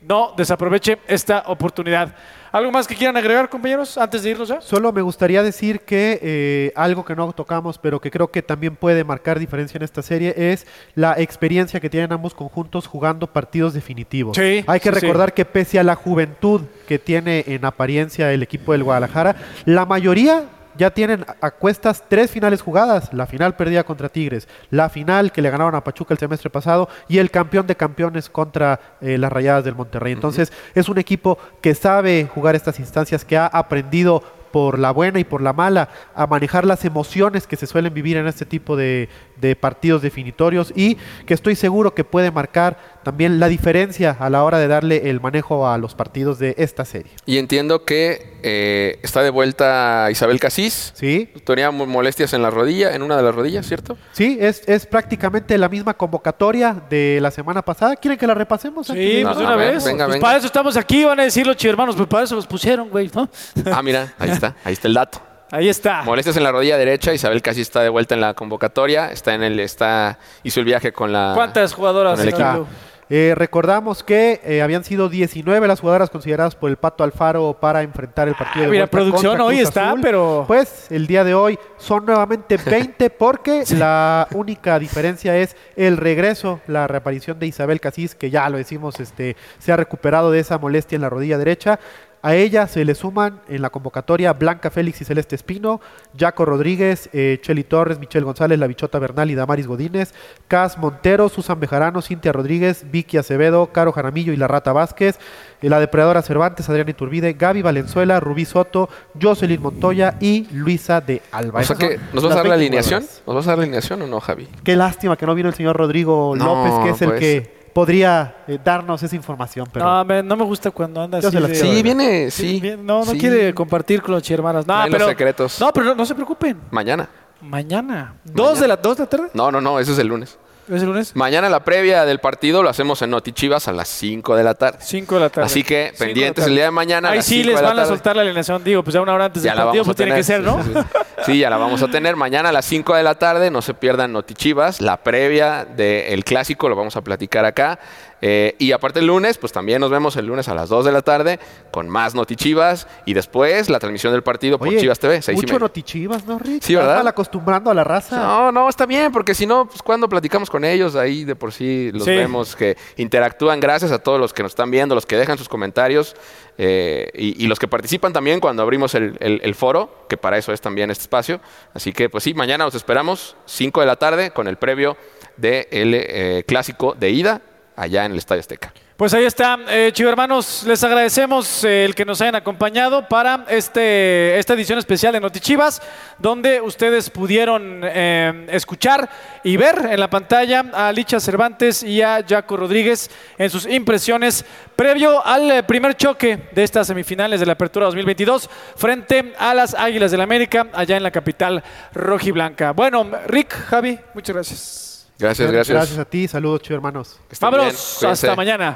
no 0.08 0.34
desaproveche 0.36 0.98
esta 1.06 1.44
oportunidad. 1.46 2.14
¿Algo 2.52 2.70
más 2.70 2.86
que 2.86 2.94
quieran 2.94 3.16
agregar, 3.16 3.48
compañeros, 3.48 3.98
antes 3.98 4.22
de 4.22 4.30
irnos 4.30 4.48
ya? 4.48 4.60
Solo 4.60 4.92
me 4.92 5.02
gustaría 5.02 5.42
decir 5.42 5.80
que 5.80 6.20
eh, 6.22 6.72
algo 6.76 7.04
que 7.04 7.16
no 7.16 7.32
tocamos, 7.32 7.78
pero 7.78 8.00
que 8.00 8.12
creo 8.12 8.30
que 8.30 8.42
también 8.42 8.76
puede 8.76 9.02
marcar 9.02 9.40
diferencia 9.40 9.76
en 9.76 9.82
esta 9.82 10.02
serie, 10.02 10.32
es 10.36 10.64
la 10.94 11.14
experiencia 11.18 11.80
que 11.80 11.90
tienen 11.90 12.12
ambos 12.12 12.32
conjuntos 12.32 12.86
jugando 12.86 13.26
partidos 13.26 13.74
definitivos. 13.74 14.36
Sí, 14.36 14.62
Hay 14.68 14.78
que 14.78 14.90
sí, 14.90 14.94
sí. 14.94 15.00
recordar 15.00 15.34
que 15.34 15.44
pese 15.44 15.80
a 15.80 15.82
la 15.82 15.96
juventud 15.96 16.60
que 16.86 17.00
tiene 17.00 17.42
en 17.48 17.64
apariencia 17.64 18.32
el 18.32 18.44
equipo 18.44 18.70
del 18.70 18.84
Guadalajara, 18.84 19.34
la 19.64 19.84
mayoría 19.84 20.44
ya 20.76 20.90
tienen 20.90 21.24
a 21.40 21.50
cuestas 21.50 22.04
tres 22.08 22.30
finales 22.30 22.62
jugadas. 22.62 23.12
La 23.12 23.26
final 23.26 23.56
perdida 23.56 23.84
contra 23.84 24.08
Tigres, 24.08 24.48
la 24.70 24.88
final 24.88 25.32
que 25.32 25.42
le 25.42 25.50
ganaron 25.50 25.74
a 25.74 25.84
Pachuca 25.84 26.14
el 26.14 26.18
semestre 26.18 26.50
pasado 26.50 26.88
y 27.08 27.18
el 27.18 27.30
campeón 27.30 27.66
de 27.66 27.76
campeones 27.76 28.28
contra 28.28 28.80
eh, 29.00 29.18
las 29.18 29.32
Rayadas 29.32 29.64
del 29.64 29.74
Monterrey. 29.74 30.12
Entonces 30.12 30.52
es 30.74 30.88
un 30.88 30.98
equipo 30.98 31.38
que 31.60 31.74
sabe 31.74 32.28
jugar 32.32 32.54
estas 32.54 32.78
instancias, 32.78 33.24
que 33.24 33.36
ha 33.36 33.46
aprendido 33.46 34.22
por 34.54 34.78
la 34.78 34.92
buena 34.92 35.18
y 35.18 35.24
por 35.24 35.42
la 35.42 35.52
mala 35.52 35.88
a 36.14 36.28
manejar 36.28 36.64
las 36.64 36.84
emociones 36.84 37.48
que 37.48 37.56
se 37.56 37.66
suelen 37.66 37.92
vivir 37.92 38.16
en 38.16 38.28
este 38.28 38.46
tipo 38.46 38.76
de, 38.76 39.08
de 39.36 39.56
partidos 39.56 40.02
definitorios 40.02 40.72
y 40.76 40.96
que 41.26 41.34
estoy 41.34 41.54
seguro 41.56 41.94
que 41.94 42.04
puede 42.04 42.30
marcar 42.30 42.94
también 43.02 43.38
la 43.38 43.48
diferencia 43.48 44.16
a 44.18 44.30
la 44.30 44.42
hora 44.44 44.58
de 44.58 44.66
darle 44.68 45.10
el 45.10 45.20
manejo 45.20 45.68
a 45.68 45.76
los 45.76 45.94
partidos 45.94 46.38
de 46.38 46.54
esta 46.58 46.84
serie. 46.84 47.12
Y 47.26 47.36
entiendo 47.38 47.84
que 47.84 48.38
eh, 48.42 48.98
está 49.02 49.22
de 49.22 49.30
vuelta 49.30 50.08
Isabel 50.10 50.40
Casís. 50.40 50.92
Sí. 50.94 51.30
Tenía 51.44 51.70
mo- 51.70 51.84
molestias 51.86 52.32
en 52.32 52.40
la 52.42 52.50
rodilla, 52.50 52.94
en 52.94 53.02
una 53.02 53.16
de 53.16 53.22
las 53.22 53.34
rodillas, 53.34 53.66
¿cierto? 53.66 53.98
Sí, 54.12 54.38
es, 54.40 54.62
es 54.66 54.86
prácticamente 54.86 55.58
la 55.58 55.68
misma 55.68 55.94
convocatoria 55.94 56.74
de 56.88 57.18
la 57.20 57.30
semana 57.30 57.62
pasada. 57.62 57.96
¿Quieren 57.96 58.18
que 58.18 58.26
la 58.26 58.34
repasemos? 58.34 58.86
Sí, 58.86 58.92
irnos? 58.98 59.34
pues 59.34 59.46
una 59.46 59.56
ver, 59.56 59.74
vez. 59.74 59.84
venga, 59.84 60.04
Pues 60.06 60.14
venga. 60.16 60.26
para 60.26 60.38
eso 60.38 60.46
estamos 60.46 60.76
aquí, 60.76 61.04
van 61.04 61.20
a 61.20 61.24
decir 61.24 61.46
los 61.46 61.62
hermanos, 61.64 61.96
pues 61.96 62.08
para 62.08 62.24
eso 62.24 62.34
los 62.36 62.46
pusieron, 62.46 62.88
güey, 62.88 63.10
¿no? 63.14 63.28
Ah, 63.72 63.82
mira, 63.82 64.14
ahí 64.18 64.30
está, 64.30 64.56
ahí 64.64 64.72
está 64.72 64.88
el 64.88 64.94
dato. 64.94 65.20
Ahí 65.50 65.68
está. 65.68 66.02
Molestias 66.02 66.36
en 66.36 66.42
la 66.42 66.52
rodilla 66.52 66.76
derecha, 66.76 67.12
Isabel 67.12 67.42
Casís 67.42 67.62
está 67.62 67.82
de 67.82 67.88
vuelta 67.88 68.14
en 68.14 68.20
la 68.20 68.34
convocatoria, 68.34 69.10
está 69.12 69.34
en 69.34 69.42
el, 69.42 69.60
está, 69.60 70.18
hizo 70.42 70.60
el 70.60 70.66
viaje 70.66 70.92
con 70.92 71.12
la. 71.12 71.32
¿Cuántas 71.34 71.72
jugadoras? 71.74 72.18
con 72.18 72.22
el 72.28 72.34
equipo. 72.34 72.66
Eh, 73.10 73.34
recordamos 73.36 74.02
que 74.02 74.40
eh, 74.44 74.62
habían 74.62 74.82
sido 74.82 75.10
19 75.10 75.68
las 75.68 75.80
jugadoras 75.80 76.08
consideradas 76.08 76.56
por 76.56 76.70
el 76.70 76.78
Pato 76.78 77.04
Alfaro 77.04 77.52
para 77.60 77.82
enfrentar 77.82 78.28
el 78.28 78.34
partido 78.34 78.62
de 78.62 78.66
Ah, 78.66 78.70
mira, 78.70 78.84
vuelta 78.86 78.90
producción 78.96 79.40
hoy 79.42 79.56
Cruz 79.58 79.68
está, 79.68 79.88
Azul. 79.90 80.00
pero- 80.02 80.44
Pues 80.48 80.90
el 80.90 81.06
día 81.06 81.22
de 81.22 81.34
hoy 81.34 81.58
son 81.76 82.06
nuevamente 82.06 82.56
20 82.64 83.10
porque 83.10 83.62
la 83.76 84.26
única 84.32 84.78
diferencia 84.78 85.36
es 85.36 85.54
el 85.76 85.98
regreso, 85.98 86.60
la 86.66 86.86
reaparición 86.86 87.38
de 87.38 87.46
Isabel 87.46 87.78
Casís, 87.78 88.14
que 88.14 88.30
ya 88.30 88.48
lo 88.48 88.56
decimos, 88.56 88.98
este, 88.98 89.36
se 89.58 89.70
ha 89.70 89.76
recuperado 89.76 90.30
de 90.30 90.40
esa 90.40 90.56
molestia 90.56 90.96
en 90.96 91.02
la 91.02 91.10
rodilla 91.10 91.36
derecha. 91.36 91.78
A 92.24 92.34
ella 92.36 92.66
se 92.66 92.86
le 92.86 92.94
suman 92.94 93.42
en 93.48 93.60
la 93.60 93.68
convocatoria 93.68 94.32
Blanca 94.32 94.70
Félix 94.70 94.98
y 95.02 95.04
Celeste 95.04 95.34
Espino, 95.36 95.82
Jaco 96.18 96.46
Rodríguez, 96.46 97.10
eh, 97.12 97.38
Cheli 97.42 97.64
Torres, 97.64 97.98
Michelle 97.98 98.24
González, 98.24 98.58
La 98.58 98.66
Bichota 98.66 98.98
Bernal 98.98 99.30
y 99.30 99.34
Damaris 99.34 99.66
Godínez, 99.66 100.14
Cas 100.48 100.78
Montero, 100.78 101.28
Susan 101.28 101.60
Bejarano, 101.60 102.00
Cintia 102.00 102.32
Rodríguez, 102.32 102.86
Vicky 102.90 103.18
Acevedo, 103.18 103.66
Caro 103.72 103.92
Jaramillo 103.92 104.32
y 104.32 104.38
La 104.38 104.48
Rata 104.48 104.72
Vázquez, 104.72 105.18
eh, 105.60 105.68
la 105.68 105.78
depredadora 105.80 106.22
Cervantes, 106.22 106.66
Adriana 106.70 106.92
Iturbide, 106.92 107.34
Gaby 107.34 107.60
Valenzuela, 107.60 108.18
Rubí 108.20 108.46
Soto, 108.46 108.88
Jocelyn 109.20 109.60
Montoya 109.60 110.16
y 110.18 110.46
Luisa 110.50 111.02
de 111.02 111.20
Alba. 111.30 111.60
O 111.60 111.62
sea 111.62 111.76
Esas 111.76 111.76
que, 111.76 111.96
son 111.96 112.06
¿nos 112.14 112.24
vas 112.24 112.32
a 112.32 112.36
dar 112.36 112.46
la 112.46 112.56
20 112.56 112.64
alineación? 112.78 113.04
¿Nos 113.26 113.36
vas 113.36 113.46
a 113.46 113.50
dar 113.50 113.58
la 113.58 113.64
alineación 113.64 114.00
o 114.00 114.06
no, 114.06 114.20
Javi? 114.20 114.48
Qué 114.64 114.76
lástima 114.76 115.18
que 115.18 115.26
no 115.26 115.34
vino 115.34 115.50
el 115.50 115.54
señor 115.54 115.76
Rodrigo 115.76 116.34
No, 116.38 116.64
López, 116.64 116.84
que 116.84 116.90
es 116.90 117.02
el 117.02 117.08
pues. 117.10 117.20
que 117.20 117.63
podría 117.74 118.36
eh, 118.46 118.58
darnos 118.64 119.02
esa 119.02 119.14
información. 119.16 119.68
Pero 119.70 119.84
No, 119.84 120.04
me- 120.04 120.22
no 120.22 120.36
me 120.36 120.44
gusta 120.44 120.70
cuando 120.70 121.02
anda 121.02 121.18
así. 121.18 121.28
de- 121.36 121.54
Sí, 121.54 121.82
viene, 121.82 122.30
sí. 122.30 122.60
bien- 122.60 122.86
no, 122.86 123.04
no 123.04 123.12
sí. 123.12 123.18
quiere 123.18 123.52
compartir 123.52 124.00
con 124.00 124.14
los 124.14 124.22
chihermanos. 124.22 124.66
No, 124.66 124.80
los 124.82 124.90
pero, 124.90 125.06
secretos. 125.08 125.60
No, 125.60 125.72
pero 125.72 125.86
no, 125.86 125.94
no 125.94 126.06
se 126.06 126.14
preocupen. 126.14 126.58
Mañana. 126.70 127.08
Mañana. 127.42 128.14
¿Dos 128.24 128.60
de 128.60 128.68
la, 128.68 128.76
dos 128.76 128.96
de 128.96 129.02
la 129.02 129.10
tarde? 129.10 129.28
No, 129.34 129.50
no, 129.50 129.60
no, 129.60 129.78
ese 129.78 129.92
es 129.92 129.98
el 129.98 130.06
lunes. 130.06 130.38
¿Es 130.68 130.80
el 130.82 130.88
lunes? 130.88 131.14
Mañana 131.14 131.48
la 131.50 131.62
previa 131.62 132.04
del 132.04 132.20
partido 132.20 132.62
lo 132.62 132.68
hacemos 132.70 133.02
en 133.02 133.10
Notichivas 133.10 133.68
a 133.68 133.72
las 133.72 133.88
5 133.88 134.34
de 134.34 134.44
la 134.44 134.54
tarde. 134.54 134.78
5 134.80 135.14
de 135.14 135.20
la 135.20 135.28
tarde. 135.28 135.46
Así 135.46 135.62
que 135.62 135.88
Cinco 135.92 135.98
pendientes 136.04 136.46
el 136.46 136.54
día 136.54 136.64
de 136.64 136.70
mañana. 136.70 137.10
Ahí 137.10 137.22
sí 137.22 137.44
les 137.44 137.60
van 137.60 137.78
a 137.78 137.84
soltar 137.84 138.16
la 138.16 138.22
alineación. 138.22 138.64
Digo, 138.64 138.82
pues 138.82 138.94
ya 138.94 139.02
una 139.02 139.14
hora 139.14 139.26
antes 139.26 139.42
del 139.42 139.52
Ya 139.52 139.56
la 139.56 139.64
partido, 139.64 139.84
vamos 139.84 139.94
pues 139.96 140.06
a 140.08 140.14
tiene 140.14 140.22
tener. 140.22 140.22
que 140.22 140.24
ser, 140.24 140.42
¿no? 140.42 140.62
Sí, 140.64 140.70
sí. 140.74 141.32
Sí, 141.32 141.38
ya 141.38 141.50
la 141.50 141.56
vamos 141.56 141.82
a 141.82 141.88
tener. 141.88 142.16
Mañana 142.16 142.48
a 142.48 142.52
las 142.52 142.64
5 142.66 142.94
de 142.94 143.02
la 143.02 143.14
tarde, 143.14 143.50
no 143.50 143.62
se 143.62 143.74
pierdan 143.74 144.12
Notichivas, 144.12 144.80
la 144.80 144.98
previa 144.98 145.64
del 145.64 146.24
clásico, 146.24 146.68
lo 146.68 146.76
vamos 146.76 146.96
a 146.96 147.02
platicar 147.02 147.44
acá. 147.44 147.78
Eh, 148.26 148.56
y 148.58 148.72
aparte 148.72 149.00
el 149.00 149.06
lunes, 149.06 149.36
pues 149.36 149.52
también 149.52 149.80
nos 149.82 149.90
vemos 149.90 150.16
el 150.16 150.24
lunes 150.26 150.48
a 150.48 150.54
las 150.54 150.70
2 150.70 150.86
de 150.86 150.92
la 150.92 151.02
tarde 151.02 151.38
con 151.70 151.90
más 151.90 152.14
Notichivas 152.14 152.86
y 153.04 153.12
después 153.12 153.68
la 153.68 153.78
transmisión 153.78 154.12
del 154.14 154.22
partido 154.22 154.58
por 154.58 154.68
Oye, 154.68 154.78
Chivas 154.80 154.98
TV, 154.98 155.20
6 155.20 155.36
y 155.38 155.40
mucho 155.42 155.58
notichivas, 155.58 156.24
¿no, 156.24 156.38
Rick? 156.38 156.62
Sí, 156.62 156.74
¿verdad? 156.74 156.96
Mal 156.96 157.08
acostumbrando 157.08 157.70
a 157.70 157.74
la 157.74 157.84
raza. 157.84 158.16
No, 158.16 158.50
no, 158.52 158.68
está 158.70 158.86
bien, 158.86 159.12
porque 159.12 159.34
si 159.34 159.46
no, 159.46 159.66
pues 159.66 159.82
cuando 159.82 160.08
platicamos 160.08 160.48
con 160.54 160.64
ellos, 160.64 160.94
ahí 160.94 161.24
de 161.24 161.34
por 161.34 161.52
sí 161.52 161.90
los 161.92 162.04
Sí. 162.04 162.10
vemos 162.12 162.54
que 162.54 162.76
interactúan. 162.96 163.58
Gracias 163.58 163.90
a 163.90 163.98
todos 163.98 164.20
los 164.20 164.32
que 164.32 164.44
nos 164.44 164.52
están 164.52 164.70
viendo, 164.70 164.94
los 164.94 165.04
que 165.04 165.16
dejan 165.16 165.36
sus 165.36 165.48
comentarios 165.48 166.14
eh, 166.58 167.10
y, 167.12 167.42
y 167.44 167.48
los 167.48 167.58
que 167.58 167.66
participan 167.66 168.12
también 168.12 168.38
cuando 168.38 168.62
abrimos 168.62 168.94
el, 168.94 169.16
el- 169.18 169.40
el 169.42 169.54
foro, 169.56 170.06
que 170.08 170.16
para 170.16 170.38
eso 170.38 170.52
es 170.52 170.60
también 170.60 170.92
este 170.92 171.02
espacio. 171.02 171.40
Así 171.74 171.92
que, 171.92 172.08
pues 172.08 172.22
sí, 172.22 172.34
mañana 172.34 172.66
os 172.66 172.76
esperamos, 172.76 173.34
5 173.46 173.80
de 173.80 173.86
la 173.86 173.96
tarde, 173.96 174.30
con 174.30 174.46
el 174.46 174.56
previo 174.56 174.96
del 175.36 176.44
clásico 176.46 176.94
de 176.96 177.10
ida 177.10 177.42
allá 177.74 178.04
en 178.04 178.12
el 178.12 178.18
Estadio 178.18 178.38
Azteca. 178.38 178.72
Pues 178.96 179.12
ahí 179.12 179.24
está, 179.24 179.58
eh, 179.70 179.90
Chivo 179.92 180.08
hermanos, 180.08 180.62
les 180.68 180.84
agradecemos 180.84 181.64
eh, 181.64 181.84
el 181.84 181.96
que 181.96 182.04
nos 182.04 182.20
hayan 182.20 182.36
acompañado 182.36 183.08
para 183.08 183.44
este, 183.48 184.38
esta 184.38 184.54
edición 184.54 184.78
especial 184.78 185.12
de 185.12 185.18
Notichivas, 185.18 185.82
donde 186.20 186.60
ustedes 186.60 187.10
pudieron 187.10 187.80
eh, 187.82 188.46
escuchar 188.50 189.10
y 189.42 189.56
ver 189.56 189.88
en 189.90 189.98
la 189.98 190.08
pantalla 190.08 190.64
a 190.72 190.92
Licha 190.92 191.18
Cervantes 191.18 191.82
y 191.82 192.02
a 192.02 192.24
Jaco 192.24 192.56
Rodríguez 192.56 193.10
en 193.36 193.50
sus 193.50 193.66
impresiones 193.66 194.44
previo 194.76 195.26
al 195.26 195.50
eh, 195.50 195.62
primer 195.64 195.96
choque 195.96 196.48
de 196.52 196.62
estas 196.62 196.86
semifinales 196.86 197.40
de 197.40 197.46
la 197.46 197.54
Apertura 197.54 197.86
2022 197.86 198.48
frente 198.76 199.34
a 199.40 199.54
las 199.54 199.74
Águilas 199.74 200.12
del 200.12 200.20
América, 200.20 200.68
allá 200.72 200.96
en 200.96 201.02
la 201.02 201.10
capital 201.10 201.64
rojiblanca. 201.94 202.70
Bueno, 202.70 203.10
Rick, 203.26 203.54
Javi, 203.54 203.98
muchas 204.14 204.34
gracias. 204.36 204.93
Gracias, 205.24 205.50
gracias. 205.50 205.74
Gracias 205.74 205.98
a 205.98 206.04
ti. 206.04 206.28
Saludos, 206.28 206.60
chido 206.60 206.76
hermanos. 206.76 207.18
Vámonos, 207.40 208.04
hasta 208.04 208.36
mañana. 208.36 208.74